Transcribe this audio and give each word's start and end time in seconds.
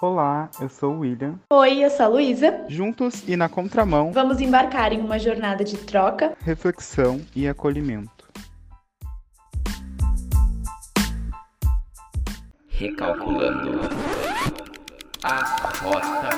Olá, 0.00 0.50
eu 0.60 0.68
sou 0.68 0.94
o 0.94 0.98
William. 1.00 1.38
Oi, 1.50 1.84
eu 1.84 1.90
sou 1.90 2.06
a 2.06 2.08
Luísa. 2.08 2.64
Juntos 2.68 3.22
e 3.28 3.36
na 3.36 3.48
contramão, 3.48 4.12
Vamos 4.12 4.40
embarcar 4.40 4.92
em 4.92 5.00
uma 5.00 5.18
jornada 5.18 5.62
de 5.62 5.76
troca. 5.76 6.34
reflexão 6.40 7.20
e 7.36 7.46
acolhimento. 7.46 8.28
Recalculando 12.68 13.80
a 15.22 15.36
rota. 15.82 16.30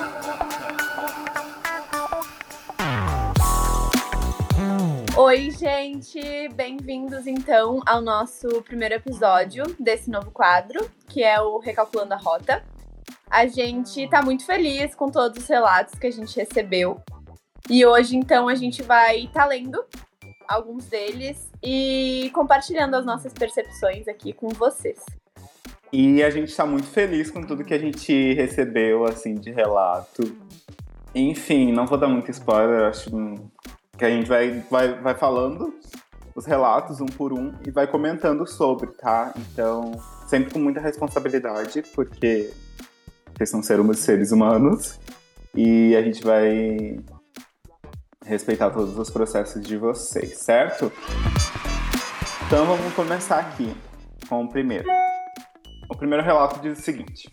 Oi, 5.17 5.51
gente! 5.53 6.49
Bem-vindos 6.55 7.27
então 7.27 7.81
ao 7.87 8.01
nosso 8.01 8.49
primeiro 8.63 8.95
episódio 8.97 9.65
desse 9.79 10.11
novo 10.11 10.31
quadro, 10.31 10.91
que 11.09 11.23
é 11.23 11.41
o 11.41 11.59
Recalculando 11.59 12.15
a 12.15 12.17
Rota. 12.17 12.65
A 13.33 13.47
gente 13.47 14.07
tá 14.11 14.21
muito 14.21 14.45
feliz 14.45 14.95
com 14.95 15.11
todos 15.11 15.43
os 15.43 15.49
relatos 15.49 15.95
que 15.99 16.07
a 16.07 16.11
gente 16.11 16.37
recebeu. 16.37 17.01
E 17.71 17.87
hoje, 17.87 18.15
então, 18.15 18.47
a 18.47 18.55
gente 18.55 18.83
vai 18.83 19.21
estar 19.21 19.47
lendo 19.47 19.83
alguns 20.47 20.85
deles 20.85 21.51
e 21.63 22.31
compartilhando 22.35 22.95
as 22.95 23.07
nossas 23.07 23.33
percepções 23.33 24.07
aqui 24.07 24.35
com 24.35 24.49
vocês. 24.49 25.01
E 25.91 26.23
a 26.23 26.29
gente 26.29 26.51
está 26.51 26.67
muito 26.67 26.87
feliz 26.89 27.31
com 27.31 27.41
tudo 27.43 27.65
que 27.65 27.73
a 27.73 27.79
gente 27.79 28.35
recebeu, 28.35 29.07
assim, 29.07 29.37
de 29.37 29.51
relato. 29.51 30.23
Enfim, 31.15 31.73
não 31.73 31.87
vou 31.87 31.97
dar 31.97 32.09
muito 32.09 32.31
spoiler, 32.31 32.83
acho 32.83 33.11
que 33.97 34.05
a 34.05 34.11
gente 34.11 34.29
vai, 34.29 34.63
vai, 34.71 35.01
vai 35.01 35.15
falando 35.15 35.75
os 36.35 36.45
relatos 36.45 37.01
um 37.01 37.07
por 37.07 37.33
um 37.33 37.55
e 37.67 37.71
vai 37.71 37.87
comentando 37.87 38.47
sobre, 38.47 38.91
tá? 38.91 39.33
Então, 39.39 39.93
sempre 40.27 40.53
com 40.53 40.59
muita 40.59 40.81
responsabilidade, 40.81 41.83
porque 41.95 42.53
vocês 43.35 43.51
são 43.51 43.63
seres, 43.63 44.33
humanos 44.33 44.99
e 45.55 45.95
a 45.97 46.03
gente 46.03 46.23
vai 46.23 46.99
respeitar 48.25 48.71
todos 48.71 48.97
os 48.97 49.11
processos 49.11 49.63
de 49.63 49.77
vocês, 49.77 50.39
certo? 50.39 50.93
Então, 52.47 52.67
vamos 52.67 52.95
começar 52.95 53.39
aqui 53.39 53.75
com 54.29 54.45
o 54.45 54.49
primeiro. 54.49 54.89
O 55.89 55.97
primeiro 55.97 56.25
relato 56.25 56.61
diz 56.61 56.79
o 56.79 56.83
seguinte: 56.83 57.33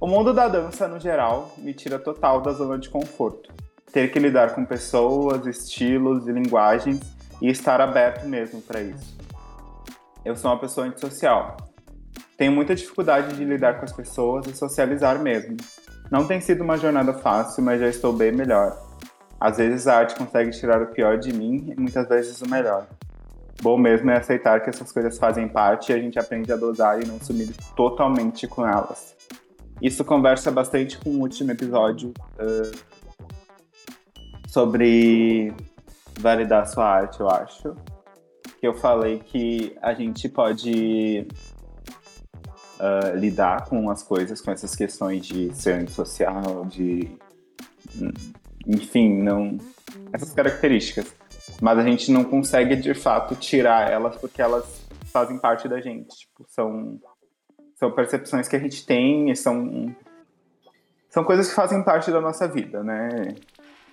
O 0.00 0.06
mundo 0.06 0.32
da 0.32 0.48
dança, 0.48 0.88
no 0.88 0.98
geral, 0.98 1.52
me 1.58 1.74
tira 1.74 1.98
total 1.98 2.40
da 2.40 2.52
zona 2.52 2.78
de 2.78 2.88
conforto. 2.88 3.52
Ter 3.92 4.10
que 4.12 4.18
lidar 4.18 4.54
com 4.54 4.64
pessoas, 4.64 5.46
estilos 5.46 6.26
e 6.26 6.32
linguagens 6.32 7.00
e 7.40 7.48
estar 7.48 7.80
aberto 7.80 8.26
mesmo 8.26 8.60
para 8.60 8.82
isso. 8.82 9.16
Eu 10.24 10.36
sou 10.36 10.50
uma 10.50 10.58
pessoa 10.58 10.86
antissocial. 10.86 11.56
Tenho 12.36 12.52
muita 12.52 12.74
dificuldade 12.74 13.34
de 13.34 13.44
lidar 13.44 13.78
com 13.78 13.84
as 13.84 13.92
pessoas 13.92 14.46
e 14.46 14.54
socializar 14.54 15.18
mesmo. 15.20 15.56
Não 16.10 16.26
tem 16.26 16.40
sido 16.40 16.62
uma 16.62 16.76
jornada 16.76 17.14
fácil, 17.14 17.62
mas 17.62 17.80
já 17.80 17.88
estou 17.88 18.12
bem 18.12 18.30
melhor. 18.30 18.76
Às 19.40 19.56
vezes 19.56 19.86
a 19.86 19.96
arte 19.98 20.14
consegue 20.14 20.50
tirar 20.50 20.82
o 20.82 20.86
pior 20.86 21.18
de 21.18 21.32
mim 21.32 21.72
e 21.76 21.80
muitas 21.80 22.08
vezes 22.08 22.40
o 22.42 22.48
melhor. 22.48 22.86
Bom 23.62 23.78
mesmo 23.78 24.10
é 24.10 24.18
aceitar 24.18 24.60
que 24.62 24.68
essas 24.68 24.92
coisas 24.92 25.18
fazem 25.18 25.48
parte 25.48 25.90
e 25.90 25.94
a 25.94 25.98
gente 25.98 26.18
aprende 26.18 26.52
a 26.52 26.56
dosar 26.56 27.02
e 27.02 27.06
não 27.06 27.18
sumir 27.18 27.54
totalmente 27.74 28.46
com 28.46 28.66
elas. 28.66 29.16
Isso 29.80 30.04
conversa 30.04 30.50
bastante 30.50 30.98
com 30.98 31.10
o 31.10 31.20
último 31.20 31.52
episódio 31.52 32.12
uh, 32.38 32.78
sobre 34.46 35.52
validar 36.18 36.66
sua 36.66 36.86
arte, 36.86 37.20
eu 37.20 37.28
acho. 37.28 37.74
Que 38.58 38.66
eu 38.66 38.74
falei 38.74 39.18
que 39.18 39.76
a 39.82 39.92
gente 39.92 40.28
pode 40.28 41.26
uh, 42.80 43.16
lidar 43.16 43.66
com 43.66 43.90
as 43.90 44.02
coisas, 44.02 44.40
com 44.40 44.50
essas 44.50 44.74
questões 44.74 45.26
de 45.26 45.54
ser 45.54 45.74
antissocial, 45.74 46.64
de. 46.66 47.10
Enfim, 48.66 49.22
não. 49.22 49.58
Essas 50.12 50.32
características 50.32 51.14
mas 51.60 51.78
a 51.78 51.82
gente 51.82 52.10
não 52.10 52.24
consegue 52.24 52.76
de 52.76 52.94
fato 52.94 53.34
tirar 53.34 53.90
elas 53.90 54.16
porque 54.16 54.42
elas 54.42 54.86
fazem 55.06 55.38
parte 55.38 55.68
da 55.68 55.80
gente. 55.80 56.08
Tipo, 56.16 56.44
são, 56.48 57.00
são 57.74 57.90
percepções 57.92 58.48
que 58.48 58.56
a 58.56 58.58
gente 58.58 58.84
tem 58.84 59.30
e 59.30 59.36
são, 59.36 59.94
são 61.08 61.24
coisas 61.24 61.48
que 61.48 61.54
fazem 61.54 61.82
parte 61.82 62.10
da 62.10 62.20
nossa 62.20 62.46
vida, 62.46 62.82
né? 62.82 63.34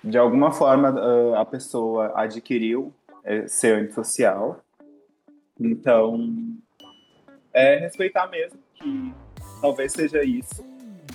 De 0.04 0.18
alguma 0.18 0.52
forma 0.52 0.94
a 1.40 1.46
pessoa 1.46 2.12
adquiriu 2.16 2.94
é, 3.24 3.48
ser 3.48 3.84
antissocial. 3.84 4.62
Então, 5.60 6.30
é 7.54 7.78
respeitar 7.78 8.28
mesmo 8.28 8.60
que 8.84 9.14
talvez 9.62 9.94
seja 9.94 10.24
isso 10.24 10.64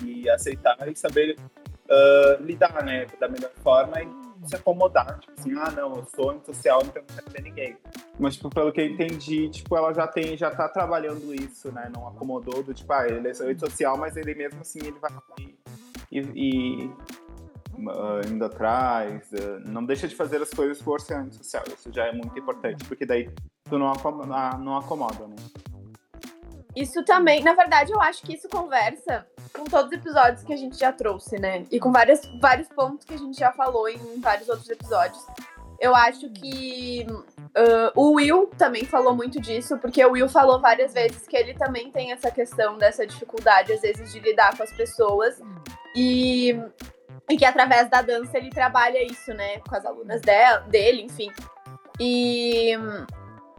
e 0.03 0.29
aceitar 0.29 0.75
e 0.87 0.95
saber 0.95 1.37
uh, 1.89 2.43
lidar, 2.43 2.83
né, 2.83 3.05
da 3.19 3.27
melhor 3.27 3.51
forma 3.63 4.01
e 4.01 4.47
se 4.47 4.55
acomodar, 4.55 5.19
tipo 5.19 5.33
assim, 5.37 5.53
ah, 5.57 5.69
não, 5.71 5.97
eu 5.97 6.05
sou 6.15 6.31
antissocial, 6.31 6.81
então 6.81 7.03
não 7.07 7.15
quero 7.15 7.29
ter 7.29 7.41
ninguém. 7.41 7.77
Mas, 8.17 8.35
tipo, 8.35 8.49
pelo 8.49 8.71
que 8.71 8.79
eu 8.79 8.85
entendi, 8.85 9.49
tipo, 9.49 9.75
ela 9.75 9.93
já 9.93 10.07
tem, 10.07 10.37
já 10.37 10.49
tá 10.49 10.67
trabalhando 10.69 11.35
isso, 11.35 11.71
né? 11.73 11.91
Não 11.93 12.07
acomodou 12.07 12.63
do, 12.63 12.73
tipo, 12.73 12.91
ah, 12.93 13.05
ele 13.05 13.27
é 13.27 13.31
antissocial, 13.31 13.97
mas 13.97 14.15
ele 14.15 14.33
mesmo 14.33 14.61
assim, 14.61 14.79
ele 14.79 14.97
vai 14.99 15.11
e, 16.11 16.19
e 16.19 16.85
uh, 17.75 18.27
indo 18.27 18.45
atrás, 18.45 19.29
uh, 19.31 19.69
não 19.69 19.85
deixa 19.85 20.07
de 20.07 20.15
fazer 20.15 20.41
as 20.41 20.49
coisas 20.49 20.81
por 20.81 20.99
ser 20.99 21.15
antissocial. 21.15 21.63
Isso 21.67 21.91
já 21.91 22.05
é 22.05 22.11
muito 22.11 22.37
importante, 22.37 22.83
porque 22.85 23.05
daí 23.05 23.29
tu 23.65 23.77
não 23.77 23.91
acomoda, 23.91 24.57
não 24.57 24.77
acomoda 24.77 25.27
né? 25.27 25.35
Isso 26.79 27.03
também, 27.03 27.43
na 27.43 27.53
verdade, 27.53 27.91
eu 27.91 27.99
acho 27.99 28.23
que 28.23 28.33
isso 28.33 28.47
conversa 28.47 29.27
com 29.53 29.65
todos 29.65 29.87
os 29.87 29.97
episódios 29.97 30.43
que 30.43 30.53
a 30.53 30.55
gente 30.55 30.79
já 30.79 30.93
trouxe, 30.93 31.37
né? 31.37 31.65
E 31.69 31.77
com 31.77 31.91
várias, 31.91 32.21
vários 32.39 32.69
pontos 32.69 33.05
que 33.05 33.13
a 33.13 33.17
gente 33.17 33.37
já 33.37 33.51
falou 33.51 33.89
em 33.89 34.21
vários 34.21 34.47
outros 34.47 34.69
episódios. 34.69 35.21
Eu 35.77 35.93
acho 35.93 36.29
que 36.29 37.05
uh, 37.09 37.91
o 37.93 38.13
Will 38.13 38.47
também 38.57 38.85
falou 38.85 39.13
muito 39.13 39.41
disso, 39.41 39.77
porque 39.77 40.03
o 40.05 40.11
Will 40.11 40.29
falou 40.29 40.61
várias 40.61 40.93
vezes 40.93 41.27
que 41.27 41.35
ele 41.35 41.53
também 41.53 41.91
tem 41.91 42.13
essa 42.13 42.31
questão 42.31 42.77
dessa 42.77 43.05
dificuldade, 43.05 43.73
às 43.73 43.81
vezes, 43.81 44.13
de 44.13 44.19
lidar 44.21 44.55
com 44.55 44.63
as 44.63 44.71
pessoas. 44.71 45.37
E, 45.93 46.57
e 47.29 47.35
que 47.35 47.43
através 47.43 47.89
da 47.89 48.01
dança 48.01 48.37
ele 48.37 48.51
trabalha 48.51 49.03
isso, 49.03 49.33
né? 49.33 49.59
Com 49.67 49.75
as 49.75 49.85
alunas 49.85 50.21
dela, 50.21 50.59
dele, 50.61 51.01
enfim. 51.01 51.29
E 51.99 52.71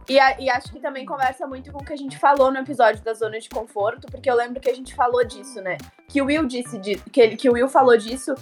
e, 0.07 0.19
a, 0.19 0.39
e, 0.39 0.49
acho 0.49 0.71
que 0.71 0.79
também 0.79 1.05
conversa 1.05 1.45
muito 1.47 1.71
com 1.71 1.79
o 1.79 1.85
que 1.85 1.93
a 1.93 1.97
gente 1.97 2.17
falou 2.17 2.51
no 2.51 2.59
episódio 2.59 3.03
da 3.03 3.13
zona 3.13 3.39
de 3.39 3.49
conforto, 3.49 4.07
porque 4.09 4.29
eu 4.29 4.35
lembro 4.35 4.59
que 4.59 4.69
a 4.69 4.73
gente 4.73 4.95
falou 4.95 5.23
disso, 5.23 5.61
né? 5.61 5.77
Que 6.07 6.21
o 6.21 6.25
Will 6.25 6.45
disse 6.45 6.77
de, 6.77 6.95
que, 6.97 7.21
ele, 7.21 7.37
que 7.37 7.49
o 7.49 7.53
Will 7.53 7.69
falou 7.69 7.95
disso, 7.95 8.33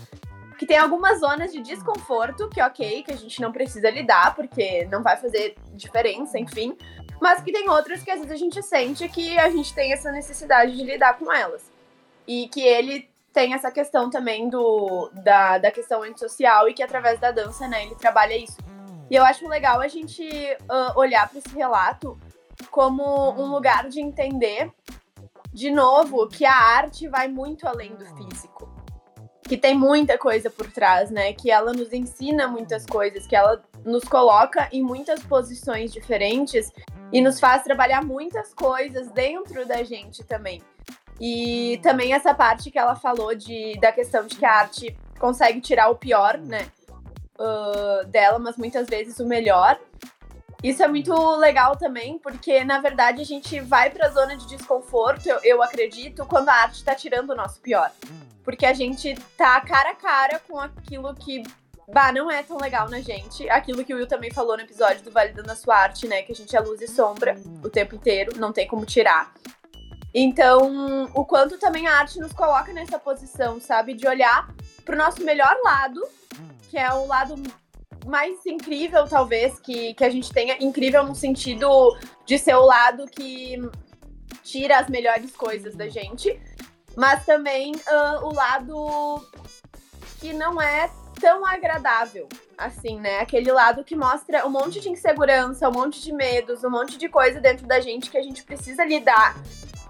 que 0.58 0.66
tem 0.66 0.78
algumas 0.78 1.20
zonas 1.20 1.52
de 1.52 1.62
desconforto, 1.62 2.50
que 2.50 2.62
ok, 2.62 3.04
que 3.04 3.12
a 3.12 3.18
gente 3.18 3.42
não 3.42 3.52
precisa 3.52 3.90
lidar, 3.90 4.36
porque 4.36 4.86
não 4.86 5.04
vai 5.04 5.18
fazer 5.18 5.56
diferença, 5.74 6.40
enfim. 6.40 6.78
Mas 7.22 7.42
que 7.42 7.52
tem 7.52 7.70
outras 7.70 8.02
que 8.04 8.12
às 8.12 8.20
vezes 8.20 8.32
a 8.32 8.38
gente 8.38 8.62
sente 8.64 9.08
que 9.10 9.38
a 9.38 9.50
gente 9.50 9.74
tem 9.74 9.92
essa 9.92 10.12
necessidade 10.12 10.76
de 10.76 10.84
lidar 10.84 11.18
com 11.18 11.32
elas. 11.32 11.70
E 12.28 12.48
que 12.48 12.62
ele 12.62 13.10
tem 13.34 13.54
essa 13.54 13.70
questão 13.72 14.10
também 14.10 14.50
do, 14.50 15.10
da, 15.14 15.58
da 15.58 15.72
questão 15.72 16.04
antissocial 16.04 16.68
e 16.68 16.74
que 16.74 16.84
através 16.84 17.20
da 17.20 17.32
dança, 17.32 17.68
né, 17.68 17.86
ele 17.86 17.96
trabalha 17.96 18.36
isso. 18.36 18.58
E 19.10 19.16
eu 19.16 19.24
acho 19.24 19.48
legal 19.48 19.82
a 19.82 19.88
gente 19.88 20.24
uh, 20.24 20.98
olhar 20.98 21.28
para 21.28 21.40
esse 21.40 21.56
relato 21.56 22.18
como 22.70 23.32
um 23.32 23.52
lugar 23.52 23.90
de 23.90 24.00
entender, 24.02 24.72
de 25.52 25.72
novo, 25.72 26.28
que 26.28 26.46
a 26.46 26.54
arte 26.54 27.08
vai 27.08 27.28
muito 27.28 27.68
além 27.68 27.96
do 27.96 28.06
físico. 28.06 28.70
Que 29.44 29.58
tem 29.58 29.74
muita 29.74 30.18
coisa 30.18 30.50
por 30.50 30.72
trás, 30.72 31.10
né? 31.10 31.34
Que 31.34 31.50
ela 31.50 31.74
nos 31.74 31.92
ensina 31.92 32.48
muitas 32.48 32.86
coisas, 32.86 33.26
que 33.26 33.36
ela 33.36 33.64
nos 33.84 34.04
coloca 34.04 34.70
em 34.72 34.84
muitas 34.84 35.24
posições 35.24 35.92
diferentes 35.92 36.72
e 37.12 37.20
nos 37.20 37.40
faz 37.40 37.64
trabalhar 37.64 38.04
muitas 38.04 38.54
coisas 38.54 39.10
dentro 39.12 39.66
da 39.68 39.84
gente 39.84 40.24
também. 40.24 40.62
E 41.20 41.80
também 41.82 42.14
essa 42.14 42.34
parte 42.34 42.70
que 42.70 42.78
ela 42.78 42.96
falou 42.96 43.34
de, 43.34 43.78
da 43.80 43.92
questão 43.92 44.26
de 44.28 44.36
que 44.36 44.46
a 44.46 44.54
arte 44.54 44.96
consegue 45.20 45.60
tirar 45.60 45.90
o 45.90 45.96
pior, 45.96 46.38
né? 46.38 46.68
Uh, 47.40 48.06
dela, 48.08 48.38
mas 48.38 48.58
muitas 48.58 48.88
vezes 48.88 49.20
o 49.20 49.26
melhor. 49.26 49.80
Isso 50.62 50.84
é 50.84 50.88
muito 50.88 51.14
legal 51.38 51.78
também, 51.78 52.20
porque 52.20 52.64
na 52.66 52.80
verdade 52.80 53.22
a 53.22 53.26
gente 53.26 53.60
vai 53.62 53.90
para 53.90 54.08
a 54.08 54.10
zona 54.10 54.36
de 54.36 54.46
desconforto, 54.46 55.28
eu, 55.28 55.40
eu 55.42 55.64
acredito, 55.64 56.26
quando 56.26 56.50
a 56.50 56.54
arte 56.54 56.76
está 56.76 56.94
tirando 56.94 57.30
o 57.30 57.36
nosso 57.36 57.62
pior. 57.62 57.90
Porque 58.44 58.66
a 58.66 58.74
gente 58.74 59.16
tá 59.38 59.62
cara 59.62 59.92
a 59.92 59.96
cara 59.96 60.40
com 60.40 60.60
aquilo 60.60 61.14
que 61.16 61.44
bah, 61.88 62.12
não 62.12 62.30
é 62.30 62.44
tão 62.44 62.58
legal 62.58 62.90
na 62.90 63.00
gente. 63.00 63.50
Aquilo 63.50 63.86
que 63.86 63.94
o 63.94 63.98
Will 63.98 64.08
também 64.08 64.32
falou 64.32 64.58
no 64.58 64.64
episódio 64.64 65.04
do 65.04 65.12
Validando 65.12 65.52
a 65.52 65.56
Sua 65.56 65.76
Arte, 65.76 66.08
né? 66.08 66.24
Que 66.24 66.32
a 66.32 66.36
gente 66.36 66.56
é 66.56 66.60
luz 66.60 66.82
e 66.82 66.88
sombra 66.88 67.36
o 67.64 67.70
tempo 67.70 67.96
inteiro, 67.96 68.38
não 68.38 68.52
tem 68.52 68.68
como 68.68 68.86
tirar. 68.86 69.34
Então, 70.14 71.10
o 71.14 71.24
quanto 71.24 71.58
também 71.60 71.88
a 71.88 72.00
arte 72.00 72.20
nos 72.20 72.34
coloca 72.34 72.74
nessa 72.74 72.98
posição, 72.98 73.62
sabe? 73.62 73.94
De 73.94 74.08
olhar 74.08 74.50
pro 74.84 74.98
nosso 74.98 75.24
melhor 75.24 75.56
lado 75.64 76.02
que 76.70 76.78
é 76.78 76.94
o 76.94 77.06
lado 77.08 77.36
mais 78.06 78.46
incrível, 78.46 79.08
talvez, 79.08 79.60
que, 79.60 79.94
que 79.94 80.04
a 80.04 80.10
gente 80.10 80.32
tenha. 80.32 80.56
Incrível 80.64 81.04
no 81.04 81.16
sentido 81.16 81.98
de 82.26 82.38
ser 82.38 82.56
o 82.56 82.66
lado 82.66 83.06
que 83.08 83.58
tira 84.44 84.80
as 84.80 84.88
melhores 84.88 85.36
coisas 85.36 85.76
da 85.76 85.88
gente. 85.90 86.40
mas 86.96 87.26
também 87.26 87.74
uh, 87.76 88.26
o 88.26 88.34
lado 88.34 89.26
que 90.20 90.34
não 90.34 90.62
é 90.62 90.90
tão 91.20 91.46
agradável, 91.46 92.28
assim, 92.58 93.00
né? 93.00 93.20
Aquele 93.20 93.52
lado 93.52 93.84
que 93.84 93.96
mostra 93.96 94.46
um 94.46 94.50
monte 94.50 94.80
de 94.80 94.90
insegurança, 94.90 95.70
um 95.70 95.72
monte 95.72 96.02
de 96.02 96.14
medos, 96.14 96.64
um 96.64 96.70
monte 96.70 96.98
de 96.98 97.10
coisa 97.10 97.40
dentro 97.40 97.68
da 97.68 97.80
gente 97.80 98.10
que 98.10 98.18
a 98.18 98.24
gente 98.24 98.44
precisa 98.44 98.86
lidar. 98.86 99.36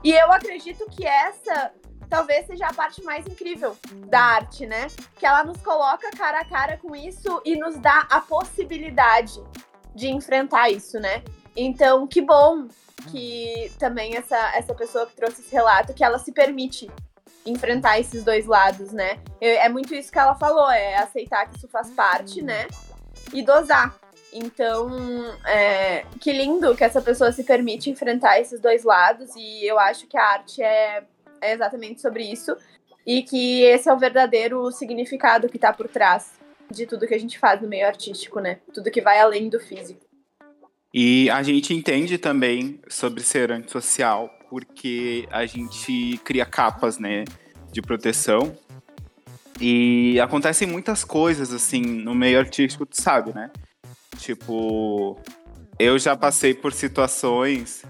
E 0.03 0.11
eu 0.11 0.31
acredito 0.31 0.85
que 0.89 1.05
essa 1.05 1.71
talvez 2.09 2.47
seja 2.47 2.67
a 2.67 2.73
parte 2.73 3.03
mais 3.03 3.25
incrível 3.27 3.77
da 4.07 4.19
arte, 4.19 4.65
né? 4.65 4.87
Que 5.17 5.25
ela 5.25 5.43
nos 5.43 5.61
coloca 5.61 6.09
cara 6.11 6.41
a 6.41 6.45
cara 6.45 6.77
com 6.77 6.95
isso 6.95 7.41
e 7.45 7.55
nos 7.55 7.77
dá 7.77 8.07
a 8.09 8.19
possibilidade 8.19 9.41
de 9.93 10.09
enfrentar 10.09 10.69
isso, 10.69 10.99
né? 10.99 11.23
Então, 11.55 12.07
que 12.07 12.21
bom 12.21 12.67
que 13.11 13.71
também 13.79 14.15
essa, 14.15 14.37
essa 14.55 14.73
pessoa 14.73 15.05
que 15.05 15.15
trouxe 15.15 15.41
esse 15.41 15.53
relato, 15.53 15.93
que 15.93 16.03
ela 16.03 16.19
se 16.19 16.31
permite 16.31 16.89
enfrentar 17.45 17.99
esses 17.99 18.23
dois 18.23 18.45
lados, 18.45 18.91
né? 18.91 19.19
É 19.39 19.69
muito 19.69 19.93
isso 19.95 20.11
que 20.11 20.19
ela 20.19 20.35
falou, 20.35 20.69
é 20.69 20.97
aceitar 20.97 21.49
que 21.49 21.57
isso 21.57 21.67
faz 21.67 21.89
parte, 21.91 22.41
né? 22.41 22.67
E 23.33 23.41
dosar. 23.41 23.95
Então, 24.31 24.89
é, 25.45 26.05
que 26.19 26.31
lindo 26.31 26.75
que 26.75 26.83
essa 26.83 27.01
pessoa 27.01 27.31
se 27.31 27.43
permite 27.43 27.89
enfrentar 27.89 28.39
esses 28.39 28.59
dois 28.59 28.83
lados, 28.83 29.35
e 29.35 29.65
eu 29.65 29.79
acho 29.79 30.05
que 30.07 30.17
a 30.17 30.23
arte 30.23 30.61
é, 30.61 31.03
é 31.41 31.53
exatamente 31.53 32.01
sobre 32.01 32.23
isso, 32.23 32.55
e 33.05 33.23
que 33.23 33.63
esse 33.63 33.89
é 33.89 33.93
o 33.93 33.99
verdadeiro 33.99 34.71
significado 34.71 35.49
que 35.49 35.57
está 35.57 35.73
por 35.73 35.87
trás 35.87 36.33
de 36.69 36.85
tudo 36.85 37.07
que 37.07 37.15
a 37.15 37.19
gente 37.19 37.39
faz 37.39 37.61
no 37.61 37.67
meio 37.67 37.87
artístico, 37.87 38.39
né? 38.39 38.59
Tudo 38.73 38.91
que 38.91 39.01
vai 39.01 39.19
além 39.19 39.49
do 39.49 39.59
físico. 39.59 40.01
E 40.93 41.29
a 41.29 41.41
gente 41.43 41.73
entende 41.73 42.17
também 42.17 42.79
sobre 42.87 43.23
ser 43.23 43.51
antissocial, 43.51 44.29
porque 44.49 45.27
a 45.31 45.45
gente 45.45 46.19
cria 46.23 46.45
capas, 46.45 46.97
né, 46.97 47.25
de 47.71 47.81
proteção. 47.81 48.55
E 49.61 50.19
acontecem 50.19 50.67
muitas 50.67 51.03
coisas, 51.03 51.53
assim, 51.53 51.81
no 51.81 52.15
meio 52.15 52.39
artístico, 52.39 52.85
tu 52.85 52.99
sabe, 52.99 53.33
né? 53.33 53.51
Tipo, 54.17 55.19
eu 55.77 55.99
já 55.99 56.15
passei 56.15 56.53
por 56.53 56.73
situações 56.73 57.83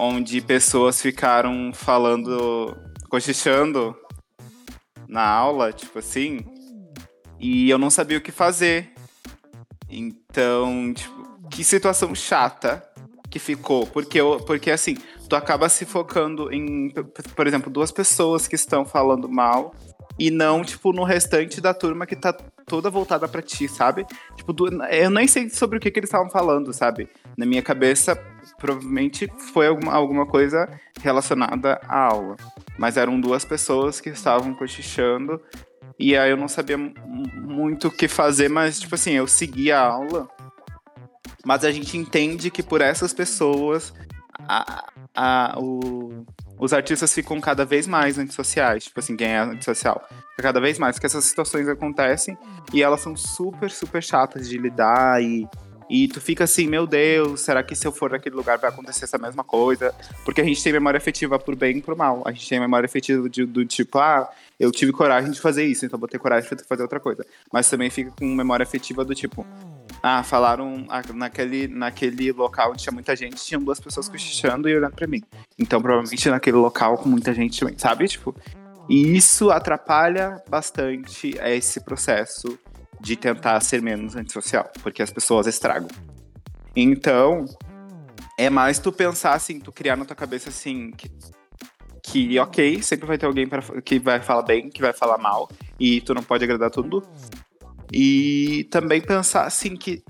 onde 0.00 0.40
pessoas 0.40 1.00
ficaram 1.00 1.72
falando, 1.74 2.74
cochichando 3.10 3.94
na 5.06 5.22
aula, 5.22 5.72
tipo 5.72 5.98
assim, 5.98 6.40
e 7.38 7.68
eu 7.68 7.76
não 7.76 7.90
sabia 7.90 8.16
o 8.16 8.20
que 8.20 8.32
fazer. 8.32 8.92
Então, 9.90 10.94
tipo, 10.94 11.48
que 11.50 11.62
situação 11.62 12.14
chata 12.14 12.82
que 13.28 13.38
ficou. 13.38 13.86
Porque, 13.86 14.20
eu, 14.20 14.40
porque 14.40 14.70
assim, 14.70 14.96
tu 15.28 15.36
acaba 15.36 15.68
se 15.68 15.84
focando 15.84 16.52
em, 16.52 16.90
por 17.36 17.46
exemplo, 17.46 17.70
duas 17.70 17.92
pessoas 17.92 18.48
que 18.48 18.54
estão 18.54 18.86
falando 18.86 19.28
mal 19.28 19.74
e 20.18 20.30
não, 20.30 20.62
tipo, 20.62 20.92
no 20.92 21.04
restante 21.04 21.60
da 21.60 21.72
turma 21.72 22.06
que 22.06 22.16
tá 22.16 22.32
toda 22.32 22.90
voltada 22.90 23.26
para 23.26 23.42
ti, 23.42 23.68
sabe? 23.68 24.06
Tipo, 24.36 24.54
eu 24.90 25.10
nem 25.10 25.26
sei 25.26 25.48
sobre 25.48 25.78
o 25.78 25.80
que, 25.80 25.90
que 25.90 25.98
eles 25.98 26.08
estavam 26.08 26.30
falando, 26.30 26.72
sabe? 26.72 27.08
Na 27.36 27.46
minha 27.46 27.62
cabeça, 27.62 28.16
provavelmente 28.58 29.28
foi 29.52 29.66
alguma, 29.66 29.92
alguma 29.92 30.26
coisa 30.26 30.68
relacionada 31.00 31.80
à 31.88 32.06
aula. 32.06 32.36
Mas 32.78 32.96
eram 32.96 33.20
duas 33.20 33.44
pessoas 33.44 34.00
que 34.00 34.10
estavam 34.10 34.54
cochichando 34.54 35.40
e 35.98 36.16
aí 36.16 36.30
eu 36.30 36.36
não 36.36 36.48
sabia 36.48 36.78
muito 36.78 37.88
o 37.88 37.90
que 37.90 38.08
fazer, 38.08 38.48
mas, 38.48 38.80
tipo 38.80 38.94
assim, 38.94 39.12
eu 39.12 39.26
segui 39.26 39.70
a 39.70 39.80
aula 39.80 40.28
mas 41.44 41.64
a 41.64 41.72
gente 41.72 41.96
entende 41.96 42.50
que 42.50 42.62
por 42.62 42.80
essas 42.80 43.12
pessoas 43.12 43.92
a, 44.38 44.84
a, 45.14 45.58
o, 45.58 46.24
os 46.60 46.72
artistas 46.72 47.12
ficam 47.12 47.40
cada 47.40 47.64
vez 47.64 47.86
mais 47.86 48.18
antissociais. 48.18 48.84
Tipo 48.84 49.00
assim, 49.00 49.16
quem 49.16 49.28
é 49.28 49.38
antissocial. 49.38 50.06
Cada 50.36 50.60
vez 50.60 50.78
mais, 50.78 50.98
que 50.98 51.06
essas 51.06 51.24
situações 51.24 51.66
acontecem 51.68 52.36
e 52.72 52.82
elas 52.82 53.00
são 53.00 53.16
super, 53.16 53.70
super 53.70 54.02
chatas 54.02 54.48
de 54.48 54.58
lidar 54.58 55.22
e. 55.22 55.48
E 55.92 56.06
tu 56.06 56.20
fica 56.20 56.44
assim, 56.44 56.68
meu 56.68 56.86
Deus, 56.86 57.40
será 57.40 57.64
que 57.64 57.74
se 57.74 57.84
eu 57.84 57.90
for 57.90 58.12
naquele 58.12 58.36
lugar 58.36 58.56
vai 58.58 58.70
acontecer 58.70 59.06
essa 59.06 59.18
mesma 59.18 59.42
coisa? 59.42 59.92
Porque 60.24 60.40
a 60.40 60.44
gente 60.44 60.62
tem 60.62 60.72
memória 60.72 60.98
afetiva 60.98 61.36
por 61.36 61.56
bem 61.56 61.78
e 61.78 61.82
por 61.82 61.96
mal. 61.96 62.22
A 62.24 62.30
gente 62.30 62.48
tem 62.48 62.60
memória 62.60 62.86
afetiva 62.86 63.28
de, 63.28 63.44
do 63.44 63.66
tipo, 63.66 63.98
ah, 63.98 64.30
eu 64.56 64.70
tive 64.70 64.92
coragem 64.92 65.32
de 65.32 65.40
fazer 65.40 65.64
isso, 65.64 65.84
então 65.84 65.98
vou 65.98 66.08
ter 66.08 66.20
coragem 66.20 66.48
de 66.48 66.62
fazer 66.62 66.82
outra 66.82 67.00
coisa. 67.00 67.26
Mas 67.52 67.68
também 67.68 67.90
fica 67.90 68.12
com 68.12 68.24
memória 68.24 68.62
afetiva 68.62 69.04
do 69.04 69.16
tipo, 69.16 69.44
ah, 70.02 70.22
falaram 70.22 70.86
ah, 70.88 71.02
naquele, 71.12 71.68
naquele 71.68 72.32
local 72.32 72.70
onde 72.70 72.82
tinha 72.82 72.92
muita 72.92 73.14
gente, 73.14 73.44
tinham 73.44 73.62
duas 73.62 73.78
pessoas 73.78 74.08
cochichando 74.08 74.68
e 74.68 74.76
olhando 74.76 74.94
pra 74.94 75.06
mim. 75.06 75.22
Então, 75.58 75.80
provavelmente 75.80 76.28
naquele 76.28 76.56
local 76.56 76.96
com 76.98 77.08
muita 77.08 77.34
gente 77.34 77.58
também, 77.60 77.76
sabe? 77.78 78.08
Tipo, 78.08 78.34
e 78.88 79.16
isso 79.16 79.50
atrapalha 79.50 80.42
bastante 80.48 81.36
esse 81.38 81.80
processo 81.80 82.58
de 83.00 83.16
tentar 83.16 83.60
ser 83.60 83.80
menos 83.80 84.16
antissocial, 84.16 84.70
porque 84.82 85.02
as 85.02 85.10
pessoas 85.10 85.46
estragam. 85.46 85.88
Então, 86.74 87.46
é 88.38 88.48
mais 88.48 88.78
tu 88.78 88.92
pensar 88.92 89.34
assim, 89.34 89.60
tu 89.60 89.72
criar 89.72 89.96
na 89.96 90.04
tua 90.04 90.16
cabeça 90.16 90.48
assim, 90.48 90.92
que, 90.92 91.10
que 92.02 92.38
ok, 92.38 92.82
sempre 92.82 93.06
vai 93.06 93.18
ter 93.18 93.26
alguém 93.26 93.46
pra, 93.46 93.62
que 93.82 93.98
vai 93.98 94.20
falar 94.20 94.42
bem, 94.42 94.70
que 94.70 94.80
vai 94.80 94.92
falar 94.92 95.18
mal, 95.18 95.48
e 95.78 96.00
tu 96.00 96.14
não 96.14 96.22
pode 96.22 96.44
agradar 96.44 96.70
todo 96.70 97.02
e 97.92 98.68
também 98.70 99.00
pensar 99.00 99.44
assim 99.44 99.76
que, 99.76 100.02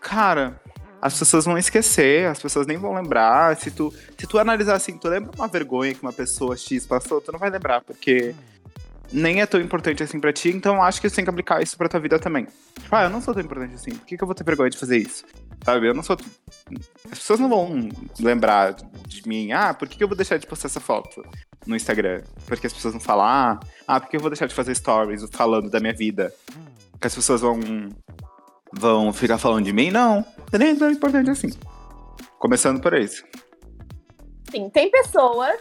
cara, 0.00 0.60
as 1.04 1.18
pessoas 1.18 1.44
vão 1.44 1.58
esquecer, 1.58 2.26
as 2.26 2.40
pessoas 2.40 2.66
nem 2.66 2.78
vão 2.78 2.94
lembrar. 2.94 3.56
Se 3.56 3.70
tu, 3.70 3.92
se 4.16 4.26
tu 4.26 4.38
analisar 4.38 4.74
assim, 4.74 4.96
tu 4.96 5.08
lembra 5.08 5.32
uma 5.36 5.48
vergonha 5.48 5.94
que 5.94 6.02
uma 6.02 6.12
pessoa 6.12 6.56
X 6.56 6.86
passou, 6.86 7.20
tu 7.20 7.30
não 7.30 7.38
vai 7.38 7.50
lembrar, 7.50 7.82
porque 7.82 8.34
nem 9.12 9.40
é 9.40 9.46
tão 9.46 9.60
importante 9.60 10.02
assim 10.02 10.18
pra 10.18 10.32
ti, 10.32 10.48
então 10.48 10.82
acho 10.82 11.00
que 11.00 11.08
você 11.08 11.16
tem 11.16 11.24
que 11.24 11.30
aplicar 11.30 11.62
isso 11.62 11.76
pra 11.76 11.88
tua 11.88 12.00
vida 12.00 12.18
também. 12.18 12.46
Tipo, 12.80 12.96
ah, 12.96 13.04
eu 13.04 13.10
não 13.10 13.20
sou 13.20 13.34
tão 13.34 13.42
importante 13.42 13.74
assim, 13.74 13.90
por 13.90 14.06
que, 14.06 14.16
que 14.16 14.22
eu 14.22 14.26
vou 14.26 14.34
ter 14.34 14.44
vergonha 14.44 14.70
de 14.70 14.78
fazer 14.78 14.98
isso? 14.98 15.24
Sabe, 15.64 15.86
eu 15.86 15.94
não 15.94 16.02
sou. 16.02 16.16
As 17.10 17.18
pessoas 17.18 17.38
não 17.38 17.48
vão 17.48 17.88
lembrar 18.18 18.74
de 19.06 19.28
mim, 19.28 19.52
ah, 19.52 19.74
por 19.74 19.88
que, 19.88 19.98
que 19.98 20.04
eu 20.04 20.08
vou 20.08 20.16
deixar 20.16 20.38
de 20.38 20.46
postar 20.46 20.68
essa 20.68 20.80
foto 20.80 21.22
no 21.66 21.76
Instagram? 21.76 22.22
Porque 22.46 22.66
as 22.66 22.72
pessoas 22.72 22.94
vão 22.94 23.00
falar, 23.00 23.60
ah, 23.86 24.00
por 24.00 24.08
que 24.08 24.16
eu 24.16 24.20
vou 24.20 24.30
deixar 24.30 24.46
de 24.46 24.54
fazer 24.54 24.74
stories 24.74 25.22
falando 25.30 25.70
da 25.70 25.80
minha 25.80 25.94
vida? 25.94 26.32
Que 27.04 27.08
as 27.08 27.14
pessoas 27.14 27.42
vão, 27.42 27.60
vão 28.72 29.12
ficar 29.12 29.36
falando 29.36 29.66
de 29.66 29.74
mim, 29.74 29.90
não. 29.90 30.24
É 30.50 30.56
nem 30.56 30.74
tão 30.74 30.90
importante 30.90 31.28
assim. 31.28 31.50
Começando 32.38 32.80
por 32.80 32.94
isso. 32.94 33.22
Sim, 34.50 34.70
tem 34.70 34.90
pessoas, 34.90 35.58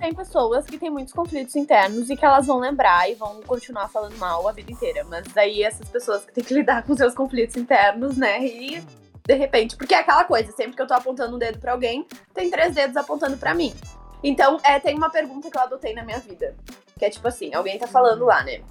tem 0.00 0.14
pessoas 0.14 0.64
que 0.64 0.78
têm 0.78 0.88
muitos 0.88 1.12
conflitos 1.12 1.54
internos 1.54 2.08
e 2.08 2.16
que 2.16 2.24
elas 2.24 2.46
vão 2.46 2.58
lembrar 2.58 3.10
e 3.10 3.14
vão 3.14 3.42
continuar 3.42 3.88
falando 3.88 4.16
mal 4.16 4.48
a 4.48 4.52
vida 4.52 4.72
inteira. 4.72 5.04
Mas 5.04 5.26
daí 5.34 5.62
essas 5.62 5.86
pessoas 5.88 6.24
que 6.24 6.32
têm 6.32 6.44
que 6.44 6.54
lidar 6.54 6.82
com 6.84 6.96
seus 6.96 7.14
conflitos 7.14 7.56
internos, 7.56 8.16
né? 8.16 8.42
E 8.42 8.82
de 9.26 9.34
repente, 9.34 9.76
porque 9.76 9.94
é 9.94 9.98
aquela 9.98 10.24
coisa, 10.24 10.50
sempre 10.52 10.76
que 10.76 10.82
eu 10.82 10.86
tô 10.86 10.94
apontando 10.94 11.36
um 11.36 11.38
dedo 11.38 11.58
para 11.58 11.72
alguém, 11.72 12.06
tem 12.32 12.50
três 12.50 12.74
dedos 12.74 12.96
apontando 12.96 13.36
para 13.36 13.52
mim. 13.52 13.74
Então, 14.22 14.58
é, 14.64 14.80
tem 14.80 14.96
uma 14.96 15.10
pergunta 15.10 15.50
que 15.50 15.58
eu 15.58 15.62
adotei 15.62 15.92
na 15.92 16.04
minha 16.04 16.20
vida. 16.20 16.56
Que 16.98 17.04
é 17.04 17.10
tipo 17.10 17.28
assim, 17.28 17.52
alguém 17.52 17.78
tá 17.78 17.86
falando 17.86 18.24
lá, 18.24 18.42
né? 18.42 18.62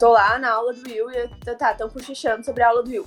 Tô 0.00 0.08
lá 0.08 0.38
na 0.38 0.52
aula 0.52 0.72
do 0.72 0.82
Will 0.88 1.10
e 1.10 1.28
tá, 1.54 1.74
tão 1.74 1.90
cochichando 1.90 2.42
sobre 2.42 2.62
a 2.62 2.68
aula 2.68 2.82
do 2.82 2.88
Will. 2.88 3.06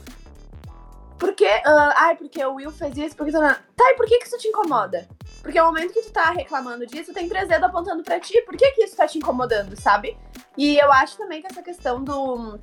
Por 1.17 1.33
que? 1.33 1.47
Uh, 1.47 1.93
ai, 1.95 2.15
porque 2.15 2.45
o 2.45 2.53
Will 2.53 2.71
fez 2.71 2.95
isso, 2.95 3.15
porque 3.15 3.31
na... 3.31 3.55
Tá, 3.55 3.91
e 3.91 3.95
por 3.95 4.05
que, 4.05 4.19
que 4.19 4.27
isso 4.27 4.37
te 4.37 4.47
incomoda? 4.47 5.07
Porque 5.41 5.59
o 5.59 5.65
momento 5.65 5.91
que 5.91 6.03
tu 6.03 6.11
tá 6.11 6.31
reclamando 6.31 6.85
disso, 6.85 7.13
tem 7.13 7.27
três 7.27 7.47
dedos 7.47 7.67
apontando 7.67 8.03
pra 8.03 8.19
ti. 8.19 8.39
Por 8.41 8.55
que, 8.55 8.71
que 8.73 8.83
isso 8.83 8.95
tá 8.95 9.07
te 9.07 9.17
incomodando, 9.17 9.75
sabe? 9.79 10.15
E 10.55 10.77
eu 10.77 10.91
acho 10.91 11.17
também 11.17 11.41
que 11.41 11.47
essa 11.47 11.63
questão 11.63 12.03
do. 12.03 12.59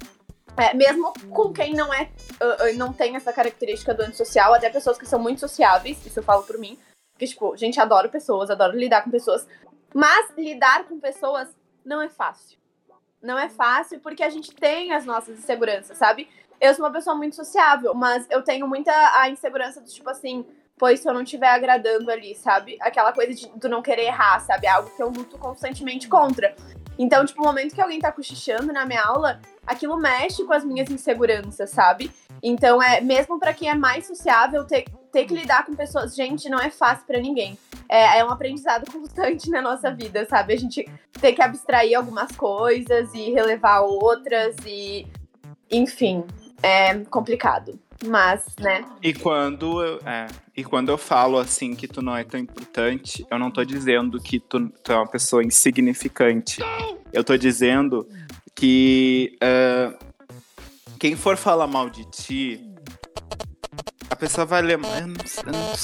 É, 0.57 0.75
mesmo 0.75 1.13
com 1.31 1.53
quem 1.53 1.75
não 1.75 1.93
é 1.93 2.11
uh, 2.41 2.77
não 2.77 2.93
tem 2.93 3.17
essa 3.17 3.33
característica 3.33 3.95
do 3.95 4.03
antissocial, 4.03 4.53
até 4.53 4.69
pessoas 4.69 4.99
que 4.99 5.07
são 5.07 5.19
muito 5.19 5.41
sociáveis, 5.41 6.05
isso 6.05 6.19
eu 6.19 6.23
falo 6.23 6.43
por 6.43 6.59
mim. 6.59 6.79
Porque, 7.13 7.27
tipo, 7.27 7.57
gente, 7.57 7.81
adoro 7.81 8.09
pessoas, 8.09 8.51
adoro 8.51 8.77
lidar 8.77 9.03
com 9.03 9.11
pessoas. 9.11 9.47
Mas 9.93 10.31
lidar 10.37 10.85
com 10.85 11.01
pessoas 11.01 11.49
não 11.85 12.01
é 12.01 12.09
fácil 12.09 12.60
não 13.23 13.39
é 13.39 13.49
fácil 13.49 14.01
porque 14.01 14.23
a 14.23 14.31
gente 14.31 14.53
tem 14.55 14.93
as 14.93 15.05
nossas 15.05 15.39
inseguranças, 15.39 15.97
sabe? 15.99 16.29
Eu 16.61 16.75
sou 16.75 16.85
uma 16.85 16.93
pessoa 16.93 17.17
muito 17.17 17.37
sociável, 17.37 17.95
mas 17.95 18.27
eu 18.31 18.43
tenho 18.43 18.67
muita 18.67 18.93
a 19.19 19.31
insegurança 19.31 19.81
do 19.81 19.89
tipo 19.89 20.09
assim, 20.11 20.45
pois 20.77 21.01
se 21.01 21.09
eu 21.09 21.15
não 21.15 21.23
estiver 21.23 21.49
agradando 21.49 22.11
ali, 22.11 22.35
sabe? 22.35 22.77
Aquela 22.81 23.13
coisa 23.13 23.35
de 23.35 23.49
tu 23.59 23.69
não 23.69 23.83
querer 23.83 24.05
errar, 24.05 24.41
sabe? 24.41 24.67
Algo 24.67 24.91
que 24.91 25.03
eu 25.03 25.09
luto 25.09 25.39
constantemente 25.39 26.09
contra. 26.09 26.55
Então, 26.99 27.25
tipo, 27.25 27.41
o 27.41 27.45
momento 27.47 27.75
que 27.75 27.81
alguém 27.81 27.99
tá 27.99 28.13
cochichando 28.13 28.73
na 28.73 28.85
minha 28.85 29.03
aula, 29.03 29.41
aquilo 29.67 29.97
mexe 29.97 30.45
com 30.45 30.53
as 30.53 30.65
minhas 30.65 30.91
inseguranças, 30.91 31.71
sabe? 31.71 32.11
Então, 32.43 32.83
é 32.83 33.01
mesmo 33.01 33.39
para 33.39 33.55
quem 33.55 33.71
é 33.71 33.75
mais 33.75 34.07
sociável, 34.07 34.65
ter, 34.65 34.85
ter 35.11 35.25
que 35.25 35.35
lidar 35.35 35.65
com 35.65 35.75
pessoas, 35.75 36.15
gente, 36.15 36.49
não 36.51 36.59
é 36.59 36.69
fácil 36.69 37.07
para 37.07 37.19
ninguém. 37.19 37.59
É, 37.91 38.19
é 38.21 38.25
um 38.25 38.31
aprendizado 38.31 38.89
constante 38.91 39.51
na 39.51 39.61
nossa 39.61 39.91
vida, 39.93 40.25
sabe? 40.27 40.55
A 40.55 40.57
gente 40.57 40.89
ter 41.21 41.33
que 41.33 41.43
abstrair 41.43 41.97
algumas 41.97 42.31
coisas 42.37 43.13
e 43.13 43.33
relevar 43.33 43.81
outras 43.81 44.55
e 44.65 45.07
enfim, 45.69 46.25
é 46.63 46.95
complicado. 47.07 47.79
Mas, 48.07 48.45
né? 48.61 48.85
E 49.03 49.13
quando, 49.13 49.83
eu- 49.83 50.01
é, 50.07 50.27
e 50.57 50.63
quando 50.65 50.89
eu 50.91 50.97
falo 50.97 51.37
assim 51.39 51.75
que 51.75 51.87
tu 51.89 52.01
não 52.01 52.17
é 52.17 52.23
tão 52.25 52.39
importante, 52.41 53.27
eu 53.31 53.39
não 53.39 53.51
tô 53.51 53.63
dizendo 53.65 54.21
que 54.21 54.39
tu, 54.41 54.71
tu 54.83 54.93
é 54.93 54.97
uma 54.97 55.07
pessoa 55.07 55.45
insignificante. 55.45 56.63
Eu 57.13 57.23
tô 57.25 57.37
dizendo 57.37 58.09
que 58.55 59.37
é, 59.41 59.93
quem 60.99 61.15
for 61.17 61.37
falar 61.37 61.67
mal 61.67 61.91
de 61.91 62.05
ti, 62.11 62.65
a 64.09 64.17
pessoa 64.17 64.47
vai 64.47 64.63
lembrar. 64.63 65.01
Eu 65.03 65.09
não, 65.09 65.17
eu 65.47 65.53
não 65.53 65.75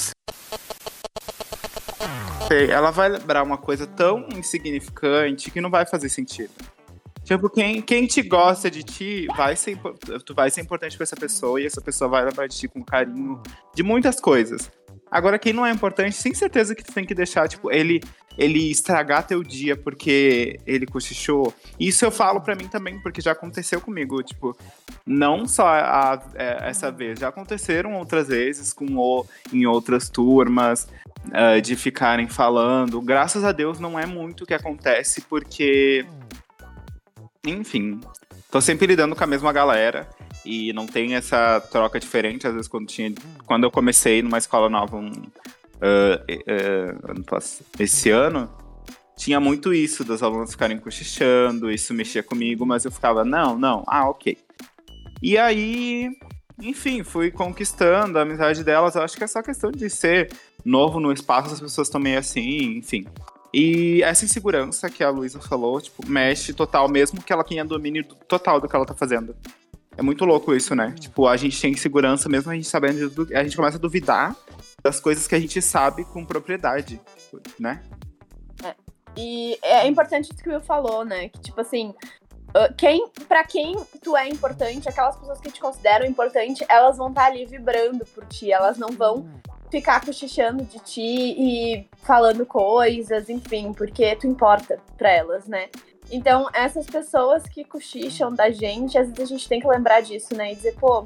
sei. 2.47 2.71
Ela 2.71 2.91
vai 2.91 3.09
lembrar 3.09 3.43
uma 3.43 3.57
coisa 3.57 3.85
tão 3.85 4.27
insignificante 4.35 5.51
que 5.51 5.61
não 5.61 5.69
vai 5.69 5.85
fazer 5.85 6.09
sentido. 6.09 6.51
Tipo, 7.23 7.49
quem, 7.49 7.81
quem 7.81 8.07
te 8.07 8.21
gosta 8.21 8.71
de 8.71 8.83
ti, 8.83 9.27
vai 9.35 9.53
ser, 9.53 9.77
tu 10.25 10.33
vai 10.33 10.49
ser 10.49 10.61
importante 10.61 10.95
pra 10.95 11.03
essa 11.03 11.15
pessoa 11.15 11.61
e 11.61 11.65
essa 11.65 11.81
pessoa 11.81 12.09
vai 12.09 12.23
lembrar 12.23 12.47
de 12.47 12.55
ti 12.55 12.69
com 12.69 12.81
carinho 12.81 13.41
de 13.75 13.83
muitas 13.83 14.17
coisas. 14.19 14.71
Agora, 15.09 15.39
quem 15.39 15.53
não 15.53 15.65
é 15.65 15.71
importante, 15.71 16.21
tem 16.21 16.33
certeza 16.33 16.75
que 16.75 16.83
tu 16.83 16.93
tem 16.93 17.05
que 17.05 17.15
deixar, 17.15 17.47
tipo, 17.47 17.71
ele, 17.71 18.01
ele 18.37 18.69
estragar 18.69 19.25
teu 19.25 19.41
dia 19.43 19.75
porque 19.75 20.59
ele 20.67 20.85
cochichou. 20.85 21.53
Isso 21.79 22.03
eu 22.03 22.11
falo 22.11 22.41
pra 22.41 22.55
mim 22.55 22.67
também, 22.67 22.99
porque 22.99 23.21
já 23.21 23.31
aconteceu 23.31 23.79
comigo, 23.79 24.21
tipo, 24.21 24.57
não 25.05 25.47
só 25.47 25.67
a- 25.67 26.21
é, 26.35 26.69
essa 26.69 26.91
vez, 26.91 27.19
já 27.19 27.29
aconteceram 27.29 27.93
outras 27.97 28.27
vezes 28.27 28.73
com 28.73 28.85
o, 28.97 29.25
em 29.53 29.65
outras 29.65 30.09
turmas, 30.09 30.87
ah, 31.31 31.59
de 31.59 31.75
ficarem 31.75 32.27
falando. 32.27 33.01
Graças 33.01 33.43
a 33.45 33.51
Deus 33.51 33.79
não 33.79 33.97
é 33.97 34.05
muito 34.05 34.43
o 34.43 34.47
que 34.47 34.53
acontece, 34.53 35.21
porque 35.21 36.05
enfim, 37.45 38.01
tô 38.51 38.59
sempre 38.59 38.87
lidando 38.87 39.15
com 39.15 39.23
a 39.23 39.27
mesma 39.27 39.53
galera 39.53 40.07
e 40.45 40.71
não 40.73 40.85
tem 40.87 41.15
essa 41.15 41.59
troca 41.59 41.99
diferente. 41.99 42.47
Às 42.47 42.53
vezes, 42.53 42.67
quando, 42.67 42.87
tinha, 42.87 43.13
quando 43.45 43.63
eu 43.65 43.71
comecei 43.71 44.21
numa 44.21 44.37
escola 44.37 44.69
nova 44.69 44.97
um, 44.97 45.11
ano 47.07 47.23
pass- 47.23 47.61
esse 47.79 48.09
ano, 48.09 48.49
tinha 49.15 49.39
muito 49.39 49.73
isso 49.73 50.03
dos 50.03 50.21
alunos 50.21 50.51
ficarem 50.51 50.77
cochichando, 50.77 51.71
isso 51.71 51.93
mexia 51.93 52.23
comigo, 52.23 52.65
mas 52.65 52.85
eu 52.85 52.91
ficava, 52.91 53.25
não, 53.25 53.57
não, 53.57 53.83
ah, 53.87 54.09
ok. 54.09 54.37
E 55.21 55.37
aí, 55.37 56.09
enfim, 56.61 57.03
fui 57.03 57.31
conquistando 57.31 58.19
a 58.19 58.21
amizade 58.21 58.63
delas. 58.63 58.95
Eu 58.95 59.01
acho 59.01 59.17
que 59.17 59.23
é 59.23 59.27
só 59.27 59.41
questão 59.41 59.71
de 59.71 59.89
ser 59.89 60.31
novo 60.63 60.99
no 60.99 61.11
espaço, 61.11 61.53
as 61.53 61.59
pessoas 61.59 61.87
estão 61.87 61.99
meio 61.99 62.19
assim, 62.19 62.77
enfim. 62.77 63.05
E 63.53 64.03
essa 64.03 64.25
insegurança 64.25 64.89
que 64.89 65.03
a 65.03 65.09
Luísa 65.09 65.39
falou, 65.39 65.81
tipo, 65.81 66.05
mexe 66.07 66.53
total, 66.53 66.87
mesmo 66.87 67.23
que 67.23 67.33
ela 67.33 67.43
tenha 67.43 67.65
domínio 67.65 68.03
do- 68.03 68.15
total 68.15 68.61
do 68.61 68.67
que 68.67 68.75
ela 68.75 68.85
tá 68.85 68.93
fazendo. 68.93 69.35
É 69.97 70.01
muito 70.01 70.23
louco 70.23 70.53
isso, 70.53 70.75
né? 70.75 70.93
Tipo, 70.99 71.27
a 71.27 71.35
gente 71.35 71.59
tem 71.59 71.71
insegurança, 71.71 72.29
mesmo 72.29 72.51
a 72.51 72.55
gente 72.55 72.67
sabendo 72.67 73.25
de 73.25 73.35
a 73.35 73.43
gente 73.43 73.55
começa 73.55 73.77
a 73.77 73.81
duvidar 73.81 74.35
das 74.83 74.99
coisas 74.99 75.27
que 75.27 75.35
a 75.35 75.39
gente 75.39 75.61
sabe 75.61 76.05
com 76.05 76.23
propriedade, 76.23 77.01
né? 77.59 77.81
E 79.17 79.57
é 79.63 79.87
importante 79.87 80.31
isso 80.31 80.43
que 80.43 80.47
o 80.47 80.53
Will 80.53 80.61
falou, 80.61 81.03
né? 81.03 81.29
Que, 81.29 81.39
tipo 81.39 81.59
assim, 81.59 81.95
ah, 82.53 82.71
quem, 82.77 83.07
pra 83.27 83.43
quem 83.43 83.75
tu 84.03 84.15
é 84.15 84.29
importante, 84.29 84.87
aquelas 84.87 85.17
pessoas 85.17 85.39
que 85.39 85.51
te 85.51 85.59
consideram 85.59 86.05
importante, 86.05 86.63
elas 86.69 86.97
vão 86.97 87.09
estar 87.09 87.25
ali 87.25 87.45
vibrando 87.45 88.05
por 88.05 88.25
ti, 88.27 88.51
elas 88.51 88.77
não 88.77 88.89
vão 88.89 89.27
ficar 89.71 90.05
cochichando 90.05 90.63
de 90.63 90.79
ti 90.79 91.01
e 91.01 91.89
falando 92.03 92.45
coisas, 92.45 93.27
enfim, 93.27 93.73
porque 93.73 94.15
tu 94.15 94.27
importa 94.27 94.79
pra 94.97 95.11
elas, 95.11 95.47
né? 95.47 95.67
Então, 96.11 96.49
essas 96.53 96.85
pessoas 96.85 97.43
que 97.43 97.63
cochicham 97.63 98.33
da 98.33 98.49
gente, 98.49 98.97
às 98.97 99.07
vezes 99.07 99.23
a 99.23 99.25
gente 99.25 99.49
tem 99.49 99.59
que 99.59 99.67
lembrar 99.67 100.01
disso, 100.01 100.35
né? 100.35 100.53
E 100.53 100.55
dizer, 100.55 100.75
pô, 100.75 101.05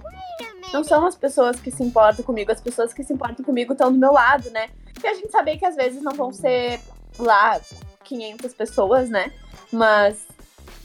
não 0.71 0.83
são 0.83 1.05
as 1.05 1.15
pessoas 1.15 1.59
que 1.59 1.71
se 1.71 1.83
importam 1.83 2.23
comigo, 2.23 2.51
as 2.51 2.61
pessoas 2.61 2.93
que 2.93 3.03
se 3.03 3.13
importam 3.13 3.43
comigo 3.43 3.73
estão 3.73 3.91
do 3.91 3.97
meu 3.97 4.11
lado, 4.11 4.49
né? 4.51 4.69
E 5.03 5.07
a 5.07 5.13
gente 5.13 5.31
saber 5.31 5.57
que 5.57 5.65
às 5.65 5.75
vezes 5.75 6.01
não 6.01 6.13
vão 6.13 6.31
ser 6.31 6.79
lá 7.17 7.59
500 8.03 8.53
pessoas, 8.53 9.09
né? 9.09 9.31
Mas 9.71 10.27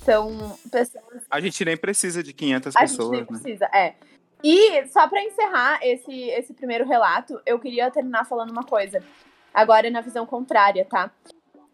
são 0.04 0.56
pessoas 0.70 1.24
A 1.30 1.40
gente 1.40 1.64
nem 1.64 1.76
precisa 1.76 2.22
de 2.22 2.32
500 2.32 2.76
a 2.76 2.80
gente 2.80 2.88
pessoas, 2.90 3.10
nem 3.10 3.20
né? 3.20 3.26
precisa, 3.26 3.64
é. 3.66 3.94
E 4.42 4.86
só 4.86 5.08
pra 5.08 5.22
encerrar 5.22 5.80
esse, 5.82 6.12
esse 6.30 6.54
primeiro 6.54 6.86
relato, 6.86 7.40
eu 7.44 7.58
queria 7.58 7.90
terminar 7.90 8.24
falando 8.24 8.50
uma 8.50 8.62
coisa. 8.62 9.02
Agora 9.52 9.90
na 9.90 10.00
visão 10.00 10.24
contrária, 10.24 10.84
tá? 10.84 11.10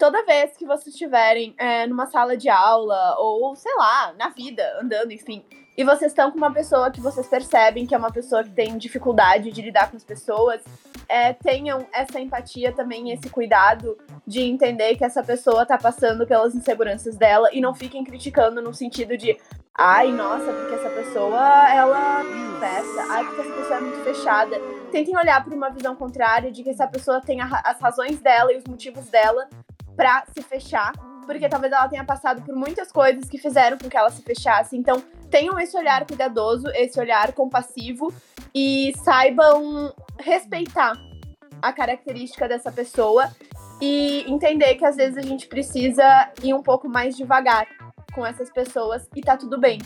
Toda 0.02 0.25
vez 0.25 0.56
que 0.56 0.66
vocês 0.66 0.88
estiverem 0.88 1.54
é, 1.56 1.87
numa 1.87 2.06
sala 2.06 2.37
de 2.37 2.49
aula, 2.49 3.14
ou 3.21 3.54
sei 3.54 3.73
lá, 3.76 4.12
na 4.18 4.30
vida, 4.30 4.61
andando, 4.82 5.12
enfim, 5.12 5.44
e 5.78 5.85
vocês 5.85 6.11
estão 6.11 6.28
com 6.28 6.37
uma 6.37 6.52
pessoa 6.52 6.90
que 6.90 7.00
vocês 7.00 7.25
percebem 7.28 7.87
que 7.87 7.94
é 7.94 7.99
uma 7.99 8.11
pessoa 8.11 8.42
que 8.42 8.50
tem 8.50 8.76
dificuldade 8.76 9.52
de 9.52 9.62
lidar 9.62 9.88
com 9.88 9.97
as 9.97 10.02
pessoas, 10.02 10.61
é, 11.09 11.32
tenham 11.32 11.87
essa 11.92 12.18
empatia 12.18 12.73
também, 12.73 13.12
esse 13.12 13.30
cuidado 13.30 13.97
de 14.26 14.40
entender 14.40 14.97
que 14.97 15.04
essa 15.04 15.23
pessoa 15.23 15.64
tá 15.64 15.78
passando 15.78 16.26
pelas 16.26 16.52
inseguranças 16.52 17.14
dela 17.14 17.49
e 17.52 17.61
não 17.61 17.73
fiquem 17.73 18.02
criticando 18.02 18.61
no 18.61 18.75
sentido 18.75 19.16
de 19.16 19.38
ai, 19.73 20.11
nossa, 20.11 20.52
porque 20.52 20.75
essa 20.75 20.90
pessoa 20.90 21.73
ela 21.73 22.25
festa, 22.59 23.06
ai, 23.09 23.25
porque 23.25 23.40
essa 23.40 23.52
pessoa 23.52 23.76
é 23.76 23.80
muito 23.80 24.02
fechada. 24.02 24.61
Tentem 24.90 25.16
olhar 25.16 25.44
por 25.44 25.52
uma 25.52 25.71
visão 25.71 25.94
contrária 25.94 26.50
de 26.50 26.64
que 26.64 26.71
essa 26.71 26.88
pessoa 26.88 27.21
tem 27.21 27.40
as 27.40 27.80
razões 27.80 28.21
dela 28.21 28.52
e 28.52 28.56
os 28.56 28.64
motivos 28.64 29.06
dela 29.06 29.49
pra 29.96 30.25
se 30.32 30.42
fechar, 30.42 30.92
porque 31.26 31.49
talvez 31.49 31.72
ela 31.72 31.88
tenha 31.88 32.04
passado 32.04 32.42
por 32.42 32.54
muitas 32.54 32.90
coisas 32.90 33.28
que 33.28 33.38
fizeram 33.38 33.78
com 33.78 33.88
que 33.88 33.96
ela 33.96 34.11
se 34.11 34.22
fechasse. 34.22 34.76
Então, 34.76 35.02
tenham 35.30 35.58
esse 35.58 35.76
olhar 35.76 36.04
cuidadoso, 36.06 36.68
esse 36.75 36.99
olhar 36.99 37.32
compassivo 37.32 38.12
e 38.54 38.92
saibam 39.04 39.92
respeitar 40.18 40.92
a 41.61 41.72
característica 41.72 42.49
dessa 42.49 42.72
pessoa 42.72 43.30
e 43.80 44.25
entender 44.30 44.75
que 44.75 44.84
às 44.84 44.96
vezes 44.96 45.16
a 45.16 45.22
gente 45.22 45.46
precisa 45.46 46.04
ir 46.42 46.52
um 46.54 46.62
pouco 46.62 46.88
mais 46.88 47.16
devagar 47.16 47.66
com 48.12 48.26
essas 48.26 48.50
pessoas 48.50 49.08
e 49.14 49.20
tá 49.20 49.37
tudo 49.37 49.58
bem, 49.58 49.78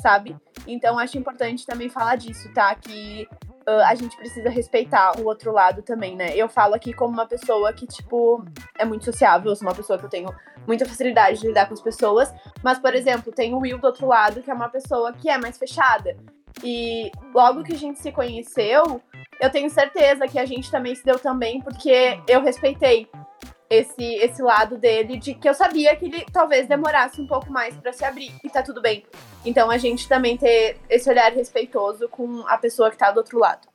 sabe? 0.00 0.36
Então 0.66 0.98
acho 0.98 1.18
importante 1.18 1.66
também 1.66 1.88
falar 1.88 2.16
disso, 2.16 2.52
tá? 2.52 2.74
Que 2.74 3.26
ah, 3.66 3.88
a 3.88 3.94
gente 3.94 4.16
precisa 4.16 4.48
respeitar 4.48 5.18
o 5.20 5.24
outro 5.26 5.52
lado 5.52 5.82
também, 5.82 6.16
né? 6.16 6.36
Eu 6.36 6.48
falo 6.48 6.74
aqui 6.74 6.92
como 6.92 7.12
uma 7.12 7.26
pessoa 7.26 7.72
que, 7.72 7.86
tipo, 7.86 8.44
é 8.78 8.84
muito 8.84 9.04
sociável, 9.04 9.50
eu 9.50 9.56
sou 9.56 9.66
uma 9.66 9.74
pessoa 9.74 9.98
que 9.98 10.04
eu 10.04 10.10
tenho 10.10 10.34
muita 10.66 10.86
facilidade 10.86 11.40
de 11.40 11.46
lidar 11.46 11.66
com 11.66 11.74
as 11.74 11.80
pessoas, 11.80 12.32
mas, 12.62 12.78
por 12.78 12.94
exemplo, 12.94 13.32
tem 13.32 13.54
o 13.54 13.58
Will 13.58 13.78
do 13.78 13.86
outro 13.86 14.06
lado, 14.06 14.42
que 14.42 14.50
é 14.50 14.54
uma 14.54 14.68
pessoa 14.68 15.12
que 15.12 15.28
é 15.28 15.38
mais 15.38 15.58
fechada. 15.58 16.16
E 16.62 17.10
logo 17.34 17.62
que 17.62 17.74
a 17.74 17.78
gente 17.78 17.98
se 17.98 18.12
conheceu, 18.12 19.00
eu 19.40 19.50
tenho 19.50 19.68
certeza 19.68 20.28
que 20.28 20.38
a 20.38 20.46
gente 20.46 20.70
também 20.70 20.94
se 20.94 21.04
deu 21.04 21.18
também, 21.18 21.60
porque 21.60 22.20
eu 22.28 22.40
respeitei 22.40 23.08
esse, 23.78 24.04
esse 24.16 24.42
lado 24.42 24.76
dele, 24.78 25.16
de 25.16 25.34
que 25.34 25.48
eu 25.48 25.54
sabia 25.54 25.94
que 25.96 26.06
ele 26.06 26.24
talvez 26.32 26.66
demorasse 26.66 27.20
um 27.20 27.26
pouco 27.26 27.50
mais 27.52 27.74
pra 27.76 27.92
se 27.92 28.04
abrir, 28.04 28.32
e 28.42 28.48
tá 28.48 28.62
tudo 28.62 28.80
bem. 28.80 29.04
Então 29.44 29.70
a 29.70 29.78
gente 29.78 30.08
também 30.08 30.36
ter 30.36 30.76
esse 30.88 31.08
olhar 31.08 31.32
respeitoso 31.32 32.08
com 32.08 32.44
a 32.46 32.56
pessoa 32.58 32.90
que 32.90 32.96
tá 32.96 33.10
do 33.10 33.18
outro 33.18 33.38
lado. 33.38 33.68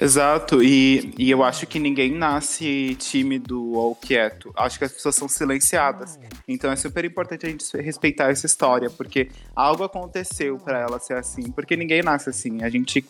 Exato, 0.00 0.62
e, 0.62 1.12
e 1.18 1.30
eu 1.30 1.44
acho 1.44 1.66
que 1.66 1.78
ninguém 1.78 2.12
nasce 2.12 2.96
tímido 2.98 3.72
ou 3.72 3.94
quieto. 3.94 4.52
Acho 4.56 4.78
que 4.78 4.84
as 4.84 4.92
pessoas 4.92 5.14
são 5.14 5.28
silenciadas. 5.28 6.18
Então 6.48 6.72
é 6.72 6.76
super 6.76 7.04
importante 7.04 7.46
a 7.46 7.48
gente 7.48 7.64
respeitar 7.76 8.30
essa 8.30 8.46
história, 8.46 8.88
porque 8.88 9.28
algo 9.54 9.84
aconteceu 9.84 10.56
pra 10.58 10.80
ela 10.80 10.98
ser 10.98 11.14
assim. 11.14 11.52
Porque 11.52 11.76
ninguém 11.76 12.02
nasce 12.02 12.30
assim. 12.30 12.62
A 12.62 12.70
gente, 12.70 13.04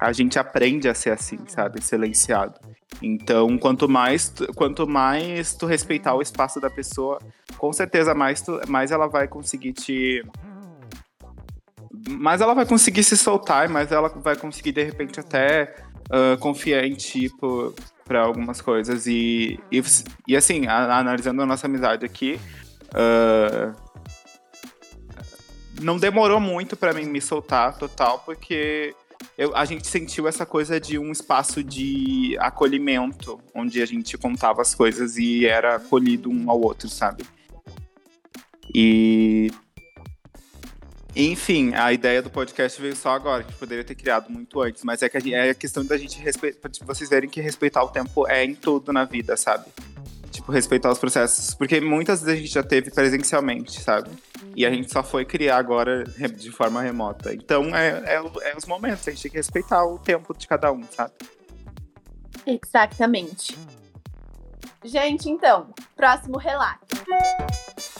a 0.00 0.12
gente 0.12 0.38
aprende 0.38 0.88
a 0.88 0.94
ser 0.94 1.10
assim, 1.10 1.38
sabe? 1.46 1.82
Silenciado. 1.82 2.58
Então, 3.02 3.58
quanto 3.58 3.88
mais, 3.88 4.28
tu- 4.28 4.46
quanto 4.54 4.86
mais 4.86 5.54
tu 5.54 5.66
respeitar 5.66 6.14
o 6.14 6.22
espaço 6.22 6.60
da 6.60 6.70
pessoa, 6.70 7.18
com 7.58 7.72
certeza 7.72 8.14
mais, 8.14 8.40
tu, 8.42 8.60
mais 8.68 8.90
ela 8.90 9.06
vai 9.08 9.28
conseguir 9.28 9.72
te. 9.72 10.24
Mais 12.08 12.40
ela 12.40 12.54
vai 12.54 12.66
conseguir 12.66 13.02
se 13.04 13.16
soltar, 13.16 13.68
mais 13.68 13.90
ela 13.92 14.08
vai 14.08 14.36
conseguir, 14.36 14.72
de 14.72 14.82
repente, 14.82 15.20
até 15.20 15.74
ah, 16.10 16.36
confiar 16.38 16.84
em 16.84 16.94
ti 16.94 17.30
pra 18.04 18.22
algumas 18.22 18.60
coisas. 18.60 19.06
E, 19.06 19.58
e, 19.72 19.82
e 20.28 20.36
assim, 20.36 20.66
a- 20.66 20.98
analisando 20.98 21.42
a 21.42 21.46
nossa 21.46 21.66
amizade 21.66 22.04
aqui, 22.04 22.38
ah, 22.94 23.72
não 25.80 25.96
demorou 25.98 26.38
muito 26.40 26.76
pra 26.76 26.92
mim 26.92 27.04
me 27.06 27.20
soltar 27.20 27.76
total, 27.76 28.20
porque 28.24 28.94
eu- 29.36 29.56
a 29.56 29.64
gente 29.64 29.86
sentiu 29.86 30.26
essa 30.28 30.44
coisa 30.46 30.80
de 30.80 30.98
um 30.98 31.10
espaço 31.12 31.62
de 31.62 32.36
acolhimento, 32.38 33.40
onde 33.54 33.80
a 33.82 33.86
gente 33.86 34.16
contava 34.18 34.62
as 34.62 34.74
coisas 34.74 35.16
e 35.16 35.46
era 35.46 35.76
acolhido 35.76 36.30
um 36.30 36.50
ao 36.50 36.60
outro, 36.60 36.88
sabe? 36.88 37.24
E. 38.74 39.50
Enfim, 41.16 41.72
a 41.74 41.92
ideia 41.92 42.20
do 42.20 42.28
podcast 42.28 42.80
veio 42.82 42.96
só 42.96 43.10
agora, 43.10 43.44
que 43.44 43.52
poderia 43.52 43.84
ter 43.84 43.94
criado 43.94 44.28
muito 44.30 44.60
antes, 44.60 44.82
mas 44.82 45.00
é 45.00 45.08
que 45.08 45.16
a, 45.16 45.20
gente- 45.20 45.34
é 45.34 45.50
a 45.50 45.54
questão 45.54 45.84
da 45.84 45.96
gente 45.96 46.18
respeitar, 46.18 46.68
vocês 46.84 47.08
verem 47.08 47.30
que 47.30 47.40
respeitar 47.40 47.84
o 47.84 47.88
tempo 47.88 48.26
é 48.26 48.44
em 48.44 48.52
tudo 48.52 48.92
na 48.92 49.04
vida, 49.04 49.36
sabe? 49.36 49.66
Tipo, 50.44 50.52
respeitar 50.52 50.90
os 50.90 50.98
processos, 50.98 51.54
porque 51.54 51.80
muitas 51.80 52.20
vezes 52.20 52.34
a 52.34 52.42
gente 52.42 52.52
já 52.52 52.62
teve 52.62 52.90
presencialmente, 52.90 53.80
sabe? 53.80 54.10
E 54.54 54.66
a 54.66 54.70
gente 54.70 54.92
só 54.92 55.02
foi 55.02 55.24
criar 55.24 55.56
agora 55.56 56.04
de 56.04 56.50
forma 56.50 56.82
remota. 56.82 57.32
Então 57.32 57.74
é, 57.74 58.02
é, 58.04 58.50
é 58.50 58.56
os 58.56 58.66
momentos, 58.66 59.08
a 59.08 59.10
gente 59.10 59.22
tem 59.22 59.30
que 59.30 59.38
respeitar 59.38 59.82
o 59.86 59.98
tempo 59.98 60.36
de 60.36 60.46
cada 60.46 60.70
um, 60.70 60.82
sabe? 60.82 61.14
Exatamente. 62.46 63.56
Gente, 64.84 65.30
então, 65.30 65.72
próximo 65.96 66.36
relato. 66.36 66.94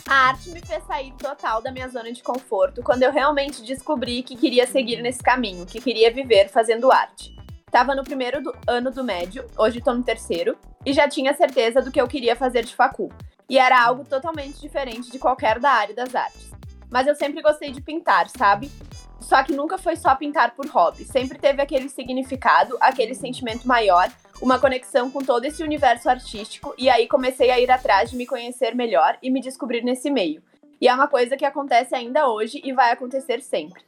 A 0.06 0.28
arte 0.28 0.50
me 0.50 0.60
fez 0.60 0.84
sair 0.84 1.14
total 1.14 1.62
da 1.62 1.72
minha 1.72 1.88
zona 1.88 2.12
de 2.12 2.22
conforto 2.22 2.82
quando 2.82 3.04
eu 3.04 3.10
realmente 3.10 3.62
descobri 3.62 4.22
que 4.22 4.36
queria 4.36 4.66
seguir 4.66 5.00
nesse 5.00 5.22
caminho, 5.22 5.64
que 5.64 5.80
queria 5.80 6.12
viver 6.12 6.50
fazendo 6.50 6.92
arte. 6.92 7.33
Tava 7.74 7.92
no 7.92 8.04
primeiro 8.04 8.40
do- 8.40 8.56
ano 8.68 8.88
do 8.92 9.02
médio, 9.02 9.44
hoje 9.58 9.80
tô 9.80 9.92
no 9.92 10.04
terceiro, 10.04 10.56
e 10.86 10.92
já 10.92 11.08
tinha 11.08 11.34
certeza 11.34 11.82
do 11.82 11.90
que 11.90 12.00
eu 12.00 12.06
queria 12.06 12.36
fazer 12.36 12.64
de 12.64 12.72
facul. 12.72 13.10
E 13.50 13.58
era 13.58 13.84
algo 13.84 14.04
totalmente 14.04 14.60
diferente 14.60 15.10
de 15.10 15.18
qualquer 15.18 15.58
da 15.58 15.70
área 15.70 15.92
das 15.92 16.14
artes. 16.14 16.52
Mas 16.88 17.08
eu 17.08 17.16
sempre 17.16 17.42
gostei 17.42 17.72
de 17.72 17.80
pintar, 17.80 18.28
sabe? 18.28 18.70
Só 19.20 19.42
que 19.42 19.52
nunca 19.52 19.76
foi 19.76 19.96
só 19.96 20.14
pintar 20.14 20.54
por 20.54 20.68
hobby. 20.68 21.04
Sempre 21.04 21.36
teve 21.36 21.60
aquele 21.60 21.88
significado, 21.88 22.78
aquele 22.80 23.12
sentimento 23.12 23.66
maior, 23.66 24.08
uma 24.40 24.56
conexão 24.60 25.10
com 25.10 25.24
todo 25.24 25.44
esse 25.44 25.60
universo 25.64 26.08
artístico. 26.08 26.72
E 26.78 26.88
aí 26.88 27.08
comecei 27.08 27.50
a 27.50 27.58
ir 27.58 27.72
atrás 27.72 28.08
de 28.08 28.16
me 28.16 28.24
conhecer 28.24 28.72
melhor 28.76 29.18
e 29.20 29.32
me 29.32 29.40
descobrir 29.40 29.82
nesse 29.82 30.12
meio. 30.12 30.40
E 30.80 30.86
é 30.86 30.94
uma 30.94 31.08
coisa 31.08 31.36
que 31.36 31.44
acontece 31.44 31.92
ainda 31.92 32.28
hoje 32.28 32.60
e 32.62 32.72
vai 32.72 32.92
acontecer 32.92 33.42
sempre. 33.42 33.82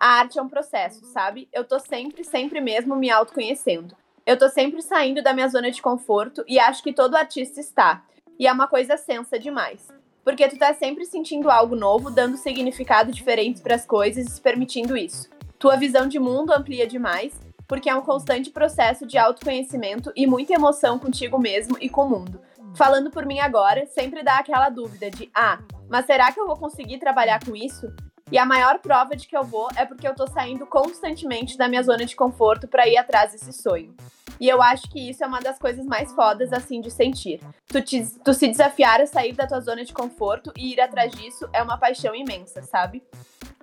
A 0.00 0.20
arte 0.20 0.38
é 0.38 0.42
um 0.42 0.48
processo, 0.48 1.04
sabe? 1.06 1.48
Eu 1.52 1.64
tô 1.64 1.80
sempre, 1.80 2.22
sempre 2.22 2.60
mesmo 2.60 2.94
me 2.94 3.10
autoconhecendo. 3.10 3.96
Eu 4.24 4.38
tô 4.38 4.48
sempre 4.48 4.80
saindo 4.80 5.22
da 5.22 5.32
minha 5.32 5.48
zona 5.48 5.72
de 5.72 5.82
conforto 5.82 6.44
e 6.46 6.58
acho 6.58 6.84
que 6.84 6.92
todo 6.92 7.16
artista 7.16 7.58
está. 7.58 8.04
E 8.38 8.46
é 8.46 8.52
uma 8.52 8.68
coisa 8.68 8.96
sensa 8.96 9.38
demais. 9.38 9.88
Porque 10.22 10.46
tu 10.46 10.56
tá 10.56 10.72
sempre 10.72 11.04
sentindo 11.04 11.50
algo 11.50 11.74
novo, 11.74 12.10
dando 12.10 12.36
significado 12.36 13.10
diferente 13.10 13.60
para 13.60 13.74
as 13.74 13.84
coisas 13.84 14.26
e 14.26 14.30
se 14.30 14.40
permitindo 14.40 14.96
isso. 14.96 15.28
Tua 15.58 15.76
visão 15.76 16.06
de 16.06 16.20
mundo 16.20 16.52
amplia 16.52 16.86
demais, 16.86 17.32
porque 17.66 17.90
é 17.90 17.94
um 17.96 18.02
constante 18.02 18.50
processo 18.50 19.04
de 19.04 19.18
autoconhecimento 19.18 20.12
e 20.14 20.28
muita 20.28 20.54
emoção 20.54 20.98
contigo 20.98 21.40
mesmo 21.40 21.76
e 21.80 21.88
com 21.88 22.04
o 22.04 22.10
mundo. 22.10 22.40
Falando 22.76 23.10
por 23.10 23.26
mim 23.26 23.40
agora, 23.40 23.86
sempre 23.86 24.22
dá 24.22 24.38
aquela 24.38 24.68
dúvida 24.68 25.10
de: 25.10 25.28
ah, 25.34 25.58
mas 25.88 26.06
será 26.06 26.30
que 26.30 26.38
eu 26.38 26.46
vou 26.46 26.56
conseguir 26.56 26.98
trabalhar 26.98 27.44
com 27.44 27.56
isso? 27.56 27.92
E 28.30 28.38
a 28.38 28.44
maior 28.44 28.78
prova 28.78 29.16
de 29.16 29.26
que 29.26 29.36
eu 29.36 29.42
vou 29.44 29.68
é 29.76 29.84
porque 29.84 30.06
eu 30.06 30.14
tô 30.14 30.26
saindo 30.26 30.66
constantemente 30.66 31.56
da 31.56 31.68
minha 31.68 31.82
zona 31.82 32.04
de 32.04 32.14
conforto 32.14 32.68
para 32.68 32.86
ir 32.86 32.96
atrás 32.98 33.32
desse 33.32 33.52
sonho. 33.52 33.94
E 34.40 34.48
eu 34.48 34.62
acho 34.62 34.88
que 34.90 35.10
isso 35.10 35.24
é 35.24 35.26
uma 35.26 35.40
das 35.40 35.58
coisas 35.58 35.84
mais 35.86 36.12
fodas, 36.12 36.52
assim, 36.52 36.80
de 36.80 36.90
sentir. 36.90 37.40
Tu, 37.66 37.82
te- 37.82 38.18
tu 38.22 38.32
se 38.34 38.46
desafiar 38.46 39.00
a 39.00 39.06
sair 39.06 39.32
da 39.32 39.46
tua 39.46 39.60
zona 39.60 39.84
de 39.84 39.92
conforto 39.92 40.52
e 40.56 40.74
ir 40.74 40.80
atrás 40.80 41.10
disso 41.12 41.48
é 41.52 41.62
uma 41.62 41.76
paixão 41.78 42.14
imensa, 42.14 42.62
sabe? 42.62 43.02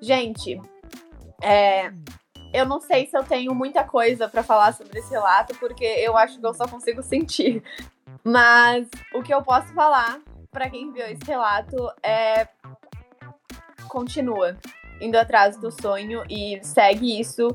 Gente, 0.02 0.60
é, 1.42 1.92
eu 2.54 2.66
não 2.66 2.82
sei 2.82 3.06
se 3.06 3.18
eu 3.18 3.24
tenho 3.24 3.54
muita 3.56 3.84
coisa 3.84 4.28
pra 4.28 4.44
falar 4.44 4.74
sobre 4.74 5.00
esse 5.00 5.12
relato, 5.12 5.56
porque 5.60 5.86
eu 5.86 6.18
acho 6.18 6.40
que 6.40 6.46
eu 6.46 6.54
só 6.54 6.68
consigo 6.68 7.02
sentir. 7.02 7.64
Mas 8.24 8.88
o 9.14 9.22
que 9.22 9.34
eu 9.34 9.42
posso 9.44 9.74
falar 9.74 10.20
pra 10.52 10.70
quem 10.70 10.92
viu 10.92 11.06
esse 11.06 11.24
relato 11.26 11.76
é 12.04 12.48
continua 13.88 14.58
indo 15.02 15.18
atrás 15.18 15.58
do 15.58 15.72
sonho 15.72 16.24
e 16.30 16.60
segue 16.64 17.20
isso, 17.20 17.48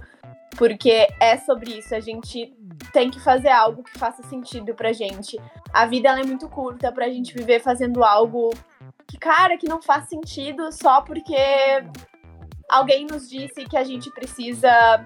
porque 0.56 1.08
é 1.20 1.37
sobre 1.38 1.78
isso. 1.78 1.94
A 1.94 2.00
gente 2.00 2.54
tem 2.92 3.10
que 3.10 3.20
fazer 3.20 3.50
algo 3.50 3.82
que 3.82 3.99
faça 3.99 4.22
sentido 4.25 4.75
pra 4.75 4.92
gente. 4.92 5.40
A 5.72 5.87
vida 5.87 6.08
ela 6.08 6.20
é 6.20 6.25
muito 6.25 6.49
curta 6.49 6.92
pra 6.92 7.08
gente 7.08 7.34
viver 7.34 7.60
fazendo 7.60 8.04
algo 8.04 8.50
que, 9.06 9.18
cara, 9.18 9.56
que 9.56 9.68
não 9.68 9.80
faz 9.80 10.08
sentido 10.08 10.70
só 10.72 11.00
porque 11.00 11.37
alguém 12.68 13.06
nos 13.06 13.28
disse 13.28 13.64
que 13.64 13.76
a 13.76 13.84
gente 13.84 14.10
precisa 14.10 15.04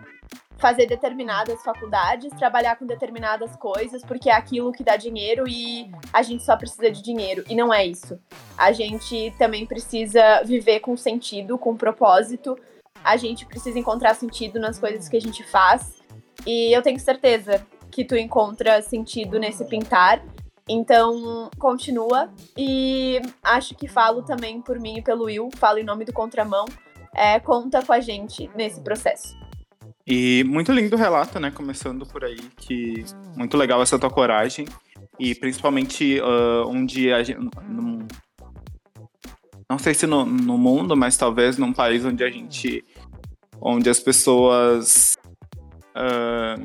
fazer 0.58 0.86
determinadas 0.86 1.62
faculdades, 1.62 2.30
trabalhar 2.38 2.76
com 2.76 2.86
determinadas 2.86 3.54
coisas, 3.56 4.02
porque 4.04 4.30
é 4.30 4.34
aquilo 4.34 4.72
que 4.72 4.84
dá 4.84 4.96
dinheiro 4.96 5.48
e 5.48 5.90
a 6.12 6.22
gente 6.22 6.44
só 6.44 6.56
precisa 6.56 6.90
de 6.90 7.02
dinheiro. 7.02 7.44
E 7.48 7.54
não 7.54 7.72
é 7.72 7.84
isso. 7.84 8.18
A 8.56 8.72
gente 8.72 9.34
também 9.38 9.66
precisa 9.66 10.42
viver 10.44 10.80
com 10.80 10.96
sentido, 10.96 11.58
com 11.58 11.76
propósito. 11.76 12.56
A 13.02 13.16
gente 13.16 13.44
precisa 13.44 13.78
encontrar 13.78 14.14
sentido 14.14 14.58
nas 14.58 14.78
coisas 14.78 15.08
que 15.08 15.16
a 15.16 15.20
gente 15.20 15.42
faz. 15.44 16.02
E 16.46 16.72
eu 16.72 16.82
tenho 16.82 16.98
certeza 16.98 17.66
que 17.90 18.04
tu 18.04 18.16
encontra 18.16 18.80
sentido 18.82 19.38
nesse 19.38 19.64
pintar. 19.64 20.22
Então, 20.68 21.50
continua. 21.58 22.32
E 22.56 23.20
acho 23.42 23.74
que 23.74 23.86
falo 23.86 24.22
também 24.22 24.62
por 24.62 24.80
mim 24.80 24.98
e 24.98 25.02
pelo 25.02 25.24
Will, 25.24 25.50
falo 25.56 25.78
em 25.78 25.84
nome 25.84 26.04
do 26.04 26.12
Contramão. 26.12 26.64
É, 27.14 27.38
conta 27.38 27.82
com 27.82 27.92
a 27.92 28.00
gente 28.00 28.50
nesse 28.56 28.80
processo. 28.80 29.43
E 30.06 30.44
muito 30.44 30.70
lindo 30.70 30.94
o 30.96 30.98
relato, 30.98 31.40
né? 31.40 31.50
Começando 31.50 32.04
por 32.04 32.24
aí, 32.24 32.36
que 32.56 33.04
muito 33.36 33.56
legal 33.56 33.80
essa 33.82 33.98
tua 33.98 34.10
coragem. 34.10 34.66
E 35.18 35.34
principalmente 35.34 36.20
ah, 36.20 36.64
um 36.66 36.84
dia, 36.84 37.16
a 37.16 37.22
gente, 37.22 37.38
num- 37.68 38.06
não 39.68 39.78
sei 39.78 39.94
se 39.94 40.06
no, 40.06 40.24
no 40.26 40.58
mundo, 40.58 40.96
mas 40.96 41.16
talvez 41.16 41.56
num 41.56 41.72
país 41.72 42.04
onde 42.04 42.22
a 42.22 42.30
gente. 42.30 42.84
onde 43.60 43.88
as 43.88 43.98
pessoas 43.98 45.16
ah, 45.94 46.56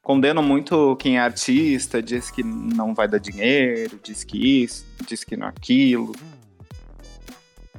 condenam 0.00 0.42
muito 0.42 0.96
quem 0.96 1.18
é 1.18 1.20
artista, 1.20 2.02
diz 2.02 2.30
que 2.30 2.42
não 2.42 2.94
vai 2.94 3.06
dar 3.06 3.18
dinheiro, 3.18 4.00
diz 4.02 4.24
que 4.24 4.62
isso, 4.62 4.86
diz 5.06 5.22
que 5.24 5.36
não 5.36 5.46
aquilo. 5.48 6.12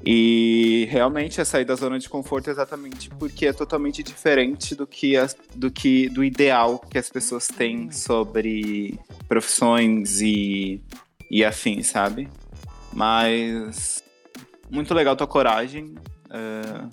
E 0.06 0.88
realmente 0.90 1.42
é 1.42 1.46
sair 1.46 1.66
da 1.66 1.76
zona 1.76 2.00
de 2.00 2.08
conforto 2.08 2.50
exatamente 2.50 3.10
porque 3.10 3.48
é 3.48 3.54
totalmente 3.54 4.02
diferente 4.02 4.74
do 4.74 4.88
que, 4.88 5.18
as, 5.18 5.36
do 5.54 5.70
que 5.70 6.08
do 6.10 6.24
ideal 6.24 6.80
que 6.80 6.98
as 6.98 7.10
pessoas 7.10 7.48
têm 7.48 7.92
sobre 7.92 8.98
profissões 9.28 10.22
e, 10.22 10.82
e 11.30 11.44
afins, 11.44 11.88
sabe? 11.88 12.30
Mas 12.94 14.04
muito 14.70 14.94
legal 14.94 15.16
tua 15.16 15.28
coragem. 15.28 15.96
eh, 16.32 16.88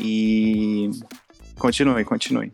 e 0.00 0.90
continue, 1.58 2.04
continue. 2.04 2.52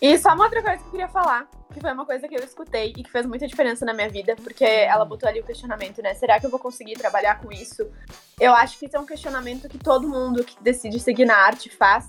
E 0.00 0.16
só 0.16 0.32
uma 0.32 0.44
outra 0.44 0.62
coisa 0.62 0.78
que 0.78 0.86
eu 0.86 0.90
queria 0.90 1.08
falar, 1.08 1.48
que 1.72 1.80
foi 1.80 1.92
uma 1.92 2.06
coisa 2.06 2.28
que 2.28 2.34
eu 2.34 2.44
escutei 2.44 2.92
e 2.96 3.02
que 3.02 3.10
fez 3.10 3.26
muita 3.26 3.48
diferença 3.48 3.84
na 3.84 3.92
minha 3.92 4.08
vida, 4.08 4.36
porque 4.36 4.64
ela 4.64 5.04
botou 5.04 5.28
ali 5.28 5.40
o 5.40 5.44
questionamento, 5.44 6.00
né? 6.00 6.14
Será 6.14 6.38
que 6.38 6.46
eu 6.46 6.50
vou 6.50 6.60
conseguir 6.60 6.94
trabalhar 6.94 7.40
com 7.40 7.50
isso? 7.50 7.90
Eu 8.38 8.54
acho 8.54 8.78
que 8.78 8.86
isso 8.86 8.96
é 8.96 9.00
um 9.00 9.06
questionamento 9.06 9.68
que 9.68 9.76
todo 9.76 10.08
mundo 10.08 10.44
que 10.44 10.62
decide 10.62 11.00
seguir 11.00 11.24
na 11.24 11.36
arte 11.36 11.68
faz, 11.68 12.06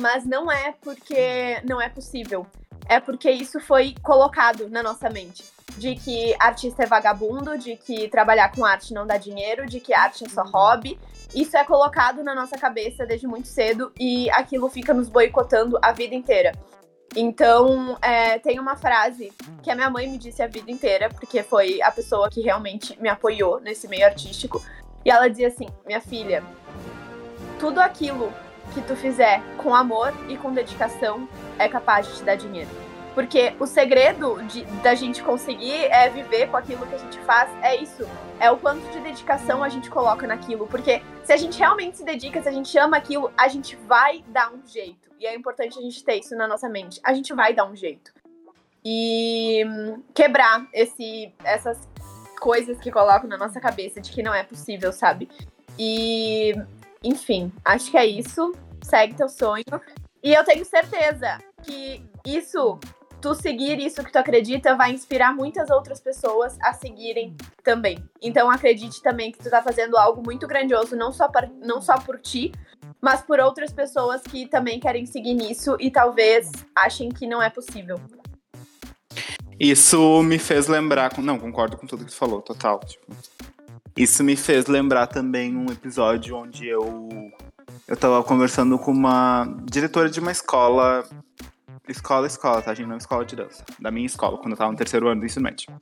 mas 0.00 0.24
não 0.24 0.50
é 0.50 0.74
porque 0.80 1.60
não 1.68 1.80
é 1.80 1.88
possível. 1.90 2.46
É 2.88 2.98
porque 2.98 3.30
isso 3.30 3.60
foi 3.60 3.94
colocado 4.02 4.68
na 4.70 4.82
nossa 4.82 5.10
mente. 5.10 5.44
De 5.76 5.94
que 5.94 6.34
artista 6.40 6.84
é 6.84 6.86
vagabundo, 6.86 7.58
de 7.58 7.76
que 7.76 8.08
trabalhar 8.08 8.50
com 8.50 8.64
arte 8.64 8.94
não 8.94 9.06
dá 9.06 9.18
dinheiro, 9.18 9.66
de 9.66 9.78
que 9.80 9.92
arte 9.92 10.24
é 10.24 10.28
só 10.30 10.42
hobby. 10.44 10.98
Isso 11.34 11.58
é 11.58 11.64
colocado 11.64 12.24
na 12.24 12.34
nossa 12.34 12.56
cabeça 12.56 13.04
desde 13.04 13.26
muito 13.26 13.48
cedo 13.48 13.92
e 14.00 14.30
aquilo 14.30 14.70
fica 14.70 14.94
nos 14.94 15.10
boicotando 15.10 15.78
a 15.82 15.92
vida 15.92 16.14
inteira. 16.14 16.52
Então, 17.16 17.96
é, 18.02 18.38
tem 18.38 18.60
uma 18.60 18.76
frase 18.76 19.32
que 19.62 19.70
a 19.70 19.74
minha 19.74 19.90
mãe 19.90 20.08
me 20.08 20.18
disse 20.18 20.42
a 20.42 20.46
vida 20.46 20.70
inteira, 20.70 21.08
porque 21.08 21.42
foi 21.42 21.80
a 21.82 21.90
pessoa 21.90 22.28
que 22.28 22.40
realmente 22.40 23.00
me 23.00 23.08
apoiou 23.08 23.60
nesse 23.60 23.88
meio 23.88 24.04
artístico. 24.04 24.62
E 25.04 25.10
ela 25.10 25.28
dizia 25.28 25.48
assim: 25.48 25.68
Minha 25.86 26.00
filha, 26.00 26.44
tudo 27.58 27.80
aquilo 27.80 28.32
que 28.74 28.82
tu 28.82 28.94
fizer 28.94 29.42
com 29.56 29.74
amor 29.74 30.12
e 30.28 30.36
com 30.36 30.52
dedicação 30.52 31.26
é 31.58 31.68
capaz 31.68 32.06
de 32.06 32.16
te 32.16 32.22
dar 32.22 32.36
dinheiro. 32.36 32.70
Porque 33.14 33.54
o 33.58 33.66
segredo 33.66 34.40
de, 34.44 34.64
da 34.82 34.94
gente 34.94 35.22
conseguir 35.22 35.86
é 35.86 36.08
viver 36.08 36.48
com 36.48 36.56
aquilo 36.56 36.86
que 36.86 36.94
a 36.94 36.98
gente 36.98 37.18
faz 37.20 37.50
é 37.62 37.74
isso. 37.74 38.06
É 38.38 38.48
o 38.50 38.56
quanto 38.56 38.88
de 38.92 39.00
dedicação 39.00 39.64
a 39.64 39.68
gente 39.68 39.90
coloca 39.90 40.24
naquilo. 40.26 40.68
Porque 40.68 41.02
se 41.24 41.32
a 41.32 41.36
gente 41.36 41.58
realmente 41.58 41.96
se 41.96 42.04
dedica, 42.04 42.40
se 42.40 42.48
a 42.48 42.52
gente 42.52 42.78
ama 42.78 42.96
aquilo, 42.96 43.32
a 43.36 43.48
gente 43.48 43.74
vai 43.74 44.22
dar 44.28 44.52
um 44.52 44.64
jeito. 44.64 45.07
E 45.18 45.26
é 45.26 45.34
importante 45.34 45.78
a 45.78 45.82
gente 45.82 46.04
ter 46.04 46.16
isso 46.16 46.36
na 46.36 46.46
nossa 46.46 46.68
mente. 46.68 47.00
A 47.04 47.12
gente 47.12 47.32
vai 47.34 47.52
dar 47.54 47.64
um 47.64 47.74
jeito. 47.74 48.12
E 48.84 49.64
hum, 49.66 50.02
quebrar 50.14 50.66
esse, 50.72 51.32
essas 51.42 51.78
coisas 52.40 52.78
que 52.78 52.90
colocam 52.90 53.28
na 53.28 53.36
nossa 53.36 53.60
cabeça 53.60 54.00
de 54.00 54.10
que 54.12 54.22
não 54.22 54.32
é 54.32 54.44
possível, 54.44 54.92
sabe? 54.92 55.28
E, 55.78 56.54
enfim, 57.02 57.52
acho 57.64 57.90
que 57.90 57.98
é 57.98 58.06
isso. 58.06 58.52
Segue 58.82 59.14
teu 59.14 59.28
sonho. 59.28 59.64
E 60.22 60.32
eu 60.32 60.44
tenho 60.44 60.64
certeza 60.64 61.38
que 61.62 62.02
isso, 62.24 62.78
tu 63.20 63.34
seguir 63.34 63.78
isso 63.80 64.02
que 64.04 64.12
tu 64.12 64.16
acredita, 64.16 64.76
vai 64.76 64.92
inspirar 64.92 65.34
muitas 65.34 65.70
outras 65.70 66.00
pessoas 66.00 66.56
a 66.62 66.72
seguirem 66.72 67.36
também. 67.62 67.98
Então 68.22 68.50
acredite 68.50 69.02
também 69.02 69.32
que 69.32 69.38
tu 69.38 69.50
tá 69.50 69.62
fazendo 69.62 69.96
algo 69.96 70.22
muito 70.24 70.46
grandioso, 70.46 70.96
não 70.96 71.12
só, 71.12 71.28
par- 71.28 71.50
não 71.60 71.80
só 71.80 71.98
por 71.98 72.20
ti, 72.20 72.52
mas 73.00 73.20
por 73.22 73.38
outras 73.40 73.72
pessoas 73.72 74.22
que 74.22 74.46
também 74.46 74.78
querem 74.80 75.06
seguir 75.06 75.34
nisso 75.34 75.76
e 75.80 75.90
talvez 75.90 76.50
achem 76.74 77.08
que 77.08 77.26
não 77.26 77.42
é 77.42 77.50
possível. 77.50 77.98
Isso 79.58 80.22
me 80.22 80.38
fez 80.38 80.68
lembrar. 80.68 81.14
com- 81.14 81.22
Não, 81.22 81.38
concordo 81.38 81.76
com 81.76 81.86
tudo 81.86 82.04
que 82.04 82.10
tu 82.12 82.16
falou, 82.16 82.40
total. 82.40 82.80
Tipo, 82.80 83.06
Isso 83.96 84.22
me 84.22 84.36
fez 84.36 84.66
lembrar 84.66 85.08
também 85.08 85.56
um 85.56 85.66
episódio 85.72 86.36
onde 86.36 86.66
eu 86.68 87.08
eu 87.88 87.96
tava 87.96 88.22
conversando 88.22 88.78
com 88.78 88.90
uma 88.92 89.44
diretora 89.64 90.08
de 90.08 90.20
uma 90.20 90.30
escola 90.30 91.04
escola 91.88 92.26
escola, 92.26 92.62
tá, 92.62 92.74
gente? 92.74 92.86
Não 92.86 92.96
escola 92.96 93.24
de 93.24 93.36
dança. 93.36 93.64
Da 93.80 93.90
minha 93.90 94.06
escola, 94.06 94.38
quando 94.38 94.52
eu 94.52 94.56
tava 94.56 94.70
no 94.70 94.76
terceiro 94.76 95.08
ano 95.08 95.20
do 95.20 95.26
ensino 95.26 95.44
médio. 95.44 95.72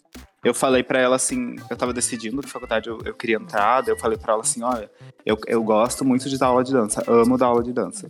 Eu 0.44 0.54
falei 0.54 0.82
pra 0.82 1.00
ela 1.00 1.16
assim, 1.16 1.56
eu 1.68 1.76
tava 1.76 1.92
decidindo 1.92 2.40
que 2.40 2.48
faculdade 2.48 2.88
eu, 2.88 2.98
eu 3.04 3.14
queria 3.14 3.36
entrar, 3.36 3.80
daí 3.80 3.90
eu 3.90 3.98
falei 3.98 4.16
pra 4.16 4.34
ela 4.34 4.42
assim, 4.42 4.62
olha, 4.62 4.90
eu, 5.24 5.36
eu 5.46 5.62
gosto 5.62 6.04
muito 6.04 6.28
de 6.28 6.38
dar 6.38 6.46
aula 6.46 6.62
de 6.62 6.72
dança, 6.72 7.02
amo 7.08 7.36
dar 7.36 7.46
aula 7.46 7.62
de 7.62 7.72
dança. 7.72 8.08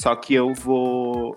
Só 0.00 0.14
que 0.14 0.34
eu 0.34 0.52
vou. 0.54 1.36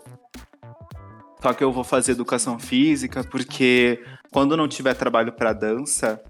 Só 1.41 1.53
que 1.53 1.63
eu 1.63 1.71
vou 1.71 1.83
fazer 1.83 2.13
educação 2.13 2.57
física, 2.57 3.23
porque 3.23 4.03
quando 4.31 4.57
não 4.57 4.67
tiver 4.67 4.93
trabalho 4.95 5.31
pra 5.31 5.53
dança, 5.53 6.21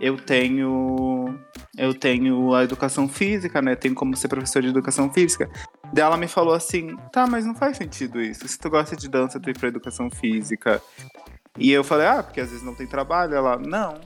eu 0.00 0.16
tenho. 0.16 1.38
Eu 1.76 1.94
tenho 1.94 2.54
a 2.54 2.64
educação 2.64 3.08
física, 3.08 3.62
né? 3.62 3.76
Tenho 3.76 3.94
como 3.94 4.16
ser 4.16 4.28
professor 4.28 4.62
de 4.62 4.68
educação 4.68 5.12
física. 5.12 5.48
Daí 5.92 6.04
ela 6.04 6.16
me 6.16 6.28
falou 6.28 6.54
assim: 6.54 6.96
tá, 7.12 7.26
mas 7.26 7.44
não 7.44 7.54
faz 7.54 7.76
sentido 7.76 8.20
isso. 8.20 8.46
Se 8.46 8.58
tu 8.58 8.68
gosta 8.68 8.96
de 8.96 9.08
dança, 9.08 9.40
tu 9.40 9.50
ir 9.50 9.58
pra 9.58 9.68
educação 9.68 10.10
física. 10.10 10.82
E 11.56 11.70
eu 11.70 11.82
falei: 11.82 12.06
ah, 12.06 12.22
porque 12.22 12.40
às 12.40 12.50
vezes 12.50 12.64
não 12.64 12.74
tem 12.74 12.86
trabalho. 12.86 13.34
Ela: 13.34 13.58
não. 13.58 14.00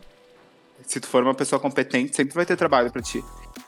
Se 0.87 0.99
tu 0.99 1.07
for 1.07 1.23
uma 1.23 1.35
pessoa 1.35 1.61
competente, 1.61 2.15
sempre 2.17 2.35
vai 2.35 2.45
ter 2.45 2.57
trabalho 2.57 2.91
pra 2.91 3.01
ti. 3.01 3.23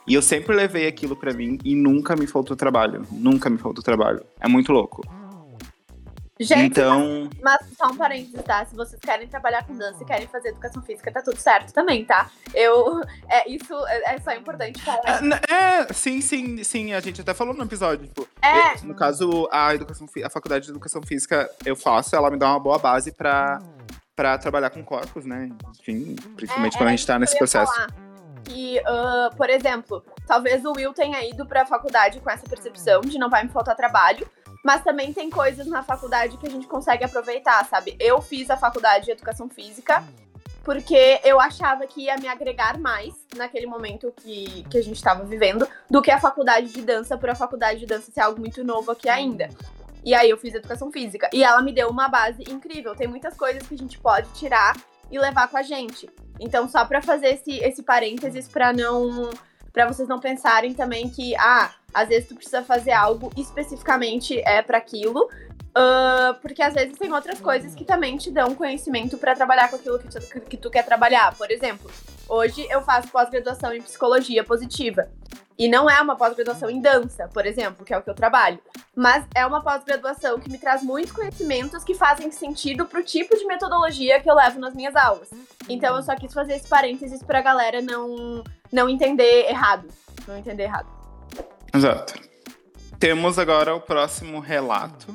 E 0.07 0.13
eu 0.13 0.21
sempre 0.21 0.55
levei 0.55 0.87
aquilo 0.87 1.15
pra 1.15 1.33
mim 1.33 1.57
e 1.63 1.75
nunca 1.75 2.15
me 2.15 2.27
faltou 2.27 2.55
trabalho. 2.55 3.05
Nunca 3.11 3.49
me 3.49 3.57
faltou 3.57 3.83
trabalho. 3.83 4.23
É 4.39 4.47
muito 4.47 4.71
louco. 4.71 5.01
Gente, 6.37 6.65
então. 6.71 7.29
Mas 7.41 7.59
só 7.77 7.87
um 7.87 7.95
parênteses, 7.95 8.43
tá? 8.43 8.65
Se 8.65 8.75
vocês 8.75 8.99
querem 8.99 9.25
trabalhar 9.27 9.65
com 9.65 9.73
dança 9.77 10.03
e 10.03 10.05
querem 10.05 10.27
fazer 10.27 10.49
educação 10.49 10.81
física, 10.81 11.09
tá 11.11 11.21
tudo 11.21 11.37
certo 11.37 11.71
também, 11.73 12.03
tá? 12.05 12.29
Eu. 12.53 13.01
É, 13.27 13.49
isso 13.49 13.73
é, 13.87 14.15
é 14.15 14.19
só 14.19 14.31
importante 14.33 14.81
falar. 14.81 15.21
É, 15.49 15.53
É, 15.81 15.93
sim, 15.93 16.21
sim, 16.21 16.63
sim. 16.63 16.93
A 16.93 16.99
gente 16.99 17.21
até 17.21 17.33
falou 17.33 17.53
no 17.53 17.63
episódio. 17.63 18.07
Tipo, 18.07 18.27
É. 18.41 18.79
no 18.83 18.93
caso, 18.93 19.47
a, 19.51 19.73
educação, 19.73 20.07
a 20.23 20.29
faculdade 20.29 20.65
de 20.65 20.71
educação 20.71 21.01
física 21.01 21.49
eu 21.65 21.75
faço, 21.75 22.15
ela 22.15 22.29
me 22.29 22.37
dá 22.37 22.49
uma 22.49 22.59
boa 22.59 22.77
base 22.77 23.11
pra, 23.11 23.59
pra 24.15 24.37
trabalhar 24.37 24.69
com 24.69 24.83
corpos, 24.83 25.25
né? 25.25 25.49
Enfim, 25.79 26.15
principalmente 26.35 26.75
É, 26.75 26.77
quando 26.77 26.89
a 26.89 26.93
é 26.93 26.97
gente 26.97 27.07
tá 27.07 27.17
nesse 27.17 27.37
processo. 27.37 27.73
falar. 27.73 27.87
Que, 28.43 28.79
ah, 28.85 29.29
por 29.35 29.49
exemplo, 29.49 30.05
talvez 30.27 30.63
o 30.65 30.73
Will 30.73 30.93
tenha 30.93 31.27
ido 31.27 31.45
pra 31.47 31.65
faculdade 31.65 32.19
com 32.19 32.29
essa 32.29 32.47
percepção 32.47 33.01
de 33.01 33.17
não 33.17 33.29
vai 33.29 33.43
me 33.43 33.49
faltar 33.49 33.75
trabalho, 33.75 34.29
mas 34.65 34.83
também 34.83 35.13
tem 35.13 35.29
coisas 35.29 35.67
na 35.67 35.83
faculdade 35.83 36.37
que 36.37 36.47
a 36.47 36.49
gente 36.49 36.65
consegue 36.65 37.03
aproveitar, 37.03 37.63
sabe? 37.65 37.95
Eu 37.99 38.19
fiz 38.19 38.49
a 38.49 38.57
faculdade 38.57 39.05
de 39.05 39.11
educação 39.11 39.47
física 39.47 40.03
porque 40.63 41.21
eu 41.23 41.39
achava 41.39 41.85
que 41.85 42.05
ia 42.05 42.17
me 42.17 42.27
agregar 42.27 42.79
mais 42.79 43.13
naquele 43.35 43.67
momento 43.67 44.11
que, 44.17 44.63
que 44.63 44.79
a 44.79 44.81
gente 44.81 44.95
estava 44.95 45.23
vivendo 45.23 45.67
do 45.87 46.01
que 46.01 46.09
a 46.09 46.19
faculdade 46.19 46.73
de 46.73 46.81
dança, 46.81 47.15
por 47.15 47.29
a 47.29 47.35
faculdade 47.35 47.81
de 47.81 47.85
dança 47.85 48.11
ser 48.11 48.21
algo 48.21 48.39
muito 48.39 48.63
novo 48.63 48.91
aqui 48.91 49.07
ainda. 49.07 49.49
E 50.03 50.15
aí 50.15 50.31
eu 50.31 50.37
fiz 50.37 50.55
educação 50.55 50.91
física. 50.91 51.29
E 51.31 51.43
ela 51.43 51.61
me 51.61 51.71
deu 51.71 51.87
uma 51.87 52.09
base 52.09 52.43
incrível. 52.49 52.95
Tem 52.95 53.07
muitas 53.07 53.37
coisas 53.37 53.67
que 53.67 53.75
a 53.75 53.77
gente 53.77 53.99
pode 53.99 54.27
tirar 54.33 54.75
e 55.11 55.19
levar 55.19 55.47
com 55.47 55.57
a 55.57 55.61
gente. 55.61 56.09
Então, 56.39 56.67
só 56.67 56.83
pra 56.85 57.03
fazer 57.03 57.35
esse, 57.35 57.59
esse 57.59 57.83
parênteses 57.83 58.47
pra 58.47 58.73
não. 58.73 59.29
Para 59.75 59.91
vocês 59.91 60.07
não 60.07 60.21
pensarem 60.21 60.73
também 60.73 61.09
que, 61.09 61.35
ah, 61.35 61.69
às 61.93 62.07
vezes 62.07 62.29
tu 62.29 62.35
precisa 62.35 62.63
fazer 62.63 62.93
algo 62.93 63.29
especificamente 63.35 64.39
é 64.39 64.61
para 64.61 64.77
aquilo. 64.77 65.29
ah, 65.75 66.33
porque 66.41 66.61
às 66.61 66.73
vezes 66.73 66.97
tem 66.97 67.11
outras 67.11 67.41
coisas 67.41 67.75
que 67.75 67.83
também 67.83 68.15
te 68.17 68.31
dão 68.31 68.55
conhecimento 68.55 69.17
pra 69.17 69.35
trabalhar 69.35 69.69
com 69.69 69.75
aquilo 69.75 69.99
que 69.99 70.07
tu, 70.07 70.39
que 70.39 70.57
tu 70.57 70.71
quer 70.71 70.85
trabalhar. 70.85 71.35
Por 71.35 71.51
exemplo, 71.51 71.91
hoje 72.29 72.65
eu 72.69 72.81
faço 72.81 73.09
pós-graduação 73.09 73.73
em 73.73 73.81
psicologia 73.81 74.45
positiva. 74.45 75.09
E 75.57 75.67
não 75.69 75.89
é 75.89 76.01
uma 76.01 76.17
pós-graduação 76.17 76.69
em 76.69 76.81
dança, 76.81 77.29
por 77.33 77.45
exemplo, 77.45 77.85
que 77.85 77.93
é 77.93 77.97
o 77.97 78.01
que 78.01 78.09
eu 78.09 78.15
trabalho. 78.15 78.59
Mas 78.95 79.25
é 79.33 79.45
uma 79.45 79.61
pós-graduação 79.61 80.39
que 80.39 80.49
me 80.49 80.57
traz 80.57 80.81
muitos 80.83 81.11
conhecimentos 81.11 81.83
que 81.83 81.95
fazem 81.95 82.31
sentido 82.31 82.85
pro 82.85 83.03
tipo 83.03 83.37
de 83.37 83.45
metodologia 83.45 84.21
que 84.21 84.29
eu 84.29 84.35
levo 84.35 84.59
nas 84.59 84.73
minhas 84.73 84.95
aulas. 84.95 85.29
Então 85.67 85.95
eu 85.95 86.03
só 86.03 86.15
quis 86.15 86.33
fazer 86.33 86.55
esse 86.55 86.67
parênteses 86.67 87.21
pra 87.23 87.41
galera 87.41 87.81
não, 87.81 88.43
não 88.71 88.89
entender 88.89 89.49
errado. 89.49 89.87
Não 90.27 90.37
entender 90.37 90.63
errado. 90.63 90.87
Exato. 91.73 92.13
Temos 92.99 93.37
agora 93.37 93.75
o 93.75 93.81
próximo 93.81 94.39
relato. 94.39 95.13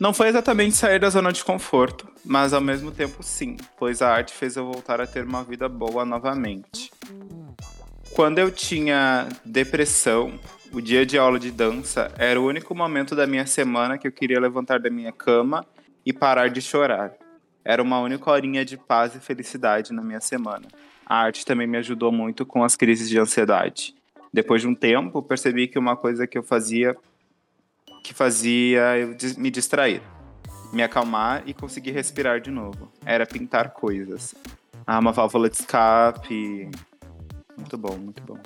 Não 0.00 0.14
foi 0.14 0.28
exatamente 0.28 0.76
sair 0.76 1.00
da 1.00 1.10
zona 1.10 1.32
de 1.32 1.44
conforto, 1.44 2.08
mas 2.24 2.52
ao 2.52 2.60
mesmo 2.60 2.90
tempo 2.90 3.22
sim, 3.22 3.56
pois 3.76 4.00
a 4.00 4.10
arte 4.10 4.32
fez 4.32 4.56
eu 4.56 4.64
voltar 4.64 5.00
a 5.00 5.06
ter 5.06 5.24
uma 5.24 5.42
vida 5.42 5.68
boa 5.68 6.04
novamente. 6.04 6.90
Quando 8.14 8.38
eu 8.38 8.50
tinha 8.50 9.28
depressão, 9.44 10.38
o 10.72 10.80
dia 10.80 11.04
de 11.04 11.18
aula 11.18 11.38
de 11.38 11.50
dança 11.50 12.12
era 12.16 12.40
o 12.40 12.46
único 12.46 12.74
momento 12.74 13.14
da 13.14 13.26
minha 13.26 13.46
semana 13.46 13.98
que 13.98 14.06
eu 14.06 14.12
queria 14.12 14.40
levantar 14.40 14.78
da 14.78 14.88
minha 14.90 15.12
cama 15.12 15.64
e 16.04 16.12
parar 16.12 16.48
de 16.48 16.60
chorar. 16.60 17.12
Era 17.64 17.82
uma 17.82 18.00
única 18.00 18.30
horinha 18.30 18.64
de 18.64 18.76
paz 18.76 19.14
e 19.14 19.20
felicidade 19.20 19.92
na 19.92 20.02
minha 20.02 20.20
semana. 20.20 20.66
A 21.08 21.16
arte 21.16 21.46
também 21.46 21.66
me 21.66 21.78
ajudou 21.78 22.12
muito 22.12 22.44
com 22.44 22.62
as 22.62 22.76
crises 22.76 23.08
de 23.08 23.18
ansiedade. 23.18 23.94
Depois 24.32 24.60
de 24.60 24.68
um 24.68 24.74
tempo, 24.74 25.22
percebi 25.22 25.66
que 25.66 25.78
uma 25.78 25.96
coisa 25.96 26.26
que 26.26 26.36
eu 26.36 26.42
fazia 26.42 26.94
que 28.04 28.14
fazia 28.14 28.96
eu 28.98 29.16
me 29.36 29.50
distrair, 29.50 30.02
me 30.72 30.82
acalmar 30.82 31.42
e 31.46 31.52
conseguir 31.52 31.90
respirar 31.92 32.40
de 32.40 32.50
novo. 32.50 32.90
Era 33.04 33.26
pintar 33.26 33.70
coisas. 33.70 34.34
Ah, 34.86 34.98
uma 34.98 35.12
válvula 35.12 35.48
de 35.48 35.56
escape. 35.56 36.70
Muito 37.56 37.76
bom, 37.76 37.96
muito 37.96 38.22
bom. 38.22 38.38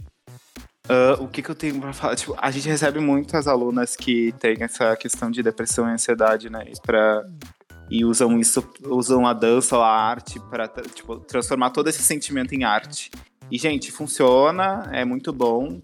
Ah, 0.89 1.17
o 1.21 1.29
que, 1.29 1.43
que 1.43 1.51
eu 1.51 1.55
tenho 1.55 1.81
pra 1.81 1.93
falar? 1.93 2.17
Tipo, 2.17 2.37
a 2.39 2.51
gente 2.51 2.69
recebe 2.69 2.99
muitas 3.01 3.47
alunas 3.47 3.95
que 3.97 4.33
têm 4.39 4.57
essa 4.61 4.97
questão 4.97 5.31
de 5.31 5.43
depressão 5.43 5.89
e 5.89 5.93
ansiedade, 5.93 6.51
né? 6.51 6.65
Pra, 6.83 7.25
e 7.93 8.05
usam 8.07 8.39
isso, 8.39 8.67
usam 8.87 9.27
a 9.27 9.35
dança 9.35 9.77
ou 9.77 9.83
a 9.83 9.91
arte 9.91 10.41
para 10.49 10.67
tipo, 10.69 11.19
transformar 11.21 11.71
todo 11.71 11.89
esse 11.89 12.03
sentimento 12.03 12.55
em 12.55 12.65
arte. 12.65 13.11
E, 13.51 13.59
gente, 13.59 13.93
funciona, 13.93 14.89
é 14.93 15.05
muito 15.05 15.31
bom. 15.33 15.83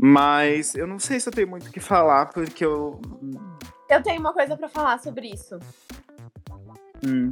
Mas 0.00 0.74
eu 0.74 0.86
não 0.86 0.98
sei 0.98 1.20
se 1.20 1.28
eu 1.28 1.32
tenho 1.32 1.48
muito 1.48 1.66
o 1.68 1.70
que 1.70 1.80
falar, 1.80 2.26
porque 2.26 2.64
eu. 2.64 2.98
Eu 3.88 4.02
tenho 4.02 4.18
uma 4.20 4.32
coisa 4.32 4.56
pra 4.56 4.68
falar 4.68 4.98
sobre 4.98 5.28
isso. 5.28 5.58
Hum, 7.06 7.30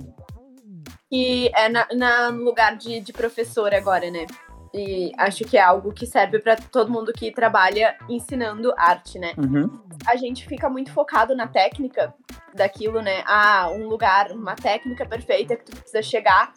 que 1.08 1.50
é 1.54 1.68
na, 1.70 1.86
na- 1.94 2.30
no 2.30 2.44
lugar 2.44 2.76
de, 2.76 3.00
de 3.00 3.12
professor 3.12 3.72
agora, 3.72 4.10
né? 4.10 4.26
E 4.72 5.12
acho 5.16 5.44
que 5.44 5.56
é 5.56 5.62
algo 5.62 5.92
que 5.92 6.06
serve 6.06 6.38
pra 6.40 6.56
todo 6.56 6.90
mundo 6.90 7.12
que 7.12 7.30
trabalha 7.30 7.96
ensinando 8.08 8.72
arte, 8.76 9.18
né? 9.18 9.32
uhum. 9.36 9.80
A 10.06 10.16
gente 10.16 10.46
fica 10.46 10.68
muito 10.68 10.92
focado 10.92 11.34
na 11.34 11.46
técnica 11.46 12.14
daquilo, 12.54 13.00
né? 13.00 13.22
Ah, 13.26 13.70
um 13.70 13.88
lugar, 13.88 14.30
uma 14.32 14.54
técnica 14.54 15.06
perfeita 15.06 15.56
que 15.56 15.64
tu 15.64 15.76
precisa 15.76 16.02
chegar. 16.02 16.52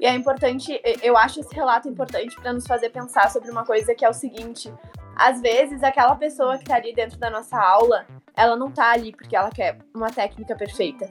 E 0.00 0.06
é 0.06 0.14
importante, 0.14 0.80
eu 1.02 1.16
acho 1.16 1.40
esse 1.40 1.54
relato 1.54 1.88
importante 1.88 2.34
pra 2.40 2.52
nos 2.52 2.66
fazer 2.66 2.90
pensar 2.90 3.30
sobre 3.30 3.50
uma 3.50 3.64
coisa 3.64 3.94
que 3.94 4.04
é 4.04 4.08
o 4.08 4.12
seguinte: 4.12 4.72
às 5.16 5.40
vezes 5.40 5.82
aquela 5.82 6.16
pessoa 6.16 6.58
que 6.58 6.64
tá 6.64 6.76
ali 6.76 6.92
dentro 6.92 7.18
da 7.18 7.30
nossa 7.30 7.56
aula, 7.56 8.06
ela 8.36 8.56
não 8.56 8.70
tá 8.70 8.90
ali 8.90 9.12
porque 9.12 9.36
ela 9.36 9.50
quer 9.50 9.78
uma 9.94 10.10
técnica 10.10 10.56
perfeita. 10.56 11.08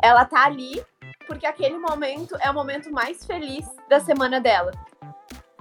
Ela 0.00 0.24
tá 0.24 0.44
ali 0.44 0.80
porque 1.26 1.46
aquele 1.46 1.78
momento 1.78 2.36
é 2.40 2.50
o 2.50 2.54
momento 2.54 2.90
mais 2.90 3.24
feliz 3.26 3.66
da 3.88 4.00
semana 4.00 4.40
dela. 4.40 4.70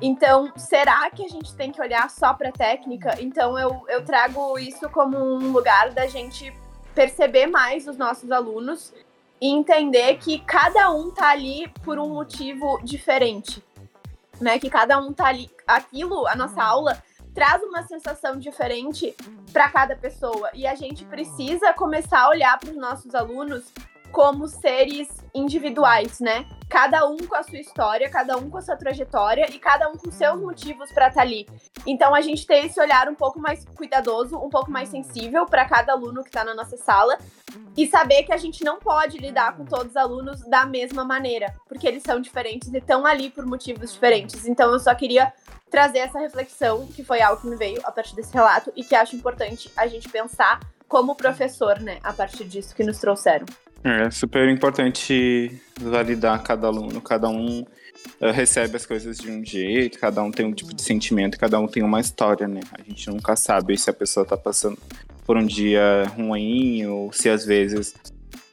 Então, 0.01 0.53
será 0.55 1.10
que 1.10 1.25
a 1.25 1.27
gente 1.27 1.55
tem 1.55 1.71
que 1.71 1.81
olhar 1.81 2.10
só 2.10 2.33
para 2.33 2.51
técnica? 2.51 3.19
Então, 3.19 3.57
eu, 3.57 3.83
eu 3.89 4.05
trago 4.05 4.60
isso 4.60 4.88
como 4.89 5.17
um 5.17 5.51
lugar 5.51 5.89
da 5.91 6.05
gente 6.05 6.53
perceber 6.93 7.47
mais 7.47 7.88
os 7.88 7.97
nossos 7.97 8.31
alunos 8.31 8.93
e 9.41 9.49
entender 9.49 10.17
que 10.17 10.39
cada 10.39 10.91
um 10.91 11.12
tá 11.12 11.29
ali 11.29 11.67
por 11.83 11.97
um 11.97 12.10
motivo 12.10 12.79
diferente, 12.83 13.63
né? 14.39 14.60
Que 14.60 14.69
cada 14.69 14.99
um 14.99 15.13
tá 15.13 15.27
ali, 15.27 15.49
aquilo, 15.65 16.27
a 16.27 16.36
nossa 16.36 16.62
aula 16.62 17.01
traz 17.33 17.62
uma 17.62 17.83
sensação 17.83 18.38
diferente 18.38 19.15
para 19.53 19.69
cada 19.69 19.95
pessoa 19.95 20.49
e 20.55 20.65
a 20.65 20.73
gente 20.73 21.05
precisa 21.05 21.71
começar 21.73 22.21
a 22.21 22.29
olhar 22.29 22.57
para 22.60 22.71
os 22.71 22.75
nossos 22.75 23.13
alunos 23.13 23.71
como 24.11 24.47
seres 24.47 25.07
individuais, 25.33 26.19
né? 26.19 26.45
Cada 26.69 27.07
um 27.07 27.17
com 27.17 27.35
a 27.35 27.43
sua 27.43 27.59
história, 27.59 28.09
cada 28.09 28.37
um 28.37 28.49
com 28.49 28.57
a 28.57 28.61
sua 28.61 28.75
trajetória 28.75 29.49
e 29.49 29.59
cada 29.59 29.87
um 29.89 29.95
com 29.95 30.11
seus 30.11 30.39
motivos 30.39 30.91
para 30.91 31.07
estar 31.07 31.21
ali. 31.21 31.47
Então 31.85 32.13
a 32.13 32.21
gente 32.21 32.45
tem 32.45 32.65
esse 32.65 32.79
olhar 32.79 33.07
um 33.07 33.15
pouco 33.15 33.39
mais 33.39 33.63
cuidadoso, 33.75 34.37
um 34.37 34.49
pouco 34.49 34.69
mais 34.71 34.89
sensível 34.89 35.45
para 35.45 35.65
cada 35.65 35.93
aluno 35.93 36.23
que 36.23 36.29
está 36.29 36.43
na 36.43 36.53
nossa 36.53 36.75
sala 36.77 37.17
e 37.75 37.87
saber 37.87 38.23
que 38.23 38.33
a 38.33 38.37
gente 38.37 38.63
não 38.63 38.79
pode 38.79 39.17
lidar 39.17 39.55
com 39.55 39.63
todos 39.63 39.91
os 39.91 39.97
alunos 39.97 40.41
da 40.41 40.65
mesma 40.65 41.05
maneira, 41.05 41.53
porque 41.67 41.87
eles 41.87 42.03
são 42.03 42.19
diferentes 42.19 42.73
e 42.73 42.77
estão 42.77 43.05
ali 43.05 43.29
por 43.29 43.45
motivos 43.45 43.93
diferentes. 43.93 44.45
Então 44.47 44.71
eu 44.73 44.79
só 44.79 44.93
queria 44.95 45.31
trazer 45.69 45.99
essa 45.99 46.19
reflexão, 46.19 46.87
que 46.87 47.03
foi 47.03 47.21
algo 47.21 47.41
que 47.41 47.47
me 47.47 47.55
veio 47.55 47.81
a 47.83 47.91
partir 47.91 48.15
desse 48.15 48.33
relato 48.33 48.71
e 48.75 48.83
que 48.83 48.95
acho 48.95 49.15
importante 49.15 49.71
a 49.75 49.87
gente 49.87 50.09
pensar 50.09 50.59
como 50.87 51.15
professor, 51.15 51.79
né, 51.79 51.99
a 52.01 52.13
partir 52.13 52.45
disso 52.45 52.73
que 52.73 52.83
nos 52.83 52.99
trouxeram. 52.99 53.45
É 53.88 54.12
super 54.12 54.50
importante 54.50 55.62
validar 55.80 56.43
cada 56.43 56.67
aluno, 56.67 57.00
cada 57.00 57.30
um 57.30 57.62
uh, 57.62 58.32
recebe 58.34 58.76
as 58.76 58.86
coisas 58.86 59.17
de 59.17 59.32
um 59.32 59.45
jeito, 59.45 59.97
cada 59.97 60.21
um 60.21 60.30
tem 60.30 60.45
um 60.45 60.52
tipo 60.52 60.76
de 60.76 60.82
sentimento, 60.82 61.39
cada 61.39 61.58
um 61.58 61.67
tem 61.67 61.82
uma 61.84 62.02
história, 62.02 62.50
né? 62.50 62.60
A 62.73 62.82
gente 62.82 63.10
nunca 63.10 63.38
sabe 63.38 63.78
se 63.78 63.89
a 63.89 63.93
pessoa 63.93 64.26
tá 64.26 64.36
passando 64.36 64.78
por 65.26 65.38
um 65.38 65.45
dia 65.45 66.04
ruim 66.17 66.86
ou 66.86 67.13
se 67.13 67.30
às 67.30 67.45
vezes 67.45 67.95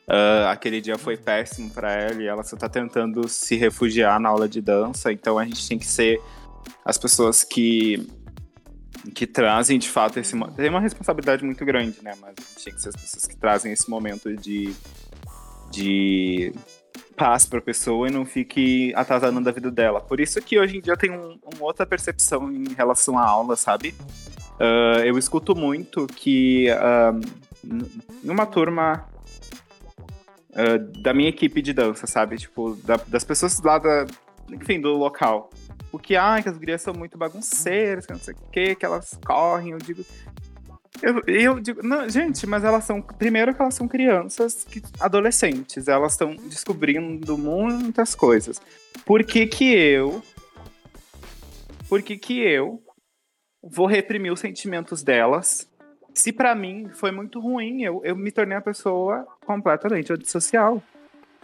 uh, 0.09 0.47
aquele 0.51 0.81
dia 0.81 0.97
foi 0.97 1.17
péssimo 1.17 1.69
para 1.69 1.93
ela 1.93 2.23
e 2.23 2.27
ela 2.27 2.45
só 2.45 2.57
tá 2.57 2.69
tentando 2.69 3.27
se 3.29 3.57
refugiar 3.57 4.21
na 4.21 4.29
aula 4.29 4.49
de 4.49 4.61
dança. 4.61 5.11
Então 5.11 5.37
a 5.37 5.45
gente 5.45 5.69
tem 5.69 5.79
que 5.79 5.87
ser 5.87 6.21
as 6.85 6.97
pessoas 6.97 7.43
que 7.43 8.07
que 9.13 9.27
trazem 9.27 9.79
de 9.79 9.89
fato 9.89 10.19
esse 10.19 10.35
tem 10.57 10.71
uma 10.71 10.81
responsabilidade 10.81 11.45
muito 11.45 11.63
grande, 11.65 11.99
né? 12.03 12.15
Mas 12.21 12.35
a 12.39 12.41
gente 12.41 12.65
tem 12.65 12.75
que 12.75 12.81
ser 12.81 12.89
as 12.89 12.97
pessoas 12.97 13.27
que 13.27 13.37
trazem 13.37 13.73
esse 13.73 13.91
momento 13.91 14.35
de 14.35 14.75
de 15.75 16.53
paz 17.17 17.47
para 17.47 17.59
a 17.59 17.63
pessoa 17.63 18.09
e 18.09 18.11
não 18.11 18.25
fique 18.25 18.93
atrasando 18.95 19.49
a 19.49 19.53
vida 19.53 19.71
dela. 19.71 20.01
Por 20.01 20.21
isso 20.21 20.41
que 20.41 20.59
hoje 20.59 20.79
em 20.79 20.81
dia 20.81 20.93
eu 20.93 20.97
tenho 20.97 21.15
um, 21.15 21.39
uma 21.55 21.65
outra 21.65 21.87
percepção 21.87 22.51
em 22.51 22.75
relação 22.75 23.19
à 23.19 23.25
aula, 23.25 23.57
sabe? 23.57 23.95
Uh, 24.55 25.01
eu 25.05 25.19
escuto 25.19 25.55
muito 25.55 26.07
que 26.07 26.69
uh, 26.71 27.21
numa 28.23 28.47
turma 28.47 29.09
uh, 30.51 30.79
da 31.01 31.13
minha 31.13 31.29
equipe 31.29 31.61
de 31.63 31.73
dança, 31.73 32.07
sabe? 32.07 32.37
Tipo, 32.37 32.77
da, 32.85 32.97
das 33.07 33.25
pessoas 33.25 33.61
lá 33.61 33.79
da, 33.79 34.07
enfim, 34.51 34.81
do 34.81 34.95
local. 34.95 35.51
O 35.91 35.99
que, 35.99 36.17
ah, 36.17 36.41
que 36.43 36.49
as 36.49 36.59
gurias 36.59 36.83
são 36.83 36.93
muito 36.93 37.17
bagunceiras, 37.17 38.05
que 38.05 38.13
não 38.13 38.21
sei 38.21 38.35
o 38.35 38.51
que, 38.51 38.75
que 38.75 38.85
elas 38.85 39.17
correm. 39.25 39.71
Eu 39.71 39.79
digo, 39.79 40.05
eu, 41.03 41.23
eu 41.27 41.61
digo, 41.61 41.83
não, 41.83 42.09
gente, 42.09 42.47
mas 42.47 42.65
elas 42.65 42.85
são. 42.85 43.03
Primeiro 43.03 43.55
que 43.55 43.61
elas 43.61 43.75
são 43.75 43.89
crianças, 43.89 44.65
que, 44.65 44.83
adolescentes, 45.01 45.89
elas 45.89 46.13
estão 46.13 46.35
descobrindo 46.35 47.37
muitas 47.37 48.15
coisas. 48.15 48.61
Por 49.05 49.25
que 49.25 49.47
que 49.47 49.75
eu. 49.75 50.23
Por 51.89 52.03
que 52.03 52.17
que 52.17 52.41
eu 52.41 52.83
vou 53.63 53.87
reprimir 53.87 54.33
os 54.33 54.41
sentimentos 54.41 55.03
delas? 55.03 55.69
Se 56.15 56.33
para 56.33 56.55
mim 56.55 56.89
foi 56.95 57.11
muito 57.11 57.41
ruim, 57.41 57.83
eu, 57.83 58.01
eu 58.05 58.15
me 58.15 58.31
tornei 58.31 58.57
uma 58.57 58.63
pessoa 58.63 59.27
completamente 59.45 60.13
antissocial 60.13 60.83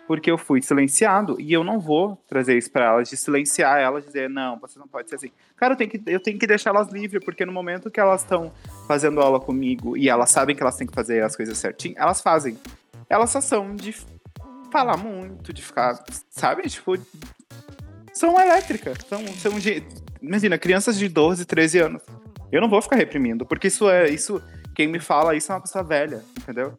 porque 0.07 0.31
eu 0.31 0.37
fui 0.37 0.61
silenciado 0.61 1.41
e 1.41 1.53
eu 1.53 1.63
não 1.63 1.79
vou 1.79 2.17
trazer 2.29 2.59
isso 2.59 2.71
para 2.71 2.87
elas, 2.87 3.09
de 3.09 3.17
silenciar 3.17 3.79
elas, 3.79 4.05
dizer, 4.05 4.29
não, 4.29 4.59
você 4.59 4.79
não 4.79 4.89
pode 4.89 5.09
ser 5.09 5.17
assim. 5.17 5.31
Cara, 5.57 5.75
eu 5.75 5.77
tenho 5.77 5.91
que, 5.91 6.03
eu 6.07 6.21
tenho 6.21 6.39
que 6.39 6.47
deixar 6.47 6.71
elas 6.71 6.91
livres, 6.91 7.25
porque 7.25 7.47
no 7.47 7.53
momento 7.53 7.91
que 7.91 8.01
elas 8.01 8.23
estão 8.23 8.53
fazendo 8.89 9.21
aula 9.21 9.39
comigo 9.39 9.97
e 9.97 10.09
elas 10.09 10.31
sabem 10.31 10.57
que 10.57 10.63
elas 10.63 10.77
têm 10.77 10.87
que 10.87 10.95
fazer 10.95 11.23
as 11.23 11.37
coisas 11.37 11.57
certinho, 11.57 11.95
elas 11.97 12.21
fazem. 12.21 12.59
Elas 13.09 13.31
só 13.31 13.41
são 13.41 13.75
de 13.75 13.95
falar 14.71 14.97
muito, 14.97 15.53
de 15.53 15.63
ficar, 15.63 16.03
sabe? 16.31 16.63
Tipo, 16.69 16.97
são 18.13 18.41
elétricas. 18.41 18.99
São, 19.09 19.27
são 19.29 19.53
imagina, 20.21 20.59
crianças 20.59 20.99
de 20.99 21.09
12, 21.09 21.45
13 21.45 21.79
anos. 21.79 22.03
Eu 22.51 22.61
não 22.61 22.69
vou 22.69 22.83
ficar 22.83 22.97
reprimindo, 22.97 23.47
porque 23.47 23.69
isso 23.69 23.89
é, 23.89 24.09
isso, 24.09 24.43
quem 24.75 24.89
me 24.89 24.99
fala 24.99 25.37
isso 25.37 25.53
é 25.53 25.55
uma 25.55 25.61
pessoa 25.61 25.85
velha, 25.85 26.23
entendeu? 26.39 26.77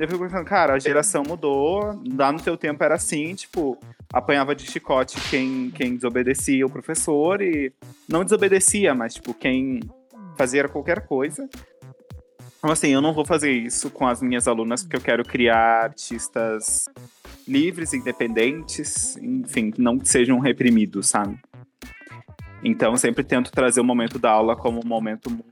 Eu 0.00 0.08
fico 0.08 0.24
pensando, 0.24 0.46
cara, 0.46 0.72
a 0.72 0.78
geração 0.78 1.22
mudou, 1.22 2.00
lá 2.16 2.32
no 2.32 2.40
teu 2.40 2.56
tempo 2.56 2.82
era 2.82 2.94
assim, 2.94 3.34
tipo, 3.34 3.76
apanhava 4.10 4.54
de 4.54 4.66
chicote 4.66 5.20
quem, 5.28 5.70
quem 5.70 5.94
desobedecia 5.94 6.64
o 6.64 6.70
professor 6.70 7.42
e 7.42 7.70
não 8.08 8.24
desobedecia, 8.24 8.94
mas, 8.94 9.12
tipo, 9.12 9.34
quem 9.34 9.80
fazia 10.38 10.66
qualquer 10.70 11.06
coisa. 11.06 11.46
Então, 12.56 12.70
assim, 12.70 12.88
eu 12.88 13.02
não 13.02 13.12
vou 13.12 13.26
fazer 13.26 13.52
isso 13.52 13.90
com 13.90 14.06
as 14.06 14.22
minhas 14.22 14.48
alunas 14.48 14.82
porque 14.82 14.96
eu 14.96 15.02
quero 15.02 15.22
criar 15.22 15.84
artistas 15.84 16.86
livres, 17.46 17.92
independentes, 17.92 19.18
enfim, 19.18 19.70
que 19.70 19.82
não 19.82 20.02
sejam 20.02 20.38
reprimidos, 20.38 21.10
sabe? 21.10 21.38
Então, 22.64 22.96
sempre 22.96 23.22
tento 23.22 23.52
trazer 23.52 23.82
o 23.82 23.84
momento 23.84 24.18
da 24.18 24.30
aula 24.30 24.56
como 24.56 24.80
um 24.82 24.88
momento 24.88 25.28
muito 25.28 25.50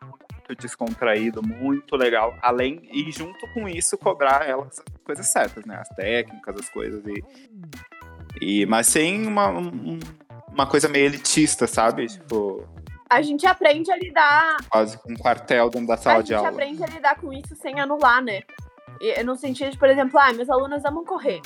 muito 0.48 0.62
descontraído, 0.62 1.42
muito 1.42 1.94
legal. 1.96 2.34
Além, 2.40 2.88
e 2.90 3.10
junto 3.12 3.46
com 3.52 3.68
isso, 3.68 3.98
cobrar 3.98 4.48
elas 4.48 4.80
as 4.80 5.02
coisas 5.04 5.26
certas, 5.26 5.64
né? 5.64 5.76
As 5.76 5.88
técnicas, 5.90 6.56
as 6.58 6.68
coisas. 6.68 7.02
E, 7.06 7.22
e, 8.40 8.66
mas 8.66 8.86
sem 8.86 9.26
uma, 9.26 9.48
um, 9.50 9.98
uma 10.48 10.66
coisa 10.66 10.88
meio 10.88 11.06
elitista, 11.06 11.66
sabe? 11.66 12.06
Tipo. 12.06 12.66
A 13.10 13.22
gente 13.22 13.46
aprende 13.46 13.90
a 13.90 13.96
lidar. 13.96 14.56
Quase 14.68 14.98
um 15.06 15.14
quartel 15.14 15.70
dentro 15.70 15.88
da 15.88 15.96
sala 15.96 16.22
de 16.22 16.34
aula. 16.34 16.48
A 16.48 16.50
gente 16.50 16.60
aprende 16.60 16.84
a 16.84 16.86
lidar 16.86 17.16
com 17.16 17.32
isso 17.32 17.54
sem 17.56 17.78
anular, 17.78 18.22
né? 18.22 18.40
E, 19.00 19.22
no 19.22 19.36
sentido 19.36 19.70
de, 19.70 19.78
por 19.78 19.88
exemplo, 19.88 20.18
ah, 20.18 20.32
meus 20.32 20.48
alunos 20.48 20.84
amam 20.84 21.04
correr. 21.04 21.40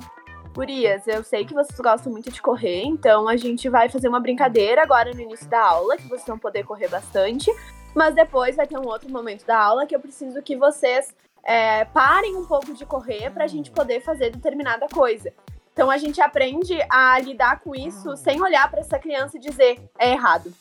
Gurias, 0.55 1.07
eu 1.07 1.25
sei 1.25 1.47
que 1.47 1.55
vocês 1.55 1.79
gostam 1.81 2.13
muito 2.13 2.31
de 2.31 2.43
correr, 2.43 2.83
então 2.85 3.27
a 3.27 3.39
gente 3.39 3.71
vai 3.71 3.89
fazer 3.89 4.07
uma 4.07 4.21
brincadeira 4.21 4.83
agora 4.83 5.11
no 5.15 5.21
início 5.21 5.49
da 5.49 5.63
aula, 5.63 5.97
que 5.97 6.07
vocês 6.07 6.27
vão 6.27 6.39
poder 6.39 6.63
correr 6.65 6.89
bastante. 6.89 7.51
Mas 7.95 8.15
depois 8.15 8.57
vai 8.57 8.67
ter 8.67 8.79
um 8.79 8.87
outro 8.87 9.11
momento 9.11 9.45
da 9.45 9.59
aula 9.59 9.87
que 9.87 9.95
eu 9.95 10.01
preciso 10.01 10.43
que 10.43 10.57
vocês 10.57 11.15
é, 11.45 11.85
parem 11.87 12.37
um 12.37 12.45
pouco 12.45 12.73
de 12.73 12.87
correr 12.87 13.31
para 13.31 13.45
a 13.45 13.49
gente 13.49 13.71
poder 13.71 14.01
fazer 14.01 14.31
determinada 14.31 14.87
coisa. 14.89 15.33
Então 15.73 15.91
a 15.91 15.97
gente 15.97 16.21
aprende 16.21 16.79
a 16.91 17.19
lidar 17.19 17.61
com 17.61 17.75
isso 17.75 18.17
sem 18.17 18.41
olhar 18.43 18.71
para 18.71 18.81
essa 18.81 18.99
criança 18.99 19.37
e 19.37 19.41
dizer 19.41 19.81
é 19.99 20.13
errado. 20.13 20.53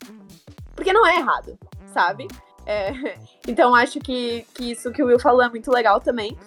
Porque 0.76 0.94
não 0.94 1.06
é 1.06 1.18
errado, 1.18 1.58
sabe? 1.94 2.28
É, 2.66 2.92
então 3.48 3.76
acho 3.76 4.00
que, 4.00 4.46
que 4.54 4.72
isso 4.72 4.92
que 4.92 5.04
o 5.04 5.08
Will 5.08 5.20
falou 5.20 5.42
é 5.42 5.50
muito 5.50 5.72
legal 5.72 6.00
também. 6.00 6.38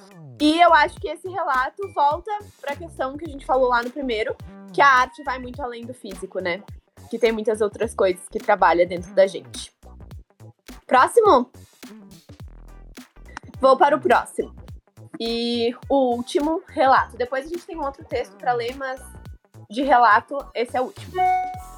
E 0.40 0.60
eu 0.60 0.72
acho 0.74 0.96
que 0.96 1.08
esse 1.08 1.28
relato 1.28 1.88
volta 1.94 2.30
para 2.60 2.72
a 2.72 2.76
questão 2.76 3.16
que 3.16 3.24
a 3.24 3.28
gente 3.28 3.46
falou 3.46 3.68
lá 3.68 3.82
no 3.82 3.90
primeiro, 3.90 4.34
que 4.72 4.80
a 4.80 4.88
arte 4.88 5.22
vai 5.22 5.38
muito 5.38 5.62
além 5.62 5.84
do 5.86 5.94
físico, 5.94 6.40
né? 6.40 6.62
Que 7.08 7.18
tem 7.18 7.30
muitas 7.30 7.60
outras 7.60 7.94
coisas 7.94 8.28
que 8.28 8.38
trabalha 8.38 8.84
dentro 8.84 9.14
da 9.14 9.26
gente. 9.26 9.73
Próximo? 10.86 11.50
Vou 13.58 13.76
para 13.76 13.96
o 13.96 14.00
próximo. 14.00 14.54
E 15.18 15.74
o 15.88 16.14
último 16.16 16.62
relato. 16.66 17.16
Depois 17.16 17.46
a 17.46 17.48
gente 17.48 17.64
tem 17.64 17.76
um 17.76 17.84
outro 17.84 18.04
texto 18.04 18.36
para 18.36 18.52
ler, 18.52 18.76
mas 18.76 19.00
de 19.70 19.82
relato, 19.82 20.36
esse 20.54 20.76
é 20.76 20.80
o 20.80 20.84
último. 20.84 21.14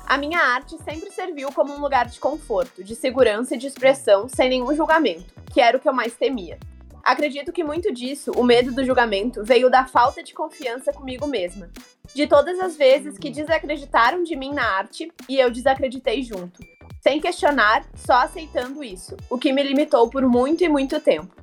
A 0.07 0.19
minha 0.19 0.41
arte 0.41 0.77
sempre 0.83 1.11
serviu 1.11 1.53
como 1.53 1.73
um 1.73 1.81
lugar 1.81 2.07
de 2.07 2.19
conforto, 2.19 2.83
de 2.83 2.97
segurança 2.97 3.55
e 3.55 3.59
de 3.59 3.67
expressão, 3.67 4.29
sem 4.29 4.49
nenhum 4.49 4.75
julgamento, 4.75 5.33
que 5.53 5.61
era 5.61 5.77
o 5.77 5.81
que 5.81 5.89
eu 5.89 5.93
mais 5.93 6.15
temia. 6.15 6.59
Acredito 7.05 7.53
que 7.53 7.63
muito 7.63 7.93
disso, 7.93 8.33
o 8.33 8.43
medo 8.43 8.73
do 8.73 8.85
julgamento, 8.85 9.45
veio 9.45 9.71
da 9.71 9.87
falta 9.87 10.25
de 10.25 10.35
confiança 10.35 10.93
comigo 10.93 11.27
mesma. 11.29 11.71
De 12.13 12.27
todas 12.27 12.59
as 12.59 12.77
vezes 12.77 13.17
que 13.17 13.31
desacreditaram 13.31 14.25
de 14.25 14.35
mim 14.35 14.53
na 14.53 14.65
arte 14.77 15.13
e 15.29 15.39
eu 15.39 15.51
desacreditei 15.51 16.23
junto 16.23 16.76
sem 17.01 17.21
questionar, 17.21 17.85
só 17.95 18.15
aceitando 18.15 18.83
isso, 18.83 19.17
o 19.31 19.39
que 19.39 19.53
me 19.53 19.63
limitou 19.63 20.09
por 20.09 20.23
muito 20.23 20.65
e 20.65 20.69
muito 20.69 21.01
tempo. 21.01 21.35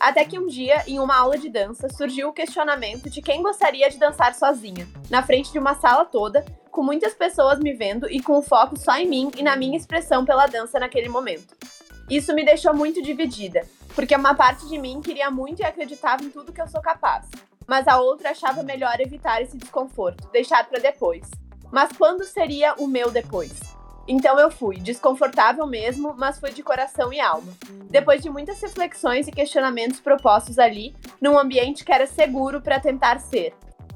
Até 0.00 0.24
que 0.24 0.38
um 0.38 0.46
dia, 0.46 0.82
em 0.86 0.98
uma 0.98 1.14
aula 1.14 1.36
de 1.36 1.50
dança, 1.50 1.88
surgiu 1.90 2.30
o 2.30 2.32
questionamento 2.32 3.10
de 3.10 3.20
quem 3.20 3.42
gostaria 3.42 3.90
de 3.90 3.98
dançar 3.98 4.34
sozinha, 4.34 4.88
na 5.10 5.22
frente 5.22 5.52
de 5.52 5.58
uma 5.58 5.74
sala 5.74 6.06
toda, 6.06 6.42
com 6.70 6.82
muitas 6.82 7.12
pessoas 7.12 7.58
me 7.58 7.74
vendo 7.74 8.10
e 8.10 8.22
com 8.22 8.38
o 8.38 8.42
foco 8.42 8.78
só 8.78 8.96
em 8.96 9.06
mim 9.06 9.30
e 9.36 9.42
na 9.42 9.56
minha 9.56 9.76
expressão 9.76 10.24
pela 10.24 10.46
dança 10.46 10.80
naquele 10.80 11.10
momento. 11.10 11.54
Isso 12.08 12.34
me 12.34 12.44
deixou 12.44 12.72
muito 12.72 13.02
dividida, 13.02 13.66
porque 13.94 14.16
uma 14.16 14.34
parte 14.34 14.66
de 14.68 14.78
mim 14.78 15.02
queria 15.02 15.30
muito 15.30 15.60
e 15.60 15.64
acreditava 15.66 16.24
em 16.24 16.30
tudo 16.30 16.52
que 16.52 16.62
eu 16.62 16.68
sou 16.68 16.80
capaz, 16.80 17.26
mas 17.66 17.86
a 17.86 18.00
outra 18.00 18.30
achava 18.30 18.62
melhor 18.62 18.98
evitar 19.00 19.42
esse 19.42 19.58
desconforto, 19.58 20.28
deixar 20.32 20.66
para 20.66 20.80
depois. 20.80 21.28
Mas 21.70 21.92
quando 21.92 22.24
seria 22.24 22.74
o 22.78 22.86
meu 22.86 23.10
depois? 23.10 23.60
Então 24.12 24.40
eu 24.40 24.50
fui, 24.50 24.76
desconfortável 24.78 25.64
mesmo, 25.68 26.16
mas 26.18 26.36
fui 26.36 26.50
de 26.50 26.64
coração 26.64 27.12
e 27.12 27.20
alma. 27.20 27.52
Depois 27.88 28.20
de 28.20 28.28
muitas 28.28 28.60
reflexões 28.60 29.28
e 29.28 29.30
questionamentos 29.30 30.00
propostos 30.00 30.58
ali, 30.58 30.96
num 31.20 31.38
ambiente 31.38 31.84
que 31.84 31.92
era 31.92 32.08
seguro 32.08 32.60
para 32.60 32.80
tentar 32.80 33.20
ser. 33.20 33.54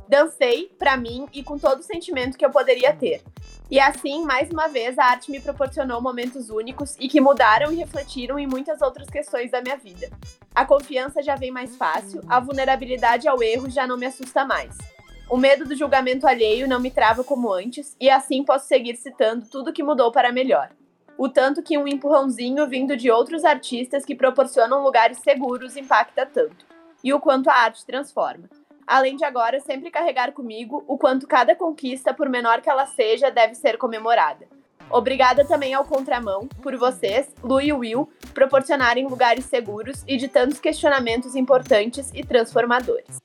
Dancei, 0.08 0.72
para 0.78 0.96
mim 0.96 1.26
e 1.32 1.42
com 1.42 1.58
todo 1.58 1.80
o 1.80 1.82
sentimento 1.82 2.38
que 2.38 2.46
eu 2.46 2.50
poderia 2.50 2.94
ter. 2.94 3.24
E 3.68 3.80
assim, 3.80 4.24
mais 4.24 4.48
uma 4.50 4.68
vez, 4.68 4.96
a 5.00 5.06
arte 5.06 5.32
me 5.32 5.40
proporcionou 5.40 6.00
momentos 6.00 6.48
únicos 6.48 6.94
e 7.00 7.08
que 7.08 7.20
mudaram 7.20 7.72
e 7.72 7.76
refletiram 7.76 8.38
em 8.38 8.46
muitas 8.46 8.82
outras 8.82 9.10
questões 9.10 9.50
da 9.50 9.60
minha 9.60 9.76
vida. 9.76 10.08
A 10.54 10.64
confiança 10.64 11.24
já 11.24 11.34
vem 11.34 11.50
mais 11.50 11.74
fácil, 11.74 12.20
a 12.28 12.38
vulnerabilidade 12.38 13.26
ao 13.26 13.42
erro 13.42 13.68
já 13.68 13.84
não 13.84 13.96
me 13.96 14.06
assusta 14.06 14.44
mais. 14.44 14.78
O 15.28 15.38
medo 15.38 15.64
do 15.64 15.74
julgamento 15.74 16.26
alheio 16.26 16.68
não 16.68 16.78
me 16.78 16.90
trava 16.90 17.24
como 17.24 17.52
antes, 17.52 17.96
e 17.98 18.10
assim 18.10 18.44
posso 18.44 18.68
seguir 18.68 18.96
citando 18.96 19.46
tudo 19.50 19.72
que 19.72 19.82
mudou 19.82 20.12
para 20.12 20.30
melhor. 20.30 20.70
O 21.16 21.28
tanto 21.28 21.62
que 21.62 21.78
um 21.78 21.88
empurrãozinho 21.88 22.68
vindo 22.68 22.96
de 22.96 23.10
outros 23.10 23.44
artistas 23.44 24.04
que 24.04 24.14
proporcionam 24.14 24.82
lugares 24.82 25.18
seguros 25.20 25.76
impacta 25.76 26.26
tanto, 26.26 26.66
e 27.02 27.12
o 27.12 27.20
quanto 27.20 27.48
a 27.48 27.54
arte 27.54 27.86
transforma. 27.86 28.50
Além 28.86 29.16
de 29.16 29.24
agora 29.24 29.60
sempre 29.60 29.90
carregar 29.90 30.32
comigo 30.32 30.84
o 30.86 30.98
quanto 30.98 31.26
cada 31.26 31.56
conquista, 31.56 32.12
por 32.12 32.28
menor 32.28 32.60
que 32.60 32.68
ela 32.68 32.86
seja, 32.86 33.30
deve 33.30 33.54
ser 33.54 33.78
comemorada. 33.78 34.46
Obrigada 34.90 35.46
também 35.46 35.72
ao 35.72 35.86
Contramão, 35.86 36.46
por 36.62 36.76
vocês, 36.76 37.34
Lu 37.42 37.62
e 37.62 37.72
Will, 37.72 38.08
proporcionarem 38.34 39.06
lugares 39.06 39.46
seguros 39.46 40.04
e 40.06 40.18
de 40.18 40.28
tantos 40.28 40.60
questionamentos 40.60 41.34
importantes 41.34 42.10
e 42.12 42.22
transformadores. 42.22 43.22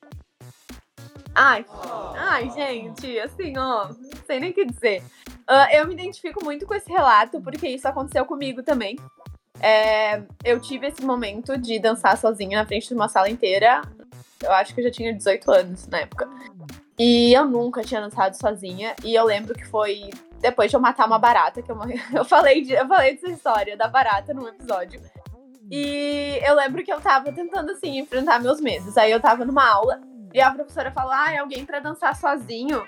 Ai, 1.41 1.65
ai, 2.17 2.49
gente, 2.49 3.17
assim, 3.17 3.58
ó, 3.58 3.88
não 3.88 4.25
sei 4.28 4.41
nem 4.41 4.52
o 4.52 4.54
que 4.54 4.65
dizer. 4.65 5.02
Uh, 5.49 5.73
eu 5.73 5.88
me 5.88 5.93
identifico 5.93 6.43
muito 6.43 6.65
com 6.65 6.73
esse 6.73 6.91
relato, 6.91 7.39
porque 7.39 7.65
isso 7.65 7.88
aconteceu 7.88 8.25
comigo 8.25 8.62
também. 8.62 8.97
É, 9.62 10.21
eu 10.43 10.60
tive 10.60 10.88
esse 10.88 11.02
momento 11.02 11.58
de 11.58 11.80
dançar 11.80 12.17
sozinha 12.17 12.60
na 12.60 12.65
frente 12.65 12.89
de 12.89 12.93
uma 12.93 13.08
sala 13.08 13.30
inteira. 13.30 13.82
Eu 14.43 14.52
acho 14.52 14.75
que 14.75 14.82
eu 14.82 14.84
já 14.84 14.91
tinha 14.91 15.13
18 15.13 15.49
anos 15.49 15.88
na 15.88 15.99
época. 15.99 16.30
E 16.99 17.34
eu 17.34 17.45
nunca 17.45 17.84
tinha 17.84 18.02
dançado 18.02 18.36
sozinha. 18.36 18.93
E 19.02 19.15
eu 19.15 19.23
lembro 19.23 19.54
que 19.54 19.65
foi 19.65 20.10
depois 20.41 20.69
de 20.69 20.75
eu 20.75 20.82
matar 20.82 21.08
uma 21.08 21.19
barata, 21.19 21.62
que 21.62 21.71
eu, 21.71 21.78
eu 22.15 22.25
falei 22.25 22.63
de, 22.63 22.73
eu 22.73 22.86
falei 22.86 23.13
dessa 23.13 23.30
história 23.30 23.78
da 23.78 23.88
barata 23.88 24.34
num 24.34 24.49
episódio. 24.49 25.02
E 25.71 26.38
eu 26.43 26.54
lembro 26.54 26.84
que 26.84 26.91
eu 26.91 26.99
tava 26.99 27.32
tentando, 27.32 27.71
assim, 27.71 27.97
enfrentar 27.97 28.41
meus 28.41 28.60
medos. 28.60 28.97
Aí 28.97 29.10
eu 29.10 29.21
tava 29.21 29.45
numa 29.45 29.65
aula 29.65 30.02
e 30.33 30.41
a 30.41 30.51
professora 30.51 30.91
falou: 30.91 31.11
ah, 31.13 31.31
é 31.31 31.37
alguém 31.37 31.65
para 31.65 31.79
dançar 31.79 32.15
sozinho. 32.15 32.83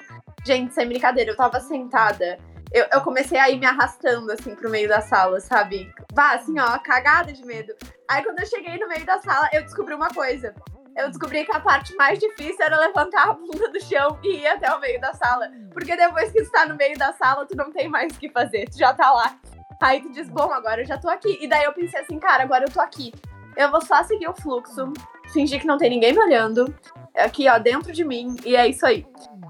Gente, 0.45 0.73
sem 0.73 0.87
brincadeira, 0.87 1.31
eu 1.31 1.37
tava 1.37 1.59
sentada. 1.59 2.37
Eu, 2.73 2.85
eu, 2.93 3.01
comecei 3.01 3.37
a 3.37 3.49
ir 3.49 3.59
me 3.59 3.65
arrastando, 3.65 4.31
assim, 4.31 4.55
pro 4.55 4.69
meio 4.69 4.87
da 4.87 5.01
sala, 5.01 5.41
sabe? 5.41 5.91
Vá, 6.13 6.35
assim, 6.35 6.57
ó, 6.57 6.79
cagada 6.79 7.33
de 7.33 7.45
medo. 7.45 7.75
Aí, 8.09 8.23
quando 8.23 8.39
eu 8.39 8.45
cheguei 8.45 8.77
no 8.77 8.87
meio 8.87 9.05
da 9.05 9.19
sala, 9.19 9.49
eu 9.51 9.61
descobri 9.61 9.93
uma 9.93 10.07
coisa. 10.07 10.55
Eu 10.95 11.09
descobri 11.09 11.45
que 11.45 11.55
a 11.55 11.59
parte 11.59 11.95
mais 11.95 12.17
difícil 12.17 12.63
era 12.65 12.77
levantar 12.79 13.29
a 13.29 13.33
bunda 13.33 13.69
do 13.69 13.79
chão 13.81 14.17
e 14.23 14.37
ir 14.37 14.47
até 14.47 14.73
o 14.73 14.79
meio 14.79 14.99
da 14.99 15.13
sala. 15.13 15.49
Porque 15.73 15.95
depois 15.95 16.31
que 16.31 16.43
tu 16.43 16.51
tá 16.51 16.65
no 16.65 16.75
meio 16.75 16.97
da 16.97 17.13
sala, 17.13 17.45
tu 17.45 17.55
não 17.55 17.71
tem 17.71 17.87
mais 17.87 18.13
o 18.13 18.19
que 18.19 18.29
fazer, 18.29 18.69
tu 18.69 18.77
já 18.77 18.93
tá 18.93 19.11
lá. 19.11 19.37
Aí 19.81 20.01
tu 20.01 20.11
diz, 20.11 20.29
bom, 20.29 20.51
agora 20.51 20.81
eu 20.81 20.85
já 20.85 20.97
tô 20.97 21.09
aqui. 21.09 21.39
E 21.41 21.47
daí 21.47 21.63
eu 21.63 21.73
pensei 21.73 21.99
assim, 21.99 22.19
cara, 22.19 22.43
agora 22.43 22.65
eu 22.65 22.71
tô 22.71 22.79
aqui. 22.79 23.11
Eu 23.57 23.71
vou 23.71 23.81
só 23.81 24.03
seguir 24.03 24.29
o 24.29 24.33
fluxo, 24.33 24.93
fingir 25.31 25.59
que 25.59 25.67
não 25.67 25.77
tem 25.77 25.89
ninguém 25.89 26.13
me 26.13 26.19
olhando, 26.19 26.73
aqui, 27.15 27.47
ó, 27.49 27.57
dentro 27.57 27.91
de 27.91 28.03
mim, 28.03 28.35
e 28.45 28.55
é 28.55 28.67
isso 28.67 28.85
aí. 28.85 29.05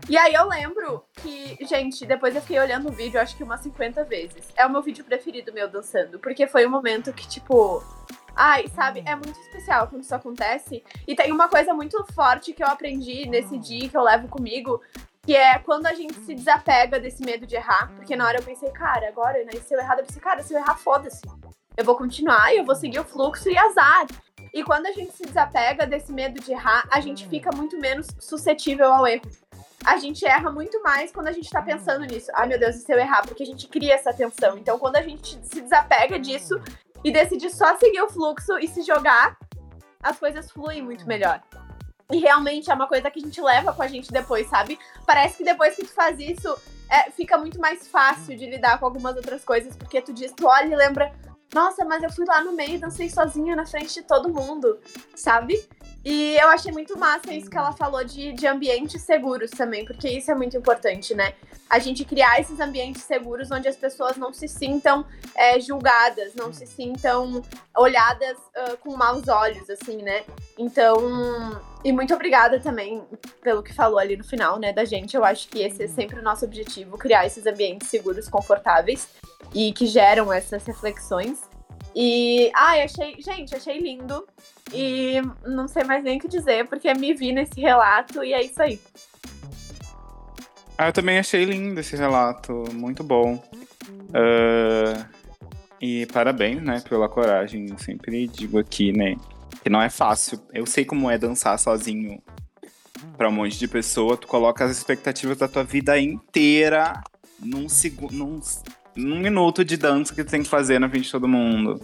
E 0.10 0.18
aí 0.18 0.34
eu 0.34 0.48
lembro 0.48 1.04
que, 1.22 1.58
gente, 1.66 2.06
depois 2.06 2.36
eu 2.36 2.42
fiquei 2.42 2.60
olhando 2.60 2.90
o 2.90 2.92
vídeo, 2.92 3.20
acho 3.20 3.36
que 3.36 3.44
umas 3.44 3.62
50 3.62 4.04
vezes. 4.04 4.48
É 4.56 4.66
o 4.66 4.70
meu 4.70 4.82
vídeo 4.82 5.06
preferido 5.06 5.54
meu 5.54 5.70
dançando, 5.70 6.20
porque 6.20 6.48
foi 6.48 6.66
um 6.66 6.70
momento 6.70 7.14
que, 7.14 7.28
tipo, 7.28 7.84
Ai, 8.36 8.68
sabe, 8.70 9.04
é 9.06 9.16
muito 9.16 9.40
especial 9.40 9.88
quando 9.88 10.04
isso 10.04 10.16
acontece. 10.16 10.84
E 11.08 11.16
tem 11.16 11.32
uma 11.32 11.50
coisa 11.50 11.74
muito 11.74 12.04
forte 12.14 12.54
que 12.54 12.64
eu 12.64 12.68
aprendi 12.68 13.28
nesse 13.28 13.58
dia 13.58 13.90
que 13.90 13.98
eu 13.98 14.04
levo 14.04 14.28
comigo, 14.28 14.82
que 15.24 15.36
é 15.36 15.60
quando 15.60 15.86
a 15.86 15.94
gente 15.94 16.16
se 16.22 16.34
desapega 16.34 17.00
desse 17.00 17.24
medo 17.24 17.46
de 17.46 17.56
errar. 17.56 17.92
Porque 17.96 18.16
na 18.16 18.26
hora 18.26 18.40
eu 18.40 18.44
pensei, 18.44 18.72
cara, 18.72 19.08
agora, 19.08 19.44
né, 19.44 19.52
se 19.62 19.74
eu 19.74 19.80
errar, 19.80 19.98
eu 19.98 20.06
pensei, 20.06 20.22
cara, 20.22 20.42
se 20.42 20.54
eu 20.54 20.60
errar, 20.60 20.76
foda-se. 20.76 21.22
Eu 21.82 21.86
vou 21.86 21.96
continuar 21.96 22.54
e 22.54 22.58
eu 22.58 22.64
vou 22.64 22.76
seguir 22.76 23.00
o 23.00 23.04
fluxo 23.04 23.50
e 23.50 23.58
azar. 23.58 24.06
E 24.54 24.64
quando 24.64 24.86
a 24.86 24.92
gente 24.92 25.14
se 25.14 25.24
desapega 25.24 25.88
desse 25.88 26.14
medo 26.14 26.40
de 26.40 26.52
errar, 26.52 26.88
a 26.92 27.02
gente 27.02 27.28
fica 27.28 27.50
muito 27.56 27.76
menos 27.80 28.06
suscetível 28.20 28.94
ao 28.94 29.08
erro. 29.08 29.24
A 29.84 29.98
gente 29.98 30.24
erra 30.24 30.52
muito 30.52 30.80
mais 30.84 31.12
quando 31.12 31.30
a 31.30 31.32
gente 31.32 31.50
tá 31.50 31.60
pensando 31.60 32.06
nisso. 32.06 32.30
Ai, 32.36 32.46
meu 32.46 32.60
Deus, 32.60 32.76
e 32.76 32.82
se 32.82 32.94
eu 32.94 33.00
errar? 33.00 33.26
Porque 33.26 33.42
a 33.42 33.46
gente 33.48 33.68
cria 33.68 33.96
essa 33.96 34.14
tensão. 34.14 34.60
Então, 34.60 34.78
quando 34.78 34.98
a 34.98 35.02
gente 35.02 35.40
se 35.44 35.60
desapega 35.60 36.20
disso 36.20 36.62
e 37.04 37.12
decide 37.12 37.50
só 37.50 37.76
seguir 37.80 38.04
o 38.04 38.10
fluxo 38.10 38.60
e 38.60 38.68
se 38.68 38.84
jogar, 38.84 39.36
as 40.04 40.20
coisas 40.20 40.52
fluem 40.52 40.84
muito 40.84 41.08
melhor. 41.08 41.42
E 42.12 42.18
realmente 42.20 42.70
é 42.70 42.76
uma 42.76 42.88
coisa 42.88 43.10
que 43.10 43.20
a 43.20 43.24
gente 43.24 43.42
leva 43.42 43.74
com 43.74 43.82
a 43.82 43.88
gente 43.88 44.12
depois, 44.12 44.48
sabe? 44.48 44.78
Parece 45.04 45.38
que 45.38 45.44
depois 45.44 45.76
que 45.76 45.84
tu 45.84 45.94
faz 45.96 46.20
isso, 46.20 46.56
é, 46.88 47.10
fica 47.10 47.40
muito 47.40 47.60
mais 47.60 47.88
fácil 47.88 48.38
de 48.38 48.46
lidar 48.46 48.78
com 48.78 48.86
algumas 48.86 49.16
outras 49.16 49.44
coisas, 49.44 49.76
porque 49.76 50.00
tu 50.00 50.14
diz, 50.14 50.32
tu 50.32 50.46
olha 50.46 50.72
e 50.72 50.76
lembra, 50.76 51.12
nossa, 51.54 51.84
mas 51.84 52.02
eu 52.02 52.12
fui 52.12 52.26
lá 52.26 52.44
no 52.44 52.54
meio 52.54 52.76
e 52.76 52.78
dancei 52.78 53.10
sozinha 53.10 53.56
na 53.56 53.66
frente 53.66 53.94
de 53.94 54.04
todo 54.04 54.30
mundo, 54.30 54.80
sabe? 55.16 55.62
E 56.04 56.36
eu 56.38 56.48
achei 56.50 56.72
muito 56.72 56.98
massa 56.98 57.32
isso 57.32 57.50
que 57.50 57.58
ela 57.58 57.74
falou 57.74 58.04
de, 58.04 58.34
de 58.34 58.48
ambientes 58.48 59.04
seguros 59.04 59.52
também, 59.52 59.86
porque 59.86 60.10
isso 60.10 60.32
é 60.32 60.36
muito 60.36 60.58
importante, 60.58 61.14
né? 61.14 61.34
A 61.70 61.78
gente 61.78 62.04
criar 62.04 62.40
esses 62.40 62.60
ambientes 62.60 63.04
seguros 63.04 63.52
onde 63.52 63.68
as 63.68 63.76
pessoas 63.76 64.18
não 64.18 64.34
se 64.34 64.48
sintam 64.48 65.06
é, 65.36 65.60
julgadas, 65.60 66.34
não 66.34 66.52
se 66.52 66.66
sintam 66.66 67.44
olhadas 67.78 68.38
uh, 68.38 68.78
com 68.80 68.98
maus 68.98 69.28
olhos, 69.28 69.70
assim, 69.70 70.02
né? 70.02 70.24
Então, 70.58 70.98
e 71.84 71.92
muito 71.92 72.14
obrigada 72.16 72.60
também 72.60 73.04
pelo 73.44 73.62
que 73.62 73.74
falou 73.74 74.00
ali 74.00 74.18
no 74.18 74.24
final, 74.24 74.60
né, 74.60 74.74
da 74.74 74.84
gente. 74.84 75.16
Eu 75.16 75.24
acho 75.24 75.48
que 75.50 75.60
esse 75.60 75.84
é 75.84 75.88
sempre 75.88 76.20
o 76.20 76.24
nosso 76.24 76.46
objetivo, 76.46 76.98
criar 76.98 77.28
esses 77.28 77.46
ambientes 77.46 77.88
seguros, 77.88 78.28
confortáveis 78.28 79.08
e 79.54 79.72
que 79.72 79.86
geram 79.86 80.34
essas 80.34 80.66
reflexões. 80.66 81.51
E, 81.96 82.52
ai, 82.56 82.84
achei, 82.84 83.16
gente, 83.20 83.56
achei 83.56 83.80
lindo. 83.80 84.26
E 84.74 85.22
não 85.46 85.68
sei 85.68 85.84
mais 85.84 86.04
nem 86.04 86.18
o 86.18 86.22
que 86.22 86.28
dizer, 86.28 86.68
porque 86.68 86.94
me 86.94 87.14
vi 87.14 87.32
nesse 87.32 87.60
relato 87.60 88.24
e 88.24 88.34
é 88.34 88.44
isso 88.44 88.62
aí. 88.62 88.80
Ah, 90.78 90.88
eu 90.88 90.94
também 90.94 91.20
achei 91.20 91.44
lindo 91.46 91.80
esse 91.80 91.96
relato, 91.96 92.64
muito 92.74 93.04
bom. 93.04 93.36
Uh, 94.10 95.06
e 95.80 96.06
parabéns, 96.08 96.62
né, 96.62 96.82
pela 96.88 97.10
coragem. 97.10 97.68
Eu 97.70 97.78
sempre 97.78 98.28
digo 98.28 98.58
aqui, 98.58 98.92
né, 98.92 99.16
que 99.62 99.70
não 99.70 99.82
é 99.82 99.90
fácil. 99.90 100.42
Eu 100.54 100.66
sei 100.66 100.86
como 100.86 101.10
é 101.10 101.18
dançar 101.18 101.60
sozinho 101.60 102.22
para 103.18 103.30
um 103.30 103.32
monte 103.32 103.60
de 103.60 103.68
pessoa. 103.68 104.18
Tu 104.18 104.28
coloca 104.28 104.64
as 104.64 104.72
expectativas 104.72 105.38
da 105.38 105.48
tua 105.48 105.64
vida 105.64 106.00
inteira 106.00 107.02
num 107.40 107.68
segundo, 107.68 108.14
num 108.14 108.40
um 109.06 109.20
minuto 109.20 109.64
de 109.64 109.78
dança 109.78 110.14
que 110.14 110.24
tem 110.24 110.44
que 110.44 110.50
fazer 110.50 110.80
na 110.80 110.90
frente 110.90 111.06
de 111.06 111.12
todo 111.12 111.28
mundo. 111.28 111.80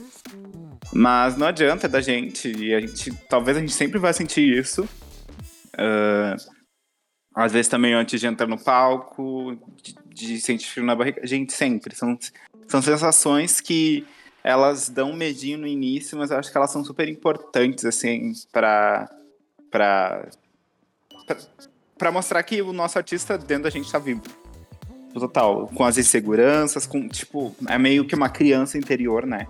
Mas 0.94 1.36
não 1.38 1.48
adianta 1.48 1.88
da 1.88 2.02
gente, 2.02 2.52
e 2.52 2.74
a 2.74 2.80
gente, 2.80 3.12
talvez 3.30 3.58
a 3.58 3.60
gente 3.60 3.74
sempre 3.74 4.00
vai 4.00 4.14
sentir 4.14 4.58
isso. 4.58 4.84
Uh, 5.74 6.58
às 7.36 7.52
vezes 7.52 7.68
também 7.68 7.94
antes 7.94 8.20
de 8.20 8.26
entrar 8.26 8.48
no 8.48 8.58
palco, 8.58 9.58
de, 9.82 9.96
de 10.08 10.42
sentir 10.42 10.68
frio 10.68 10.86
na 10.86 10.96
barriga. 10.96 11.26
Gente, 11.26 11.54
sempre. 11.54 11.96
São, 11.96 12.18
são 12.68 12.82
sensações 12.82 13.62
que 13.62 14.06
elas 14.44 14.90
dão 14.90 15.14
medinho 15.14 15.60
no 15.60 15.68
início, 15.68 16.18
mas 16.18 16.32
eu 16.32 16.38
acho 16.38 16.52
que 16.52 16.58
elas 16.58 16.72
são 16.72 16.84
super 16.84 17.08
importantes, 17.08 17.86
assim, 17.86 18.34
para 18.52 19.10
para 19.70 20.30
para 21.98 22.12
mostrar 22.12 22.42
que 22.44 22.62
o 22.62 22.72
nosso 22.72 22.98
artista 22.98 23.38
dentro 23.38 23.64
da 23.64 23.70
gente 23.70 23.92
tá 23.92 24.00
vivo 24.00 24.24
total. 25.20 25.70
Com 25.74 25.84
as 25.84 25.98
inseguranças, 25.98 26.86
com, 26.86 27.08
tipo, 27.08 27.56
é 27.68 27.78
meio 27.78 28.06
que 28.06 28.16
uma 28.16 28.30
criança 28.30 28.78
interior, 28.78 29.26
né? 29.26 29.48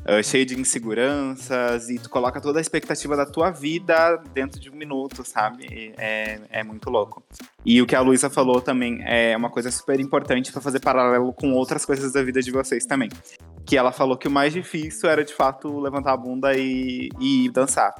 Uh, 0.00 0.24
cheio 0.24 0.46
de 0.46 0.58
inseguranças, 0.58 1.90
e 1.90 1.98
tu 1.98 2.08
coloca 2.08 2.40
toda 2.40 2.58
a 2.58 2.62
expectativa 2.62 3.14
da 3.14 3.26
tua 3.26 3.50
vida 3.50 4.16
dentro 4.32 4.58
de 4.58 4.70
um 4.70 4.74
minuto, 4.74 5.22
sabe? 5.24 5.92
É, 5.98 6.40
é 6.50 6.64
muito 6.64 6.88
louco. 6.88 7.22
E 7.64 7.82
o 7.82 7.86
que 7.86 7.94
a 7.94 8.00
Luísa 8.00 8.30
falou 8.30 8.62
também 8.62 9.00
é 9.04 9.36
uma 9.36 9.50
coisa 9.50 9.70
super 9.70 10.00
importante 10.00 10.50
para 10.50 10.62
fazer 10.62 10.80
paralelo 10.80 11.34
com 11.34 11.52
outras 11.52 11.84
coisas 11.84 12.12
da 12.12 12.22
vida 12.22 12.40
de 12.40 12.50
vocês 12.50 12.86
também. 12.86 13.10
Que 13.66 13.76
ela 13.76 13.92
falou 13.92 14.16
que 14.16 14.26
o 14.26 14.30
mais 14.30 14.54
difícil 14.54 15.08
era 15.08 15.22
de 15.22 15.34
fato 15.34 15.78
levantar 15.78 16.12
a 16.12 16.16
bunda 16.16 16.56
e, 16.56 17.10
e 17.20 17.50
dançar. 17.50 17.94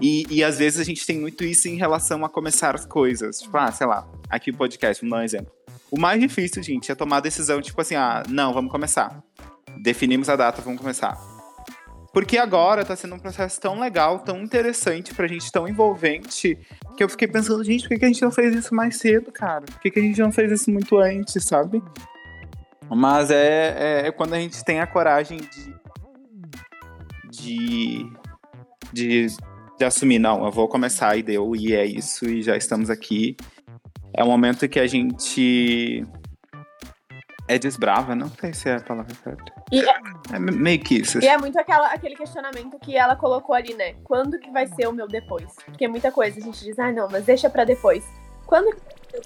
E, 0.00 0.24
e 0.30 0.42
às 0.42 0.58
vezes 0.58 0.80
a 0.80 0.84
gente 0.84 1.04
tem 1.04 1.18
muito 1.18 1.44
isso 1.44 1.68
em 1.68 1.76
relação 1.76 2.24
a 2.24 2.28
começar 2.28 2.74
as 2.74 2.86
coisas. 2.86 3.38
Tipo, 3.38 3.56
ah, 3.56 3.70
sei 3.70 3.86
lá, 3.86 4.08
aqui 4.30 4.50
o 4.50 4.56
podcast, 4.56 5.00
vamos 5.00 5.16
dar 5.16 5.20
um 5.20 5.24
exemplo. 5.24 5.52
O 5.92 6.00
mais 6.00 6.18
difícil, 6.18 6.62
gente, 6.62 6.90
é 6.90 6.94
tomar 6.94 7.18
a 7.18 7.20
decisão, 7.20 7.60
tipo 7.60 7.78
assim, 7.78 7.94
ah, 7.94 8.22
não, 8.26 8.54
vamos 8.54 8.72
começar. 8.72 9.22
Definimos 9.82 10.30
a 10.30 10.36
data, 10.36 10.62
vamos 10.62 10.80
começar. 10.80 11.20
Porque 12.14 12.38
agora 12.38 12.82
tá 12.82 12.96
sendo 12.96 13.14
um 13.14 13.18
processo 13.18 13.60
tão 13.60 13.78
legal, 13.78 14.20
tão 14.20 14.42
interessante 14.42 15.14
pra 15.14 15.26
gente, 15.26 15.52
tão 15.52 15.68
envolvente, 15.68 16.58
que 16.96 17.04
eu 17.04 17.10
fiquei 17.10 17.28
pensando, 17.28 17.62
gente, 17.62 17.86
por 17.86 17.98
que, 17.98 18.06
a 18.06 18.08
gente 18.08 18.22
não 18.22 18.30
fez 18.30 18.54
isso 18.54 18.74
mais 18.74 18.96
cedo, 18.96 19.30
cara? 19.30 19.66
Por 19.66 19.80
que, 19.80 19.90
que 19.90 20.00
a 20.00 20.02
gente 20.02 20.18
não 20.18 20.32
fez 20.32 20.50
isso 20.50 20.70
muito 20.70 20.96
antes, 20.96 21.44
sabe? 21.44 21.82
Mas 22.88 23.30
é, 23.30 23.74
é, 23.76 24.06
é 24.06 24.10
quando 24.10 24.32
a 24.32 24.40
gente 24.40 24.64
tem 24.64 24.80
a 24.80 24.86
coragem 24.86 25.40
de, 25.40 25.74
de, 27.30 28.12
de, 28.90 29.26
de 29.78 29.84
assumir, 29.84 30.18
não, 30.18 30.42
eu 30.46 30.50
vou 30.50 30.66
começar 30.68 31.18
e 31.18 31.22
deu, 31.22 31.54
e 31.54 31.74
é 31.74 31.84
isso, 31.84 32.24
e 32.24 32.42
já 32.42 32.56
estamos 32.56 32.88
aqui 32.88 33.36
é 34.14 34.22
um 34.22 34.28
momento 34.28 34.68
que 34.68 34.78
a 34.78 34.86
gente 34.86 36.06
é 37.48 37.58
desbrava, 37.58 38.14
não 38.14 38.28
sei 38.28 38.52
se 38.54 38.68
é 38.68 38.76
a 38.76 38.80
palavra 38.80 39.14
certa. 39.14 39.52
É, 39.72 40.36
é 40.36 40.38
meio 40.38 40.80
que 40.80 41.00
isso. 41.00 41.22
E 41.22 41.26
é 41.26 41.36
muito 41.36 41.58
aquela, 41.58 41.88
aquele 41.88 42.16
questionamento 42.16 42.78
que 42.78 42.96
ela 42.96 43.16
colocou 43.16 43.54
ali, 43.54 43.74
né? 43.74 43.94
Quando 44.04 44.38
que 44.38 44.50
vai 44.50 44.66
ser 44.66 44.88
o 44.88 44.92
meu 44.92 45.08
depois? 45.08 45.54
Porque 45.64 45.88
muita 45.88 46.12
coisa 46.12 46.38
a 46.38 46.42
gente 46.42 46.62
diz, 46.64 46.78
ah, 46.78 46.92
não, 46.92 47.08
mas 47.10 47.24
deixa 47.24 47.50
pra 47.50 47.64
depois. 47.64 48.04
Quando 48.46 48.74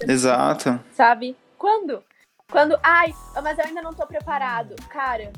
Exato. 0.07 0.79
Sabe? 0.91 1.35
Quando? 1.57 2.03
Quando, 2.51 2.77
ai, 2.83 3.13
mas 3.43 3.57
eu 3.57 3.65
ainda 3.65 3.81
não 3.81 3.93
tô 3.93 4.05
preparado. 4.05 4.75
Cara, 4.89 5.31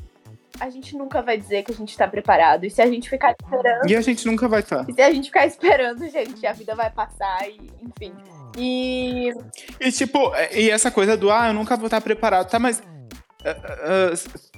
a 0.60 0.70
gente 0.70 0.96
nunca 0.96 1.22
vai 1.22 1.38
dizer 1.38 1.64
que 1.64 1.72
a 1.72 1.76
gente 1.76 1.98
tá 1.98 2.08
preparado. 2.08 2.66
E 2.66 2.70
se 2.70 2.82
a 2.82 2.88
gente 2.88 3.10
ficar 3.10 3.36
esperando. 3.40 3.90
E 3.90 3.96
a 3.96 4.02
gente 4.02 4.26
nunca 4.26 4.48
vai 4.48 4.62
estar. 4.62 4.86
Tá. 4.86 4.92
E 4.92 4.94
se 4.94 5.02
a 5.02 5.12
gente 5.12 5.26
ficar 5.26 5.46
esperando, 5.46 6.08
gente, 6.08 6.46
a 6.46 6.54
vida 6.54 6.76
vai 6.76 6.90
passar 6.90 7.48
e, 7.50 7.72
enfim. 7.82 8.14
E. 8.58 9.32
E 9.80 9.92
tipo, 9.92 10.32
e 10.52 10.70
essa 10.70 10.90
coisa 10.92 11.16
do, 11.18 11.32
ah, 11.32 11.48
eu 11.48 11.54
nunca 11.54 11.76
vou 11.78 11.86
estar 11.88 12.02
preparado, 12.02 12.50
tá? 12.50 12.60
Mas. 12.60 12.80
Uh, 12.80 14.14
uh, 14.14 14.50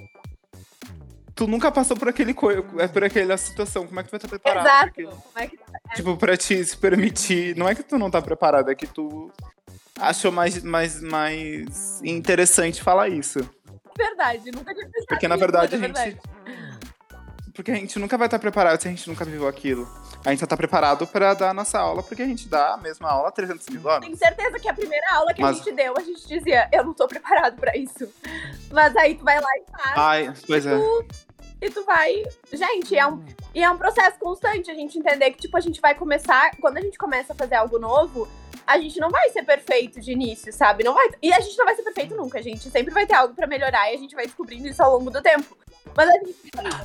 tu 1.36 1.48
nunca 1.48 1.72
passou 1.72 1.96
por 1.96 2.10
aquele 2.10 2.34
co- 2.34 2.52
é 2.52 2.88
por 2.88 3.04
aquela 3.04 3.38
situação. 3.38 3.86
Como 3.88 4.00
é 4.00 4.04
que 4.04 4.10
tu 4.10 4.12
vai 4.12 4.18
estar 4.18 4.30
preparado? 4.30 4.66
Exato. 4.66 4.86
Porque, 4.88 5.04
Como 5.04 5.22
é 5.36 5.48
que 5.48 5.60
tipo, 5.96 6.18
pra 6.18 6.38
te 6.38 6.64
se 6.64 6.78
permitir. 6.78 7.56
Não 7.56 7.68
é 7.70 7.76
que 7.76 7.84
tu 7.84 7.98
não 7.98 8.10
tá 8.10 8.22
preparado, 8.22 8.70
é 8.70 8.76
que 8.76 8.88
tu 8.88 9.32
achou 10.00 10.32
mais, 10.32 10.64
mais, 10.64 11.02
mais 11.02 12.02
interessante 12.04 12.82
falar 12.82 13.10
isso. 13.10 13.40
verdade? 13.98 14.52
Nunca 14.52 14.74
tinha 14.74 14.86
pensado 14.88 15.08
Porque 15.08 15.28
na 15.28 15.36
verdade 15.36 15.76
a 15.76 15.80
mas 15.80 15.96
é 16.00 16.06
gente. 16.06 16.20
Porque 17.54 17.72
a 17.72 17.76
gente 17.76 17.98
nunca 18.00 18.18
vai 18.18 18.28
estar 18.28 18.40
preparado 18.40 18.80
se 18.82 18.88
a 18.88 18.92
gente 18.92 19.08
nunca 19.10 19.26
viveu 19.26 19.48
aquilo. 19.48 19.88
A 20.26 20.30
gente 20.30 20.40
só 20.40 20.46
tá 20.46 20.56
preparado 20.56 21.06
pra 21.08 21.34
dar 21.34 21.50
a 21.50 21.54
nossa 21.54 21.80
aula, 21.80 22.02
porque 22.04 22.22
a 22.22 22.26
gente 22.26 22.48
dá 22.48 22.76
a 22.76 22.78
mesma 22.78 23.10
aula 23.10 23.30
há 23.30 23.32
300 23.32 23.68
mil 23.70 23.90
anos. 23.90 24.06
Tenho 24.06 24.18
certeza 24.18 24.60
que 24.60 24.70
a 24.70 24.74
primeira 24.74 25.06
aula 25.16 25.34
que 25.34 25.42
Mas- 25.42 25.60
a 25.60 25.64
gente 25.64 25.76
deu, 25.76 25.94
a 25.98 26.02
gente 26.02 26.28
dizia, 26.28 26.70
eu 26.72 26.84
não 26.86 26.94
tô 26.94 27.08
preparado 27.08 27.58
pra 27.60 27.76
isso. 27.76 28.08
Mas 28.72 28.96
aí 28.96 29.16
tu 29.16 29.24
vai 29.24 29.40
lá 29.40 29.50
e 29.58 29.72
faz. 29.72 29.98
Ai, 29.98 30.34
pois 30.48 30.66
é. 30.66 30.78
E 31.62 31.70
tu 31.70 31.84
vai. 31.84 32.24
Gente, 32.52 32.98
é 32.98 33.06
um, 33.06 33.24
e 33.54 33.64
é 33.64 33.70
um 33.70 33.78
processo 33.78 34.18
constante 34.18 34.72
a 34.72 34.74
gente 34.74 34.98
entender 34.98 35.32
que, 35.32 35.40
tipo, 35.40 35.56
a 35.58 35.60
gente 35.60 35.80
vai 35.80 35.94
começar. 35.94 36.52
Quando 36.60 36.78
a 36.78 36.82
gente 36.82 36.98
começa 36.98 37.34
a 37.34 37.36
fazer 37.36 37.56
algo 37.56 37.78
novo, 37.78 38.28
a 38.72 38.80
gente 38.80 39.00
não 39.00 39.10
vai 39.10 39.30
ser 39.30 39.44
perfeito 39.44 40.00
de 40.00 40.12
início, 40.12 40.52
sabe? 40.54 40.84
Não 40.84 40.94
vai, 40.94 41.10
e 41.22 41.32
a 41.34 41.40
gente 41.40 41.58
não 41.58 41.66
vai 41.66 41.76
ser 41.76 41.84
perfeito 41.84 42.16
nunca, 42.16 42.40
a 42.40 42.42
gente 42.42 42.70
sempre 42.70 42.94
vai 42.94 43.06
ter 43.06 43.16
algo 43.16 43.34
pra 43.34 43.48
melhorar 43.48 43.92
e 43.92 43.96
a 43.96 43.98
gente 43.98 44.16
vai 44.16 44.26
descobrindo 44.26 44.68
isso 44.68 44.82
ao 44.82 44.98
longo 44.98 45.10
do 45.12 45.22
tempo. 45.22 45.58
Mas 45.96 46.10
a 46.10 46.14
gente, 46.14 46.36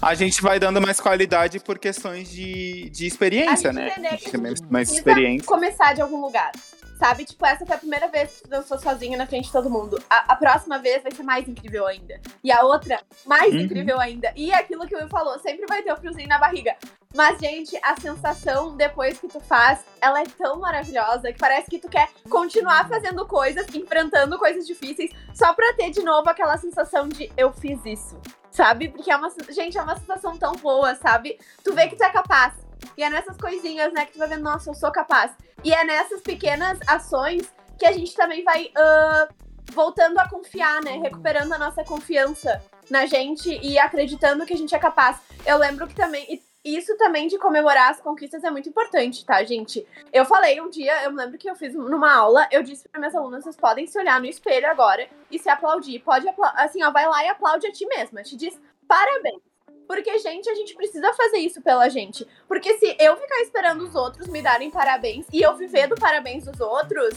A 0.03 0.15
gente 0.15 0.43
vai 0.43 0.59
dando 0.59 0.81
mais 0.81 1.01
qualidade 1.01 1.61
por 1.61 1.79
questões 1.79 2.29
de, 2.29 2.91
de 2.91 3.07
experiência, 3.07 3.71
A 3.71 3.73
gente 3.73 4.01
né? 4.01 4.09
A 4.09 4.17
gente 4.17 4.31
tem 4.31 4.41
mais, 4.69 4.91
experiência. 4.91 5.47
começar 5.47 5.95
de 5.95 6.01
algum 6.03 6.21
lugar. 6.21 6.51
Sabe? 6.99 7.25
Tipo, 7.27 7.45
essa 7.45 7.67
foi 7.67 7.77
a 7.77 7.79
primeira 7.79 8.09
vez 8.09 8.37
que 8.37 8.43
tu 8.45 8.49
dançou 8.49 8.79
sozinha 8.79 9.19
na 9.19 9.27
frente 9.27 9.47
de 9.47 9.53
todo 9.53 9.69
mundo. 9.69 10.03
A, 10.09 10.33
a 10.33 10.37
próxima 10.37 10.79
vez 10.79 11.03
vai 11.03 11.13
ser 11.13 11.23
mais 11.23 11.47
incrível 11.47 11.87
ainda. 11.87 12.19
E 12.43 12.51
a 12.51 12.63
outra, 12.63 13.01
mais 13.27 13.53
Uhum. 13.53 13.61
incrível 13.61 14.01
ainda. 14.01 14.33
E 14.35 14.51
aquilo 14.53 14.87
que 14.87 14.95
o 14.95 14.99
Will 14.99 15.09
falou, 15.09 15.39
sempre 15.39 15.67
vai 15.67 15.83
ter 15.83 15.93
o 15.93 15.97
friozinho 15.97 16.29
na 16.29 16.39
barriga. 16.39 16.75
Mas, 17.15 17.39
gente, 17.39 17.79
a 17.83 17.99
sensação 18.01 18.77
depois 18.77 19.19
que 19.19 19.29
tu 19.29 19.41
faz, 19.41 19.85
ela 20.01 20.21
é 20.21 20.25
tão 20.25 20.59
maravilhosa 20.59 21.33
que 21.33 21.39
parece 21.39 21.69
que 21.71 21.79
tu 21.79 21.89
quer 21.89 22.09
continuar 22.31 22.89
fazendo 22.89 23.27
coisas, 23.27 23.67
enfrentando 23.75 24.39
coisas 24.39 24.67
difíceis, 24.67 25.11
só 25.35 25.53
pra 25.53 25.75
ter 25.75 25.91
de 25.91 26.03
novo 26.03 26.29
aquela 26.31 26.57
sensação 26.57 27.09
de 27.09 27.31
eu 27.37 27.53
fiz 27.53 27.79
isso. 27.85 28.19
Sabe? 28.51 28.89
Porque 28.89 29.11
é 29.11 29.17
uma. 29.17 29.29
Gente, 29.51 29.77
é 29.77 29.83
uma 29.83 29.99
sensação 29.99 30.39
tão 30.39 30.53
boa, 30.55 30.95
sabe? 30.95 31.39
Tu 31.63 31.75
vê 31.75 31.89
que 31.89 31.97
tu 31.97 32.03
é 32.03 32.09
capaz. 32.11 32.55
E 32.97 33.03
é 33.03 33.11
nessas 33.11 33.37
coisinhas, 33.37 33.93
né, 33.93 34.07
que 34.07 34.13
tu 34.13 34.19
vai 34.19 34.29
vendo, 34.29 34.43
nossa, 34.43 34.71
eu 34.71 34.75
sou 34.75 34.91
capaz. 34.91 35.33
E 35.63 35.73
é 35.73 35.85
nessas 35.85 36.21
pequenas 36.21 36.79
ações 36.87 37.53
que 37.79 37.87
a 37.87 37.93
gente 37.93 38.15
também 38.15 38.43
vai 38.43 38.71
ah, 38.77 39.29
voltando 39.73 40.19
a 40.19 40.29
confiar, 40.29 40.83
né? 40.83 40.99
Recuperando 41.03 41.53
a 41.53 41.59
nossa 41.59 41.85
confiança 41.85 42.63
na 42.91 43.07
gente 43.07 43.51
e 43.63 43.79
acreditando 43.79 44.47
que 44.47 44.55
a 44.55 44.57
gente 44.57 44.75
é 44.75 44.79
capaz. 44.79 45.19
Eu 45.45 45.59
lembro 45.59 45.87
que 45.87 45.95
também. 45.95 46.43
Isso 46.65 46.97
também 46.97 47.29
de 47.29 47.39
comemorar 47.39 47.93
as 47.93 48.01
conquistas 48.01 48.43
é 48.43 48.51
muito 48.51 48.69
importante, 48.69 49.25
tá, 49.25 49.45
gente? 49.45 49.87
Eu 50.13 50.25
falei 50.25 50.61
um 50.61 50.69
dia, 50.69 51.05
eu 51.05 51.13
me 51.13 51.17
lembro 51.17 51.39
que 51.39 51.49
eu 51.49 51.55
fiz 51.55 51.73
numa 51.73 52.13
aula, 52.13 52.49
eu 52.51 52.61
disse 52.61 52.89
para 52.89 52.99
minhas 52.99 53.15
alunas, 53.15 53.45
vocês 53.45 53.55
podem 53.55 53.87
se 53.87 53.97
olhar 53.97 54.19
no 54.19 54.27
espelho 54.27 54.69
agora 54.69 55.09
e 55.31 55.39
se 55.39 55.49
aplaudir. 55.49 56.01
Pode 56.01 56.29
aplaudir, 56.29 56.59
assim, 56.59 56.83
ó, 56.83 56.91
vai 56.91 57.07
lá 57.07 57.25
e 57.25 57.29
aplaude 57.29 57.69
a 57.69 57.73
ti 57.73 57.87
mesma. 57.87 58.25
Te 58.25 58.37
diz 58.37 58.61
parabéns. 58.89 59.41
Porque, 59.87 60.19
gente, 60.19 60.49
a 60.49 60.55
gente 60.55 60.75
precisa 60.75 61.13
fazer 61.15 61.39
isso 61.39 61.61
pela 61.63 61.89
gente. 61.89 62.27
Porque 62.49 62.79
se 62.79 62.97
eu 62.99 63.17
ficar 63.17 63.41
esperando 63.43 63.85
os 63.85 63.95
outros 63.95 64.27
me 64.29 64.43
darem 64.43 64.71
parabéns 64.71 65.27
e 65.33 65.41
eu 65.43 65.57
viver 65.57 65.87
do 65.87 65.95
parabéns 65.95 66.45
dos 66.45 66.61
outros, 66.61 67.15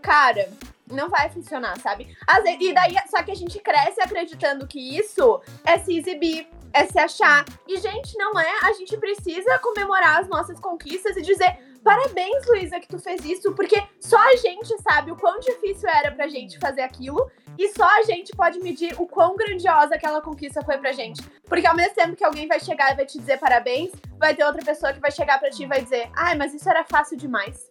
cara, 0.00 0.48
não 0.90 1.08
vai 1.08 1.30
funcionar, 1.30 1.78
sabe? 1.80 2.16
Vezes, 2.42 2.58
e 2.60 2.72
daí, 2.72 2.94
só 3.08 3.22
que 3.22 3.30
a 3.30 3.36
gente 3.36 3.58
cresce 3.58 4.00
acreditando 4.00 4.66
que 4.66 4.96
isso 4.96 5.40
é 5.64 5.78
se 5.78 5.96
exibir, 5.96 6.46
é 6.72 6.86
se 6.86 6.98
achar. 6.98 7.44
E, 7.66 7.76
gente, 7.78 8.16
não 8.16 8.38
é. 8.38 8.52
A 8.62 8.72
gente 8.72 8.96
precisa 8.96 9.58
comemorar 9.58 10.20
as 10.20 10.28
nossas 10.28 10.58
conquistas 10.60 11.16
e 11.16 11.22
dizer. 11.22 11.71
Parabéns, 11.82 12.46
Luísa, 12.46 12.78
que 12.78 12.86
tu 12.86 12.98
fez 12.98 13.24
isso, 13.24 13.52
porque 13.54 13.82
só 13.98 14.16
a 14.16 14.36
gente 14.36 14.80
sabe 14.82 15.10
o 15.10 15.16
quão 15.16 15.40
difícil 15.40 15.88
era 15.88 16.12
pra 16.12 16.28
gente 16.28 16.58
fazer 16.58 16.82
aquilo 16.82 17.30
e 17.58 17.68
só 17.70 17.84
a 17.98 18.02
gente 18.02 18.34
pode 18.36 18.60
medir 18.60 18.94
o 19.00 19.06
quão 19.06 19.36
grandiosa 19.36 19.96
aquela 19.96 20.20
conquista 20.20 20.62
foi 20.62 20.78
pra 20.78 20.92
gente. 20.92 21.22
Porque 21.44 21.66
ao 21.66 21.74
mesmo 21.74 21.94
tempo 21.94 22.16
que 22.16 22.24
alguém 22.24 22.46
vai 22.46 22.60
chegar 22.60 22.92
e 22.92 22.96
vai 22.96 23.04
te 23.04 23.18
dizer 23.18 23.38
parabéns, 23.38 23.90
vai 24.18 24.34
ter 24.34 24.44
outra 24.44 24.64
pessoa 24.64 24.92
que 24.92 25.00
vai 25.00 25.10
chegar 25.10 25.38
pra 25.38 25.50
ti 25.50 25.64
e 25.64 25.66
vai 25.66 25.82
dizer: 25.82 26.08
ai, 26.16 26.36
mas 26.36 26.54
isso 26.54 26.68
era 26.68 26.84
fácil 26.84 27.16
demais. 27.16 27.70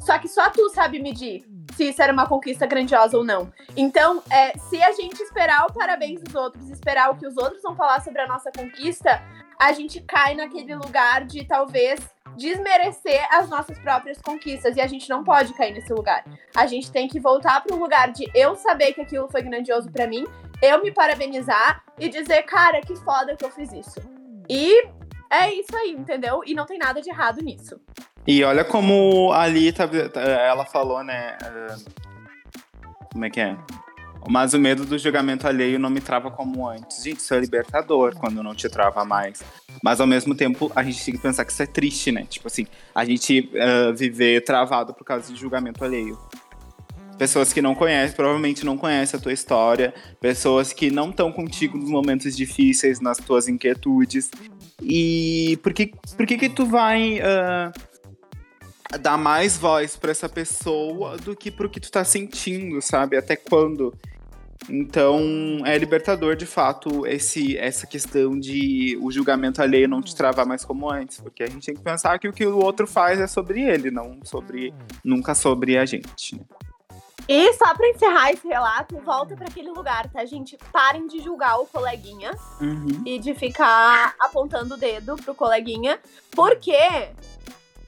Só 0.00 0.18
que 0.18 0.28
só 0.28 0.48
tu 0.50 0.68
sabe 0.70 1.00
medir 1.00 1.44
se 1.74 1.90
isso 1.90 2.02
era 2.02 2.12
uma 2.12 2.26
conquista 2.26 2.66
grandiosa 2.66 3.16
ou 3.16 3.24
não. 3.24 3.52
Então, 3.76 4.22
é, 4.30 4.56
se 4.58 4.82
a 4.82 4.92
gente 4.92 5.20
esperar 5.22 5.66
o 5.66 5.72
parabéns 5.72 6.20
dos 6.20 6.34
outros, 6.34 6.70
esperar 6.70 7.10
o 7.10 7.16
que 7.16 7.26
os 7.26 7.36
outros 7.36 7.62
vão 7.62 7.76
falar 7.76 8.00
sobre 8.00 8.20
a 8.20 8.26
nossa 8.26 8.50
conquista, 8.50 9.22
a 9.60 9.72
gente 9.72 10.00
cai 10.00 10.34
naquele 10.34 10.74
lugar 10.74 11.24
de 11.24 11.44
talvez 11.44 12.00
desmerecer 12.36 13.26
as 13.32 13.48
nossas 13.48 13.78
próprias 13.78 14.20
conquistas. 14.22 14.76
E 14.76 14.80
a 14.80 14.86
gente 14.86 15.08
não 15.08 15.24
pode 15.24 15.52
cair 15.54 15.72
nesse 15.72 15.92
lugar. 15.92 16.24
A 16.56 16.66
gente 16.66 16.90
tem 16.92 17.08
que 17.08 17.18
voltar 17.18 17.62
para 17.62 17.74
um 17.74 17.78
lugar 17.80 18.12
de 18.12 18.30
eu 18.34 18.54
saber 18.54 18.92
que 18.92 19.00
aquilo 19.00 19.28
foi 19.28 19.42
grandioso 19.42 19.90
para 19.90 20.06
mim, 20.06 20.24
eu 20.62 20.80
me 20.82 20.92
parabenizar 20.92 21.82
e 21.98 22.08
dizer, 22.08 22.42
cara, 22.42 22.80
que 22.80 22.94
foda 22.96 23.36
que 23.36 23.44
eu 23.44 23.50
fiz 23.50 23.72
isso. 23.72 24.00
E 24.48 24.86
é 25.30 25.52
isso 25.52 25.74
aí, 25.76 25.90
entendeu? 25.92 26.42
E 26.46 26.54
não 26.54 26.64
tem 26.64 26.78
nada 26.78 27.00
de 27.02 27.10
errado 27.10 27.40
nisso. 27.42 27.80
E 28.26 28.44
olha 28.44 28.64
como 28.64 29.32
ali 29.32 29.72
tá- 29.72 29.88
ela 30.20 30.64
falou, 30.64 31.02
né? 31.02 31.36
eh, 31.42 31.76
Como 33.12 33.24
é 33.24 33.30
que 33.30 33.40
é? 33.40 33.56
Mas 34.28 34.54
o 34.54 34.58
medo 34.58 34.84
do 34.84 34.98
julgamento 34.98 35.46
alheio 35.46 35.78
não 35.78 35.90
me 35.90 36.00
trava 36.00 36.30
como 36.30 36.68
antes. 36.68 37.02
Gente, 37.02 37.18
isso 37.18 37.34
é 37.34 37.40
libertador 37.40 38.14
quando 38.16 38.42
não 38.42 38.54
te 38.54 38.68
trava 38.68 39.04
mais. 39.04 39.42
Mas 39.82 40.00
ao 40.00 40.06
mesmo 40.06 40.34
tempo, 40.34 40.70
a 40.74 40.82
gente 40.82 41.04
tem 41.04 41.14
que 41.14 41.20
pensar 41.20 41.44
que 41.44 41.52
isso 41.52 41.62
é 41.62 41.66
triste, 41.66 42.12
né? 42.12 42.24
Tipo 42.28 42.48
assim, 42.48 42.66
a 42.94 43.04
gente 43.04 43.50
eh, 43.54 43.92
viver 43.92 44.42
travado 44.42 44.92
por 44.92 45.04
causa 45.04 45.32
de 45.32 45.38
julgamento 45.38 45.84
alheio. 45.84 46.18
Pessoas 47.18 47.52
que 47.52 47.60
não 47.60 47.74
conhecem, 47.74 48.14
provavelmente 48.14 48.64
não 48.64 48.78
conhecem 48.78 49.18
a 49.18 49.22
tua 49.22 49.32
história. 49.32 49.92
Pessoas 50.20 50.72
que 50.72 50.90
não 50.90 51.10
estão 51.10 51.32
contigo 51.32 51.76
nos 51.76 51.90
momentos 51.90 52.36
difíceis, 52.36 53.00
nas 53.00 53.18
tuas 53.18 53.48
inquietudes. 53.48 54.30
E 54.80 55.58
por 55.62 55.72
que, 55.72 55.92
por 56.16 56.26
que 56.26 56.38
que 56.38 56.48
tu 56.48 56.64
vai 56.64 57.20
ah, 57.20 57.72
dar 59.00 59.18
mais 59.18 59.58
voz 59.58 59.96
pra 59.96 60.10
essa 60.10 60.28
pessoa 60.28 61.16
do 61.16 61.36
que 61.36 61.50
pro 61.50 61.68
que 61.68 61.80
tu 61.80 61.90
tá 61.90 62.04
sentindo, 62.04 62.80
sabe? 62.80 63.16
Até 63.16 63.36
quando? 63.36 63.94
Então, 64.68 65.20
é 65.64 65.76
libertador, 65.78 66.36
de 66.36 66.44
fato, 66.46 67.06
esse, 67.06 67.56
essa 67.56 67.86
questão 67.86 68.38
de 68.38 68.98
o 69.00 69.10
julgamento 69.10 69.62
alheio 69.62 69.88
não 69.88 70.02
te 70.02 70.14
travar 70.14 70.44
mais 70.46 70.64
como 70.64 70.90
antes. 70.90 71.20
Porque 71.20 71.42
a 71.42 71.46
gente 71.48 71.66
tem 71.66 71.74
que 71.74 71.82
pensar 71.82 72.18
que 72.18 72.28
o 72.28 72.32
que 72.32 72.44
o 72.44 72.58
outro 72.58 72.86
faz 72.86 73.20
é 73.20 73.26
sobre 73.26 73.62
ele, 73.62 73.90
não 73.90 74.18
sobre 74.24 74.74
nunca 75.04 75.34
sobre 75.34 75.78
a 75.78 75.86
gente. 75.86 76.36
né? 76.36 76.42
E 77.28 77.52
só 77.54 77.74
pra 77.74 77.88
encerrar 77.88 78.32
esse 78.32 78.48
relato, 78.48 78.98
volta 79.00 79.36
pra 79.36 79.46
aquele 79.48 79.70
lugar, 79.70 80.08
tá, 80.10 80.24
gente? 80.24 80.56
Parem 80.72 81.06
de 81.06 81.20
julgar 81.20 81.58
o 81.60 81.66
coleguinha 81.66 82.30
e 83.04 83.18
de 83.18 83.34
ficar 83.34 84.14
apontando 84.18 84.74
o 84.74 84.78
dedo 84.78 85.14
pro 85.16 85.34
coleguinha, 85.34 85.98
porque 86.30 86.72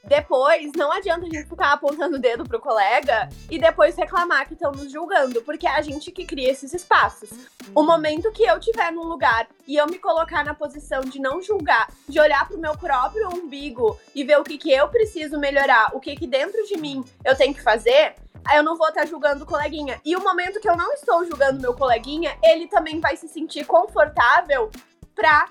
depois 0.03 0.71
não 0.75 0.91
adianta 0.91 1.25
a 1.25 1.29
gente 1.29 1.47
ficar 1.47 1.73
apontando 1.73 2.15
o 2.15 2.19
dedo 2.19 2.43
pro 2.43 2.59
colega 2.59 3.29
e 3.49 3.59
depois 3.59 3.95
reclamar 3.95 4.47
que 4.47 4.53
estão 4.53 4.71
nos 4.71 4.91
julgando, 4.91 5.41
porque 5.43 5.67
é 5.67 5.75
a 5.75 5.81
gente 5.81 6.11
que 6.11 6.25
cria 6.25 6.51
esses 6.51 6.73
espaços. 6.73 7.29
O 7.75 7.83
momento 7.83 8.31
que 8.31 8.43
eu 8.43 8.57
estiver 8.57 8.91
num 8.91 9.03
lugar 9.03 9.47
e 9.67 9.75
eu 9.75 9.85
me 9.87 9.99
colocar 9.99 10.43
na 10.43 10.53
posição 10.53 11.01
de 11.01 11.19
não 11.19 11.41
julgar, 11.41 11.87
de 12.09 12.19
olhar 12.19 12.47
pro 12.47 12.57
meu 12.57 12.75
próprio 12.75 13.29
umbigo 13.29 13.99
e 14.15 14.23
ver 14.23 14.39
o 14.39 14.43
que, 14.43 14.57
que 14.57 14.71
eu 14.71 14.87
preciso 14.89 15.39
melhorar, 15.39 15.95
o 15.95 15.99
que, 15.99 16.15
que 16.15 16.25
dentro 16.25 16.65
de 16.65 16.77
mim 16.77 17.03
eu 17.23 17.35
tenho 17.35 17.53
que 17.53 17.61
fazer, 17.61 18.15
aí 18.43 18.57
eu 18.57 18.63
não 18.63 18.75
vou 18.75 18.87
estar 18.87 19.05
julgando 19.05 19.43
o 19.43 19.47
coleguinha. 19.47 20.01
E 20.03 20.15
o 20.15 20.23
momento 20.23 20.59
que 20.59 20.69
eu 20.69 20.75
não 20.75 20.91
estou 20.93 21.23
julgando 21.25 21.61
meu 21.61 21.75
coleguinha, 21.75 22.35
ele 22.43 22.67
também 22.67 22.99
vai 22.99 23.15
se 23.15 23.27
sentir 23.27 23.65
confortável 23.65 24.71
pra 25.13 25.47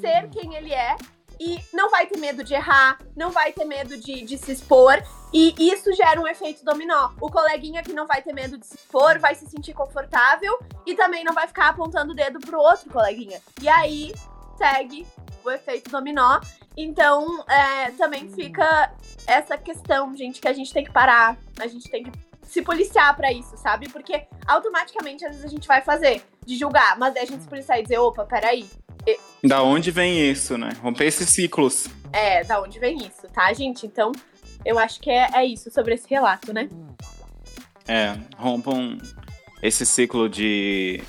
ser 0.00 0.28
quem 0.30 0.54
ele 0.54 0.72
é 0.72 0.96
e 1.40 1.58
não 1.72 1.90
vai 1.90 2.06
ter 2.06 2.18
medo 2.18 2.42
de 2.42 2.54
errar, 2.54 2.98
não 3.16 3.30
vai 3.30 3.52
ter 3.52 3.64
medo 3.64 3.96
de, 3.96 4.22
de 4.22 4.38
se 4.38 4.52
expor. 4.52 5.02
E 5.32 5.54
isso 5.58 5.92
gera 5.92 6.20
um 6.20 6.26
efeito 6.26 6.64
dominó. 6.64 7.10
O 7.20 7.30
coleguinha 7.30 7.82
que 7.82 7.92
não 7.92 8.06
vai 8.06 8.22
ter 8.22 8.32
medo 8.32 8.56
de 8.56 8.66
se 8.66 8.76
expor 8.76 9.18
vai 9.18 9.34
se 9.34 9.46
sentir 9.46 9.74
confortável 9.74 10.58
e 10.86 10.94
também 10.94 11.22
não 11.22 11.34
vai 11.34 11.46
ficar 11.46 11.68
apontando 11.68 12.12
o 12.12 12.16
dedo 12.16 12.38
pro 12.38 12.58
outro 12.58 12.90
coleguinha. 12.90 13.40
E 13.60 13.68
aí 13.68 14.14
segue 14.56 15.06
o 15.44 15.50
efeito 15.50 15.90
dominó. 15.90 16.40
Então, 16.76 17.44
é, 17.48 17.90
também 17.92 18.28
fica 18.30 18.92
essa 19.26 19.58
questão, 19.58 20.14
gente, 20.16 20.40
que 20.40 20.48
a 20.48 20.52
gente 20.52 20.72
tem 20.72 20.84
que 20.84 20.92
parar, 20.92 21.36
a 21.58 21.66
gente 21.66 21.90
tem 21.90 22.04
que 22.04 22.12
se 22.42 22.62
policiar 22.62 23.14
pra 23.14 23.30
isso, 23.32 23.56
sabe? 23.56 23.88
Porque 23.88 24.26
automaticamente 24.46 25.24
às 25.24 25.32
vezes 25.32 25.44
a 25.44 25.48
gente 25.48 25.68
vai 25.68 25.82
fazer 25.82 26.22
de 26.46 26.56
julgar, 26.56 26.98
mas 26.98 27.12
daí 27.12 27.24
a 27.24 27.26
gente 27.26 27.42
se 27.42 27.48
policiar 27.48 27.78
e 27.78 27.82
dizer, 27.82 27.98
opa, 27.98 28.24
peraí, 28.24 28.68
Da 29.44 29.62
onde 29.62 29.90
vem 29.90 30.30
isso, 30.30 30.58
né? 30.58 30.70
Romper 30.82 31.06
esses 31.06 31.28
ciclos. 31.30 31.88
é, 32.12 32.42
da 32.44 32.60
onde 32.60 32.78
vem 32.78 32.96
isso, 32.98 33.28
tá, 33.32 33.52
gente? 33.52 33.86
Então, 33.86 34.12
eu 34.64 34.78
acho 34.78 35.00
que 35.00 35.10
é, 35.10 35.28
é 35.34 35.44
isso 35.44 35.70
sobre 35.70 35.94
esse 35.94 36.08
relato, 36.08 36.52
né? 36.52 36.68
É, 37.86 38.16
rompam 38.36 38.98
esse 39.62 39.86
ciclo 39.86 40.28
de 40.28 41.02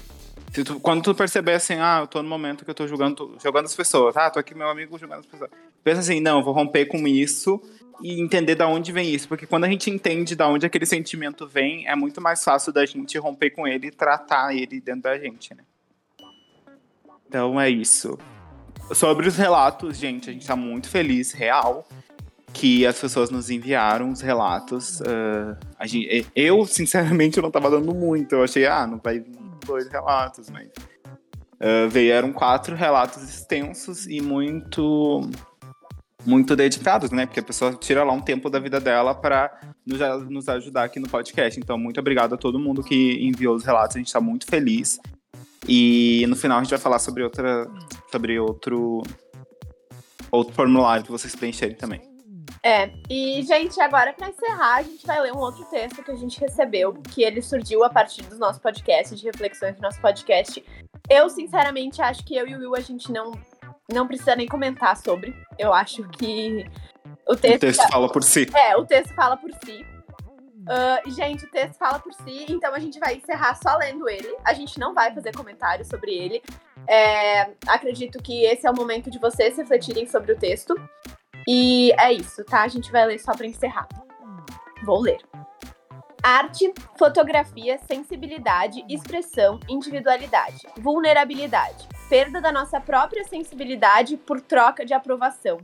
tu, 0.53 0.79
quando 0.79 1.03
tu 1.03 1.13
perceber 1.13 1.53
assim, 1.53 1.75
ah, 1.75 1.99
eu 2.01 2.07
tô 2.07 2.21
no 2.21 2.29
momento 2.29 2.63
que 2.63 2.71
eu 2.71 2.75
tô 2.75 2.87
julgando, 2.87 3.37
jogando 3.41 3.65
as 3.65 3.75
pessoas, 3.75 4.15
ah, 4.17 4.29
tô 4.29 4.39
aqui 4.39 4.55
meu 4.55 4.69
amigo 4.69 4.97
julgando 4.97 5.21
as 5.21 5.25
pessoas. 5.25 5.49
Pensa 5.83 5.99
assim, 5.99 6.19
não, 6.19 6.39
eu 6.39 6.43
vou 6.43 6.53
romper 6.53 6.85
com 6.85 7.07
isso 7.07 7.61
e 8.01 8.21
entender 8.21 8.55
da 8.55 8.67
onde 8.67 8.91
vem 8.91 9.13
isso, 9.13 9.27
porque 9.27 9.45
quando 9.45 9.65
a 9.65 9.69
gente 9.69 9.89
entende 9.89 10.35
da 10.35 10.47
onde 10.47 10.65
aquele 10.65 10.85
sentimento 10.85 11.47
vem, 11.47 11.87
é 11.87 11.95
muito 11.95 12.21
mais 12.21 12.43
fácil 12.43 12.71
da 12.71 12.85
gente 12.85 13.17
romper 13.17 13.51
com 13.51 13.67
ele 13.67 13.87
e 13.87 13.91
tratar 13.91 14.55
ele 14.55 14.79
dentro 14.79 15.03
da 15.03 15.17
gente, 15.17 15.53
né? 15.53 15.63
Então 17.29 17.61
é 17.61 17.69
isso. 17.69 18.17
Sobre 18.91 19.27
os 19.27 19.37
relatos, 19.37 19.97
gente, 19.97 20.31
a 20.31 20.33
gente 20.33 20.47
tá 20.47 20.55
muito 20.55 20.89
feliz, 20.89 21.31
real, 21.31 21.87
que 22.51 22.87
as 22.87 22.99
pessoas 22.99 23.29
nos 23.29 23.51
enviaram 23.51 24.09
os 24.09 24.19
relatos. 24.19 24.99
Uh, 25.01 25.55
gente, 25.85 26.25
eu, 26.35 26.65
sinceramente, 26.65 27.39
não 27.39 27.51
tava 27.51 27.69
dando 27.69 27.93
muito. 27.93 28.33
Eu 28.33 28.43
achei, 28.43 28.65
ah, 28.65 28.87
não 28.87 28.97
vai 28.97 29.19
vir 29.19 29.37
dois 29.65 29.87
relatos, 29.87 30.49
mas. 30.49 30.67
Uh, 31.61 31.89
vieram 31.89 32.31
quatro 32.31 32.73
relatos 32.73 33.21
extensos 33.21 34.07
e 34.07 34.21
muito 34.21 35.29
muito 36.25 36.55
dedicados, 36.55 37.11
né? 37.11 37.25
Porque 37.25 37.41
a 37.41 37.43
pessoa 37.43 37.73
tira 37.73 38.03
lá 38.03 38.13
um 38.13 38.21
tempo 38.21 38.49
da 38.49 38.59
vida 38.59 38.79
dela 38.79 39.13
para 39.13 39.59
nos, 39.85 39.99
nos 40.29 40.49
ajudar 40.49 40.85
aqui 40.85 40.99
no 40.99 41.09
podcast. 41.09 41.59
Então, 41.59 41.77
muito 41.77 41.99
obrigado 41.99 42.33
a 42.33 42.37
todo 42.37 42.59
mundo 42.59 42.83
que 42.83 43.19
enviou 43.21 43.55
os 43.55 43.63
relatos. 43.63 43.95
A 43.95 43.99
gente 43.99 44.07
está 44.07 44.21
muito 44.21 44.45
feliz. 44.45 44.99
E 45.67 46.25
no 46.27 46.35
final 46.35 46.59
a 46.59 46.63
gente 46.63 46.71
vai 46.71 46.79
falar 46.79 46.99
sobre 46.99 47.23
outra, 47.23 47.69
sobre 48.11 48.39
outro, 48.39 49.03
outro 50.31 50.53
formulário 50.53 51.03
que 51.03 51.11
vocês 51.11 51.35
preencherem 51.35 51.75
também. 51.75 52.01
É, 52.63 52.91
e 53.09 53.41
gente, 53.43 53.79
agora 53.79 54.11
para 54.11 54.29
encerrar, 54.29 54.75
a 54.75 54.83
gente 54.83 55.05
vai 55.05 55.21
ler 55.21 55.33
um 55.33 55.37
outro 55.37 55.63
texto 55.65 56.03
que 56.03 56.11
a 56.11 56.15
gente 56.15 56.39
recebeu, 56.39 56.93
que 56.93 57.23
ele 57.23 57.41
surgiu 57.41 57.83
a 57.83 57.89
partir 57.89 58.23
do 58.23 58.37
nosso 58.37 58.59
podcast, 58.59 59.15
de 59.15 59.23
reflexões 59.23 59.75
do 59.75 59.81
nosso 59.81 60.01
podcast. 60.01 60.63
Eu, 61.09 61.29
sinceramente, 61.29 62.01
acho 62.01 62.25
que 62.25 62.35
eu 62.35 62.47
e 62.47 62.55
o 62.55 62.59
Will 62.59 62.75
a 62.75 62.81
gente 62.81 63.11
não 63.11 63.31
não 63.91 64.07
precisa 64.07 64.35
nem 64.35 64.47
comentar 64.47 64.95
sobre. 64.97 65.35
Eu 65.57 65.73
acho 65.73 66.07
que 66.09 66.65
o 67.27 67.35
texto, 67.35 67.55
o 67.55 67.59
texto 67.59 67.87
fala 67.89 68.11
por 68.11 68.23
si. 68.23 68.47
É, 68.55 68.77
o 68.77 68.85
texto 68.85 69.13
fala 69.15 69.35
por 69.35 69.51
si. 69.65 69.85
Uh, 70.61 71.09
gente, 71.11 71.45
o 71.45 71.49
texto 71.49 71.77
fala 71.77 71.99
por 71.99 72.13
si, 72.13 72.45
então 72.49 72.73
a 72.73 72.79
gente 72.79 72.99
vai 72.99 73.15
encerrar 73.15 73.55
só 73.55 73.77
lendo 73.77 74.09
ele. 74.09 74.35
A 74.43 74.53
gente 74.53 74.79
não 74.79 74.93
vai 74.93 75.13
fazer 75.13 75.35
comentários 75.35 75.87
sobre 75.87 76.13
ele. 76.13 76.41
É, 76.87 77.51
acredito 77.67 78.21
que 78.21 78.43
esse 78.45 78.67
é 78.67 78.71
o 78.71 78.75
momento 78.75 79.09
de 79.09 79.19
vocês 79.19 79.57
refletirem 79.57 80.07
sobre 80.07 80.33
o 80.33 80.37
texto. 80.37 80.75
E 81.47 81.91
é 81.99 82.11
isso, 82.11 82.43
tá? 82.43 82.63
A 82.63 82.67
gente 82.67 82.91
vai 82.91 83.05
ler 83.05 83.19
só 83.19 83.31
para 83.33 83.47
encerrar. 83.47 83.87
Vou 84.83 84.99
ler. 84.99 85.19
Arte, 86.21 86.73
fotografia, 86.97 87.79
sensibilidade, 87.87 88.83
expressão, 88.89 89.59
individualidade, 89.69 90.67
vulnerabilidade, 90.77 91.87
perda 92.09 92.41
da 92.41 92.51
nossa 92.51 92.81
própria 92.81 93.23
sensibilidade 93.23 94.17
por 94.17 94.41
troca 94.41 94.85
de 94.85 94.93
aprovação. 94.93 95.59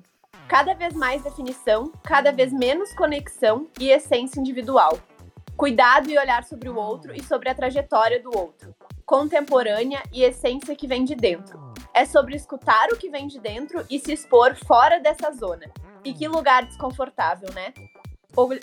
Cada 0.48 0.74
vez 0.74 0.94
mais 0.94 1.24
definição, 1.24 1.92
cada 2.04 2.32
vez 2.32 2.54
menos 2.54 2.94
conexão 2.94 3.68
e 3.80 3.90
essência 3.90 4.40
individual. 4.40 4.98
Cuidado 5.58 6.10
e 6.10 6.18
olhar 6.18 6.44
sobre 6.44 6.70
o 6.70 6.76
outro 6.76 7.16
e 7.16 7.24
sobre 7.24 7.50
a 7.50 7.56
trajetória 7.56 8.22
do 8.22 8.36
outro. 8.38 8.76
Contemporânea 9.06 10.04
e 10.12 10.24
essência 10.24 10.76
que 10.76 10.88
vem 10.88 11.04
de 11.04 11.16
dentro. 11.16 11.74
É 11.94 12.06
sobre 12.06 12.36
escutar 12.36 12.90
o 12.92 12.98
que 12.98 13.10
vem 13.10 13.28
de 13.28 13.40
dentro 13.40 13.86
e 13.90 13.98
se 14.00 14.12
expor 14.12 14.56
fora 14.56 15.00
dessa 15.00 15.32
zona. 15.32 15.72
E 16.04 16.14
que 16.14 16.28
lugar 16.28 16.66
desconfortável, 16.66 17.50
né? 17.54 17.74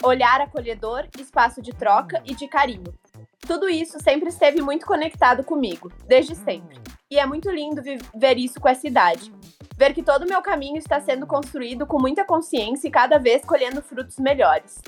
olhar 0.03 0.39
acolhedor, 0.39 1.07
espaço 1.17 1.61
de 1.61 1.71
troca 1.71 2.21
e 2.25 2.35
de 2.35 2.47
carinho. 2.47 2.93
Tudo 3.39 3.67
isso 3.67 3.97
sempre 4.01 4.29
esteve 4.29 4.61
muito 4.61 4.85
conectado 4.85 5.43
comigo, 5.43 5.91
desde 6.05 6.35
sempre. 6.35 6.79
E 7.09 7.19
é 7.19 7.25
muito 7.25 7.49
lindo 7.49 7.81
ver 8.15 8.37
isso 8.37 8.59
com 8.59 8.69
essa 8.69 8.87
idade. 8.87 9.33
Ver 9.75 9.93
que 9.93 10.03
todo 10.03 10.23
o 10.23 10.29
meu 10.29 10.41
caminho 10.41 10.77
está 10.77 11.01
sendo 11.01 11.25
construído 11.25 11.85
com 11.85 11.99
muita 11.99 12.23
consciência 12.23 12.87
e 12.87 12.91
cada 12.91 13.17
vez 13.17 13.43
colhendo 13.43 13.81
frutos 13.81 14.17
melhores. 14.17 14.79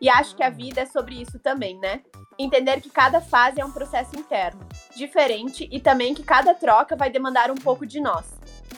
E 0.00 0.08
acho 0.08 0.36
que 0.36 0.42
a 0.42 0.50
vida 0.50 0.82
é 0.82 0.86
sobre 0.86 1.14
isso 1.14 1.38
também, 1.38 1.78
né? 1.78 2.02
Entender 2.38 2.80
que 2.80 2.90
cada 2.90 3.20
fase 3.20 3.60
é 3.60 3.64
um 3.64 3.70
processo 3.70 4.14
interno, 4.16 4.60
diferente 4.94 5.68
e 5.72 5.80
também 5.80 6.14
que 6.14 6.22
cada 6.22 6.52
troca 6.52 6.94
vai 6.94 7.08
demandar 7.08 7.50
um 7.50 7.54
pouco 7.54 7.86
de 7.86 8.00
nós, 8.00 8.26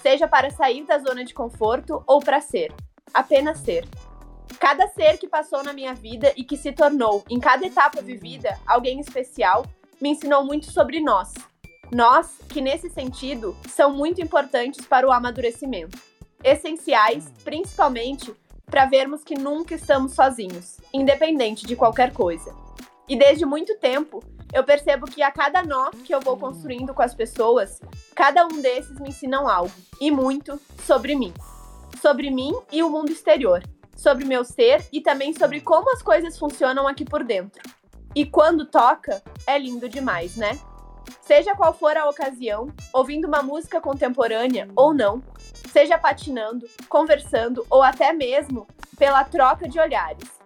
seja 0.02 0.28
para 0.28 0.50
sair 0.50 0.84
da 0.84 0.98
zona 0.98 1.24
de 1.24 1.34
conforto 1.34 2.02
ou 2.06 2.20
para 2.20 2.40
ser, 2.40 2.72
apenas 3.12 3.58
ser. 3.58 3.88
Cada 4.60 4.86
ser 4.88 5.18
que 5.18 5.28
passou 5.28 5.64
na 5.64 5.72
minha 5.72 5.94
vida 5.94 6.32
e 6.36 6.44
que 6.44 6.56
se 6.56 6.70
tornou, 6.70 7.24
em 7.28 7.40
cada 7.40 7.66
etapa 7.66 8.00
vivida, 8.00 8.58
alguém 8.66 9.00
especial, 9.00 9.66
me 10.00 10.10
ensinou 10.10 10.44
muito 10.44 10.70
sobre 10.70 11.00
nós. 11.00 11.32
Nós, 11.92 12.38
que 12.48 12.60
nesse 12.60 12.90
sentido, 12.90 13.56
são 13.68 13.92
muito 13.92 14.20
importantes 14.20 14.84
para 14.86 15.06
o 15.06 15.12
amadurecimento. 15.12 15.98
Essenciais, 16.42 17.32
principalmente, 17.44 18.34
para 18.66 18.86
vermos 18.86 19.22
que 19.22 19.38
nunca 19.38 19.74
estamos 19.74 20.12
sozinhos, 20.12 20.78
independente 20.92 21.66
de 21.66 21.76
qualquer 21.76 22.12
coisa. 22.12 22.54
E 23.08 23.16
desde 23.16 23.46
muito 23.46 23.78
tempo, 23.78 24.22
eu 24.52 24.64
percebo 24.64 25.06
que 25.06 25.22
a 25.22 25.30
cada 25.30 25.62
nó 25.62 25.90
que 25.90 26.14
eu 26.14 26.20
vou 26.20 26.36
construindo 26.36 26.92
com 26.92 27.02
as 27.02 27.14
pessoas, 27.14 27.80
cada 28.14 28.44
um 28.44 28.60
desses 28.60 28.98
me 28.98 29.10
ensinam 29.10 29.48
algo, 29.48 29.72
e 30.00 30.10
muito, 30.10 30.60
sobre 30.84 31.14
mim. 31.14 31.32
Sobre 32.02 32.30
mim 32.30 32.52
e 32.72 32.82
o 32.82 32.90
mundo 32.90 33.10
exterior 33.12 33.62
sobre 33.96 34.26
meu 34.26 34.44
ser 34.44 34.86
e 34.92 35.00
também 35.00 35.32
sobre 35.32 35.60
como 35.60 35.90
as 35.90 36.02
coisas 36.02 36.38
funcionam 36.38 36.86
aqui 36.86 37.04
por 37.04 37.24
dentro. 37.24 37.62
E 38.14 38.24
quando 38.24 38.66
toca, 38.66 39.22
é 39.46 39.58
lindo 39.58 39.88
demais, 39.88 40.36
né? 40.36 40.58
Seja 41.20 41.54
qual 41.54 41.74
for 41.74 41.96
a 41.96 42.08
ocasião, 42.08 42.68
ouvindo 42.92 43.26
uma 43.26 43.42
música 43.42 43.80
contemporânea 43.80 44.68
ou 44.76 44.94
não, 44.94 45.22
seja 45.72 45.98
patinando, 45.98 46.68
conversando 46.88 47.66
ou 47.68 47.82
até 47.82 48.12
mesmo 48.12 48.66
pela 48.98 49.24
troca 49.24 49.68
de 49.68 49.78
olhares. 49.78 50.36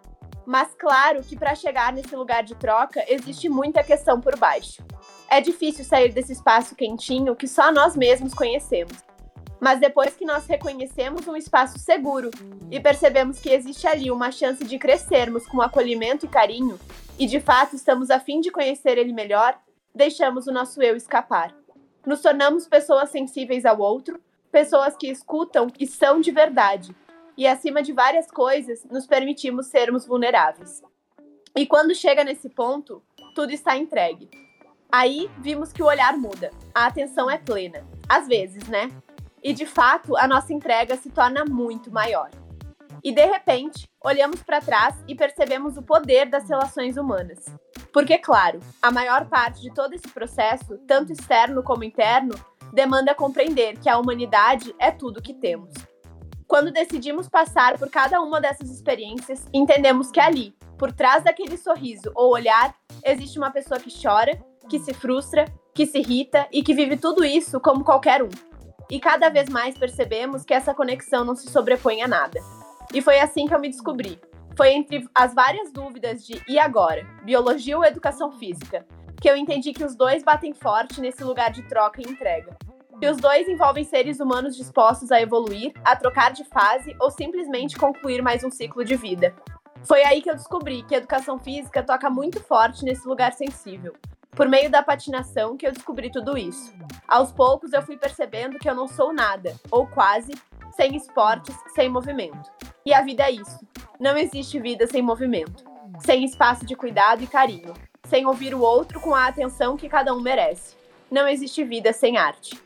Mas 0.47 0.75
claro 0.75 1.23
que 1.23 1.37
para 1.37 1.55
chegar 1.55 1.93
nesse 1.93 2.17
lugar 2.17 2.43
de 2.43 2.55
troca 2.55 3.05
existe 3.07 3.49
muita 3.49 3.85
questão 3.85 4.21
por 4.21 4.37
baixo. 4.37 4.83
É 5.29 5.41
difícil 5.41 5.85
sair 5.85 6.13
desse 6.13 6.33
espaço 6.33 6.75
quentinho 6.75 7.37
que 7.37 7.47
só 7.47 7.71
nós 7.71 7.95
mesmos 7.95 8.35
conhecemos. 8.35 8.97
Mas 9.61 9.79
depois 9.79 10.17
que 10.17 10.25
nós 10.25 10.47
reconhecemos 10.47 11.29
um 11.29 11.37
espaço 11.37 11.79
seguro 11.79 12.31
e 12.71 12.81
percebemos 12.81 13.39
que 13.39 13.51
existe 13.51 13.87
ali 13.87 14.11
uma 14.11 14.33
chance 14.33 14.65
de 14.65 14.79
crescermos 14.79 15.47
com 15.47 15.61
acolhimento 15.61 16.25
e 16.25 16.29
carinho, 16.29 16.81
e 17.19 17.27
de 17.27 17.39
fato 17.39 17.77
estamos 17.77 18.11
a 18.11 18.19
fim 18.19 18.41
de 18.41 18.51
conhecer 18.51 18.97
ele 18.97 19.13
melhor, 19.13 19.57
deixamos 19.95 20.47
o 20.47 20.53
nosso 20.53 20.83
eu 20.83 20.97
escapar. 20.97 21.55
Nos 22.07 22.21
tornamos 22.21 22.67
pessoas 22.67 23.11
sensíveis 23.11 23.65
ao 23.65 23.79
outro, 23.79 24.21
pessoas 24.51 24.97
que 24.97 25.09
escutam 25.09 25.69
e 25.79 25.87
são 25.87 26.21
de 26.21 26.31
verdade, 26.31 26.95
e 27.37 27.47
acima 27.47 27.83
de 27.83 27.93
várias 27.93 28.31
coisas, 28.31 28.85
nos 28.85 29.07
permitimos 29.07 29.67
sermos 29.67 30.07
vulneráveis. 30.07 30.83
E 31.57 31.67
quando 31.67 31.95
chega 31.95 32.25
nesse 32.25 32.49
ponto, 32.49 33.03
tudo 33.35 33.53
está 33.53 33.77
entregue. 33.77 34.29
Aí 34.91 35.31
vimos 35.39 35.73
que 35.73 35.83
o 35.83 35.87
olhar 35.87 36.17
muda, 36.17 36.51
a 36.75 36.87
atenção 36.87 37.31
é 37.31 37.39
plena. 37.39 37.87
Às 38.09 38.27
vezes, 38.27 38.67
né? 38.69 38.91
e 39.43 39.53
de 39.53 39.67
fato 39.67 40.17
a 40.17 40.27
nossa 40.27 40.53
entrega 40.53 40.97
se 40.97 41.11
torna 41.11 41.45
muito 41.45 41.91
maior. 41.91 42.31
E 43.03 43.13
de 43.13 43.25
repente, 43.25 43.89
olhamos 44.05 44.43
para 44.43 44.61
trás 44.61 44.95
e 45.09 45.15
percebemos 45.15 45.77
o 45.77 45.83
poder 45.83 46.29
das 46.29 46.49
relações 46.49 46.97
humanas. 46.97 47.45
Porque, 47.93 48.19
claro, 48.19 48.61
a 48.83 48.91
maior 48.91 49.27
parte 49.27 49.63
de 49.63 49.73
todo 49.73 49.95
esse 49.95 50.09
processo, 50.09 50.79
tanto 50.87 51.13
externo 51.13 51.63
como 51.63 51.85
interno, 51.85 52.35
demanda 52.73 53.15
compreender 53.15 53.79
que 53.79 53.89
a 53.89 53.99
humanidade 53.99 54.75
é 54.79 54.91
tudo 54.91 55.23
que 55.23 55.35
temos. 55.35 55.73
Quando 56.47 56.73
decidimos 56.73 57.29
passar 57.29 57.79
por 57.79 57.89
cada 57.89 58.21
uma 58.21 58.41
dessas 58.41 58.71
experiências, 58.71 59.47
entendemos 59.53 60.11
que 60.11 60.21
ali, 60.21 60.55
por 60.77 60.93
trás 60.93 61.23
daquele 61.25 61.57
sorriso 61.57 62.11
ou 62.15 62.33
olhar, 62.33 62.75
existe 63.05 63.39
uma 63.39 63.51
pessoa 63.51 63.79
que 63.79 63.91
chora, 64.03 64.39
que 64.69 64.79
se 64.79 64.93
frustra, 64.93 65.45
que 65.75 65.87
se 65.87 65.99
irrita 65.99 66.47
e 66.53 66.63
que 66.63 66.75
vive 66.75 66.97
tudo 66.97 67.25
isso 67.25 67.61
como 67.61 67.85
qualquer 67.85 68.23
um. 68.23 68.29
E 68.91 68.99
cada 68.99 69.29
vez 69.29 69.49
mais 69.49 69.79
percebemos 69.79 70.45
que 70.45 70.53
essa 70.53 70.75
conexão 70.75 71.25
não 71.25 71.37
se 71.37 71.49
sobrepõe 71.49 72.03
a 72.03 72.09
nada. 72.09 72.41
E 72.93 73.01
foi 73.01 73.21
assim 73.21 73.47
que 73.47 73.55
eu 73.55 73.61
me 73.61 73.69
descobri. 73.69 74.21
Foi 74.57 74.73
entre 74.73 75.09
as 75.15 75.33
várias 75.33 75.73
dúvidas 75.73 76.27
de 76.27 76.43
e 76.49 76.59
agora, 76.59 77.07
biologia 77.25 77.77
ou 77.79 77.85
educação 77.85 78.33
física, 78.33 78.85
que 79.21 79.31
eu 79.31 79.37
entendi 79.37 79.73
que 79.73 79.85
os 79.85 79.95
dois 79.95 80.23
batem 80.23 80.53
forte 80.53 81.01
nesse 81.01 81.23
lugar 81.23 81.51
de 81.51 81.63
troca 81.63 82.01
e 82.01 82.11
entrega. 82.11 82.57
Que 82.99 83.09
os 83.09 83.17
dois 83.17 83.49
envolvem 83.49 83.85
seres 83.85 84.21
humanos 84.21 84.57
dispostos 84.57 85.13
a 85.13 85.21
evoluir, 85.21 85.73
a 85.85 85.95
trocar 85.97 86.33
de 86.33 86.45
fase 86.45 86.95
ou 87.01 87.11
simplesmente 87.11 87.79
concluir 87.79 88.23
mais 88.23 88.45
um 88.45 88.51
ciclo 88.51 88.85
de 88.85 88.97
vida. 88.97 89.35
Foi 89.85 90.03
aí 90.03 90.21
que 90.21 90.31
eu 90.31 90.37
descobri 90.37 90.83
que 90.83 90.95
a 90.95 90.99
educação 90.99 91.39
física 91.39 91.83
toca 91.83 92.11
muito 92.11 92.43
forte 92.43 92.85
nesse 92.85 93.07
lugar 93.07 93.33
sensível, 93.33 93.95
por 94.33 94.49
meio 94.49 94.71
da 94.71 94.83
patinação 94.83 95.57
que 95.57 95.67
eu 95.67 95.73
descobri 95.73 96.11
tudo 96.11 96.37
isso. 96.37 96.75
Aos 97.09 97.33
poucos 97.33 97.73
eu 97.73 97.83
fui 97.83 97.97
percebendo 97.97 98.59
que 98.59 98.69
eu 98.69 98.75
não 98.75 98.87
sou 98.87 99.13
nada, 99.13 99.55
ou 99.71 99.87
quase, 99.87 100.33
sem 100.77 100.95
esportes, 100.97 101.57
sem 101.75 101.89
movimento. 101.89 102.51
E 102.85 102.95
a 102.95 103.03
vida 103.03 103.25
é 103.25 103.33
isso. 103.33 103.61
Não 103.99 104.17
existe 104.17 104.59
vida 104.59 104.87
sem 104.87 105.03
movimento, 105.03 105.65
sem 106.01 106.25
espaço 106.25 106.65
de 106.65 106.75
cuidado 106.75 107.23
e 107.23 107.27
carinho, 107.27 107.75
sem 108.09 108.27
ouvir 108.27 108.55
o 108.55 108.61
outro 108.61 109.01
com 109.01 109.15
a 109.15 109.27
atenção 109.27 109.77
que 109.77 109.89
cada 109.89 110.15
um 110.15 110.21
merece. 110.21 110.75
não 111.11 111.27
existe 111.27 111.65
vida 111.65 111.93
sem 111.93 112.17
arte. 112.17 112.57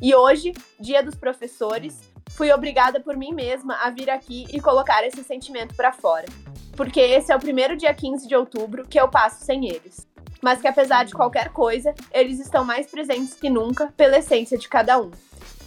E 0.00 0.14
hoje, 0.14 0.54
dia 0.80 1.02
dos 1.02 1.14
professores, 1.14 2.00
fui 2.30 2.50
obrigada 2.50 2.98
por 2.98 3.16
mim 3.16 3.34
mesma 3.34 3.76
a 3.82 3.90
vir 3.90 4.08
aqui 4.08 4.46
e 4.50 4.60
colocar 4.60 5.04
esse 5.04 5.22
sentimento 5.22 5.74
para 5.74 5.92
fora. 5.92 6.26
Porque 6.74 6.98
esse 7.00 7.30
é 7.30 7.36
o 7.36 7.40
primeiro 7.40 7.76
dia 7.76 7.92
15 7.92 8.26
de 8.26 8.34
outubro 8.34 8.88
que 8.88 8.98
eu 8.98 9.08
passo 9.08 9.44
sem 9.44 9.68
eles. 9.68 10.08
Mas 10.40 10.60
que 10.60 10.66
apesar 10.66 11.04
de 11.04 11.12
qualquer 11.12 11.50
coisa, 11.50 11.94
eles 12.10 12.40
estão 12.40 12.64
mais 12.64 12.86
presentes 12.86 13.34
que 13.34 13.50
nunca 13.50 13.92
pela 13.94 14.16
essência 14.16 14.56
de 14.56 14.68
cada 14.68 14.98
um. 14.98 15.10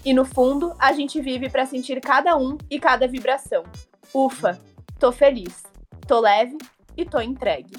E 0.03 0.13
no 0.13 0.25
fundo, 0.25 0.75
a 0.79 0.91
gente 0.91 1.21
vive 1.21 1.49
para 1.49 1.65
sentir 1.67 2.01
cada 2.01 2.35
um 2.35 2.57
e 2.69 2.79
cada 2.79 3.07
vibração. 3.07 3.63
Ufa, 4.13 4.59
tô 4.99 5.11
feliz, 5.11 5.63
tô 6.07 6.19
leve 6.19 6.57
e 6.97 7.05
tô 7.05 7.21
entregue. 7.21 7.75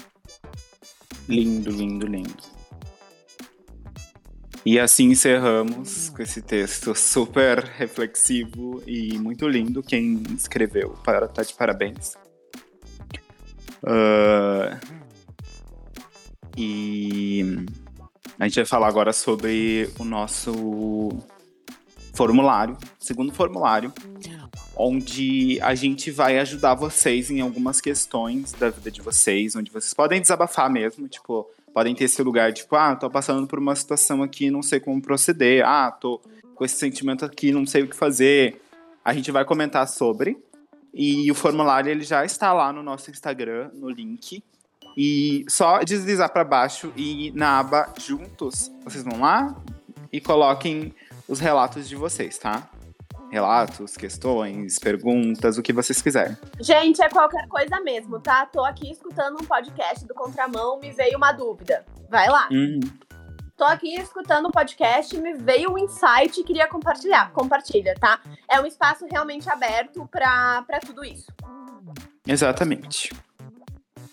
Lindo, 1.27 1.71
lindo, 1.71 2.05
lindo. 2.05 2.55
E 4.65 4.79
assim 4.79 5.11
encerramos 5.11 6.09
com 6.09 6.21
esse 6.23 6.41
texto 6.41 6.95
super 6.95 7.63
reflexivo 7.63 8.81
e 8.87 9.17
muito 9.19 9.47
lindo. 9.47 9.83
Quem 9.83 10.23
escreveu 10.35 10.95
para 11.03 11.27
tá 11.27 11.43
de 11.43 11.53
parabéns. 11.53 12.15
Uh, 13.83 14.75
e 16.57 17.65
a 18.39 18.47
gente 18.47 18.55
vai 18.55 18.65
falar 18.65 18.87
agora 18.87 19.13
sobre 19.13 19.87
o 19.99 20.03
nosso 20.03 21.09
formulário, 22.15 22.75
segundo 22.97 23.31
formulário, 23.31 23.93
onde 24.75 25.59
a 25.61 25.73
gente 25.73 26.11
vai 26.11 26.37
ajudar 26.39 26.75
vocês 26.75 27.31
em 27.31 27.41
algumas 27.41 27.79
questões 27.79 28.51
da 28.53 28.69
vida 28.69 28.91
de 28.91 29.01
vocês, 29.01 29.55
onde 29.55 29.71
vocês 29.71 29.93
podem 29.93 30.21
desabafar 30.21 30.69
mesmo, 30.69 31.07
tipo, 31.07 31.49
podem 31.73 31.95
ter 31.95 32.05
esse 32.05 32.21
lugar, 32.21 32.53
tipo, 32.53 32.75
ah, 32.75 32.95
tô 32.95 33.09
passando 33.09 33.45
por 33.47 33.59
uma 33.59 33.75
situação 33.75 34.23
aqui, 34.23 34.49
não 34.49 34.61
sei 34.61 34.79
como 34.79 35.01
proceder, 35.01 35.65
ah, 35.65 35.91
tô 35.91 36.21
com 36.55 36.63
esse 36.63 36.77
sentimento 36.77 37.25
aqui, 37.25 37.51
não 37.51 37.65
sei 37.65 37.83
o 37.83 37.87
que 37.87 37.95
fazer. 37.95 38.61
A 39.03 39.13
gente 39.13 39.31
vai 39.31 39.45
comentar 39.45 39.87
sobre. 39.87 40.37
E 40.93 41.29
o 41.29 41.35
formulário 41.35 41.91
ele 41.91 42.03
já 42.03 42.23
está 42.23 42.53
lá 42.53 42.71
no 42.71 42.81
nosso 42.81 43.11
Instagram, 43.11 43.69
no 43.73 43.89
link. 43.89 44.41
E 44.95 45.45
só 45.49 45.79
deslizar 45.79 46.31
para 46.31 46.45
baixo 46.45 46.93
e 46.95 47.31
na 47.35 47.59
aba 47.59 47.93
Juntos, 47.99 48.71
vocês 48.85 49.03
vão 49.03 49.19
lá 49.19 49.53
e 50.11 50.21
coloquem 50.21 50.93
os 51.27 51.41
relatos 51.41 51.89
de 51.89 51.97
vocês, 51.97 52.37
tá? 52.37 52.69
Relatos, 53.35 53.97
questões, 53.97 54.79
perguntas, 54.79 55.57
o 55.57 55.61
que 55.61 55.73
vocês 55.73 56.01
quiserem. 56.01 56.37
Gente, 56.61 57.01
é 57.01 57.09
qualquer 57.09 57.45
coisa 57.49 57.81
mesmo, 57.81 58.17
tá? 58.17 58.45
Tô 58.45 58.63
aqui 58.63 58.89
escutando 58.89 59.35
um 59.41 59.45
podcast 59.45 60.07
do 60.07 60.13
Contramão, 60.13 60.79
me 60.79 60.91
veio 60.93 61.17
uma 61.17 61.33
dúvida. 61.33 61.85
Vai 62.09 62.29
lá. 62.29 62.47
Uhum. 62.49 62.79
Tô 63.57 63.65
aqui 63.65 63.93
escutando 63.95 64.47
um 64.47 64.51
podcast, 64.51 65.17
me 65.17 65.33
veio 65.33 65.73
um 65.73 65.77
insight 65.77 66.39
e 66.39 66.43
queria 66.45 66.65
compartilhar. 66.67 67.31
Compartilha, 67.33 67.93
tá? 67.99 68.21
É 68.49 68.59
um 68.61 68.65
espaço 68.65 69.05
realmente 69.11 69.49
aberto 69.49 70.07
para 70.07 70.79
tudo 70.85 71.03
isso. 71.03 71.27
Exatamente. 72.25 73.13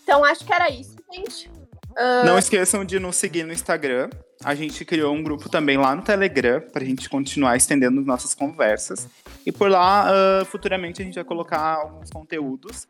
Então 0.02 0.24
acho 0.24 0.44
que 0.44 0.52
era 0.52 0.68
isso, 0.68 0.96
gente. 1.12 1.48
Uh... 1.92 2.26
Não 2.26 2.38
esqueçam 2.38 2.84
de 2.84 2.98
nos 2.98 3.16
seguir 3.16 3.44
no 3.44 3.52
Instagram, 3.52 4.08
a 4.44 4.54
gente 4.54 4.84
criou 4.84 5.14
um 5.14 5.22
grupo 5.22 5.48
também 5.48 5.76
lá 5.76 5.94
no 5.94 6.02
Telegram 6.02 6.60
para 6.60 6.82
a 6.82 6.86
gente 6.86 7.08
continuar 7.08 7.56
estendendo 7.56 8.00
nossas 8.00 8.34
conversas. 8.34 9.08
E 9.46 9.52
por 9.52 9.70
lá, 9.70 10.06
uh, 10.10 10.44
futuramente, 10.44 11.00
a 11.00 11.04
gente 11.04 11.14
vai 11.14 11.24
colocar 11.24 11.60
alguns 11.60 12.10
conteúdos. 12.10 12.88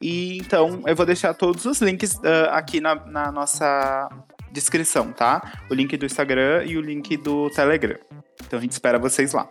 E 0.00 0.38
então 0.38 0.82
eu 0.86 0.94
vou 0.94 1.06
deixar 1.06 1.34
todos 1.34 1.64
os 1.64 1.80
links 1.80 2.14
uh, 2.14 2.50
aqui 2.50 2.80
na, 2.80 2.94
na, 2.94 3.32
nossa 3.32 4.08
descrição, 4.50 5.12
tá? 5.12 5.64
O 5.70 5.74
link 5.74 5.96
do 5.96 6.06
Instagram 6.06 6.64
e 6.64 6.76
o 6.76 6.80
link 6.80 7.16
do 7.16 7.50
Telegram. 7.50 7.98
Então 8.44 8.58
a 8.58 8.62
gente 8.62 8.72
espera 8.72 8.98
vocês 8.98 9.32
lá. 9.32 9.48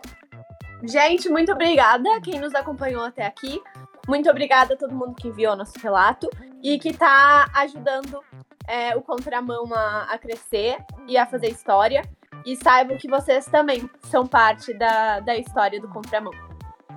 Gente, 0.82 1.28
muito 1.28 1.52
obrigada 1.52 2.20
quem 2.22 2.40
nos 2.40 2.54
acompanhou 2.54 3.04
até 3.04 3.26
aqui. 3.26 3.60
Muito 4.06 4.30
obrigada 4.30 4.74
a 4.74 4.76
todo 4.76 4.94
mundo 4.94 5.14
que 5.14 5.28
enviou 5.28 5.54
nosso 5.54 5.78
relato 5.78 6.28
e 6.62 6.78
que 6.78 6.90
está 6.90 7.50
ajudando 7.54 8.22
é, 8.68 8.94
o 8.94 9.00
contramão 9.00 9.72
a, 9.74 10.04
a 10.10 10.18
crescer 10.18 10.76
e 11.08 11.16
a 11.16 11.26
fazer 11.26 11.48
história. 11.48 12.02
E 12.46 12.54
saibam 12.54 12.96
que 12.96 13.08
vocês 13.08 13.46
também 13.46 13.90
são 14.02 14.26
parte 14.26 14.72
da, 14.74 15.20
da 15.20 15.36
história 15.36 15.80
do 15.80 15.88
contramão. 15.88 16.32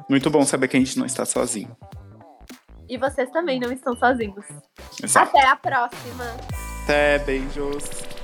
Muito 0.10 0.30
bom 0.30 0.44
saber 0.44 0.68
que 0.68 0.78
a 0.78 0.80
gente 0.80 1.00
não 1.00 1.06
está 1.06 1.26
sozinho. 1.26 1.76
E 2.88 2.98
vocês 2.98 3.30
também 3.32 3.60
não 3.60 3.72
estão 3.72 3.96
sozinhos. 3.96 4.46
Exato. 5.02 5.30
Até 5.30 5.48
a 5.48 5.56
próxima. 5.56 6.26
Até, 6.84 7.20
beijos. 7.20 8.21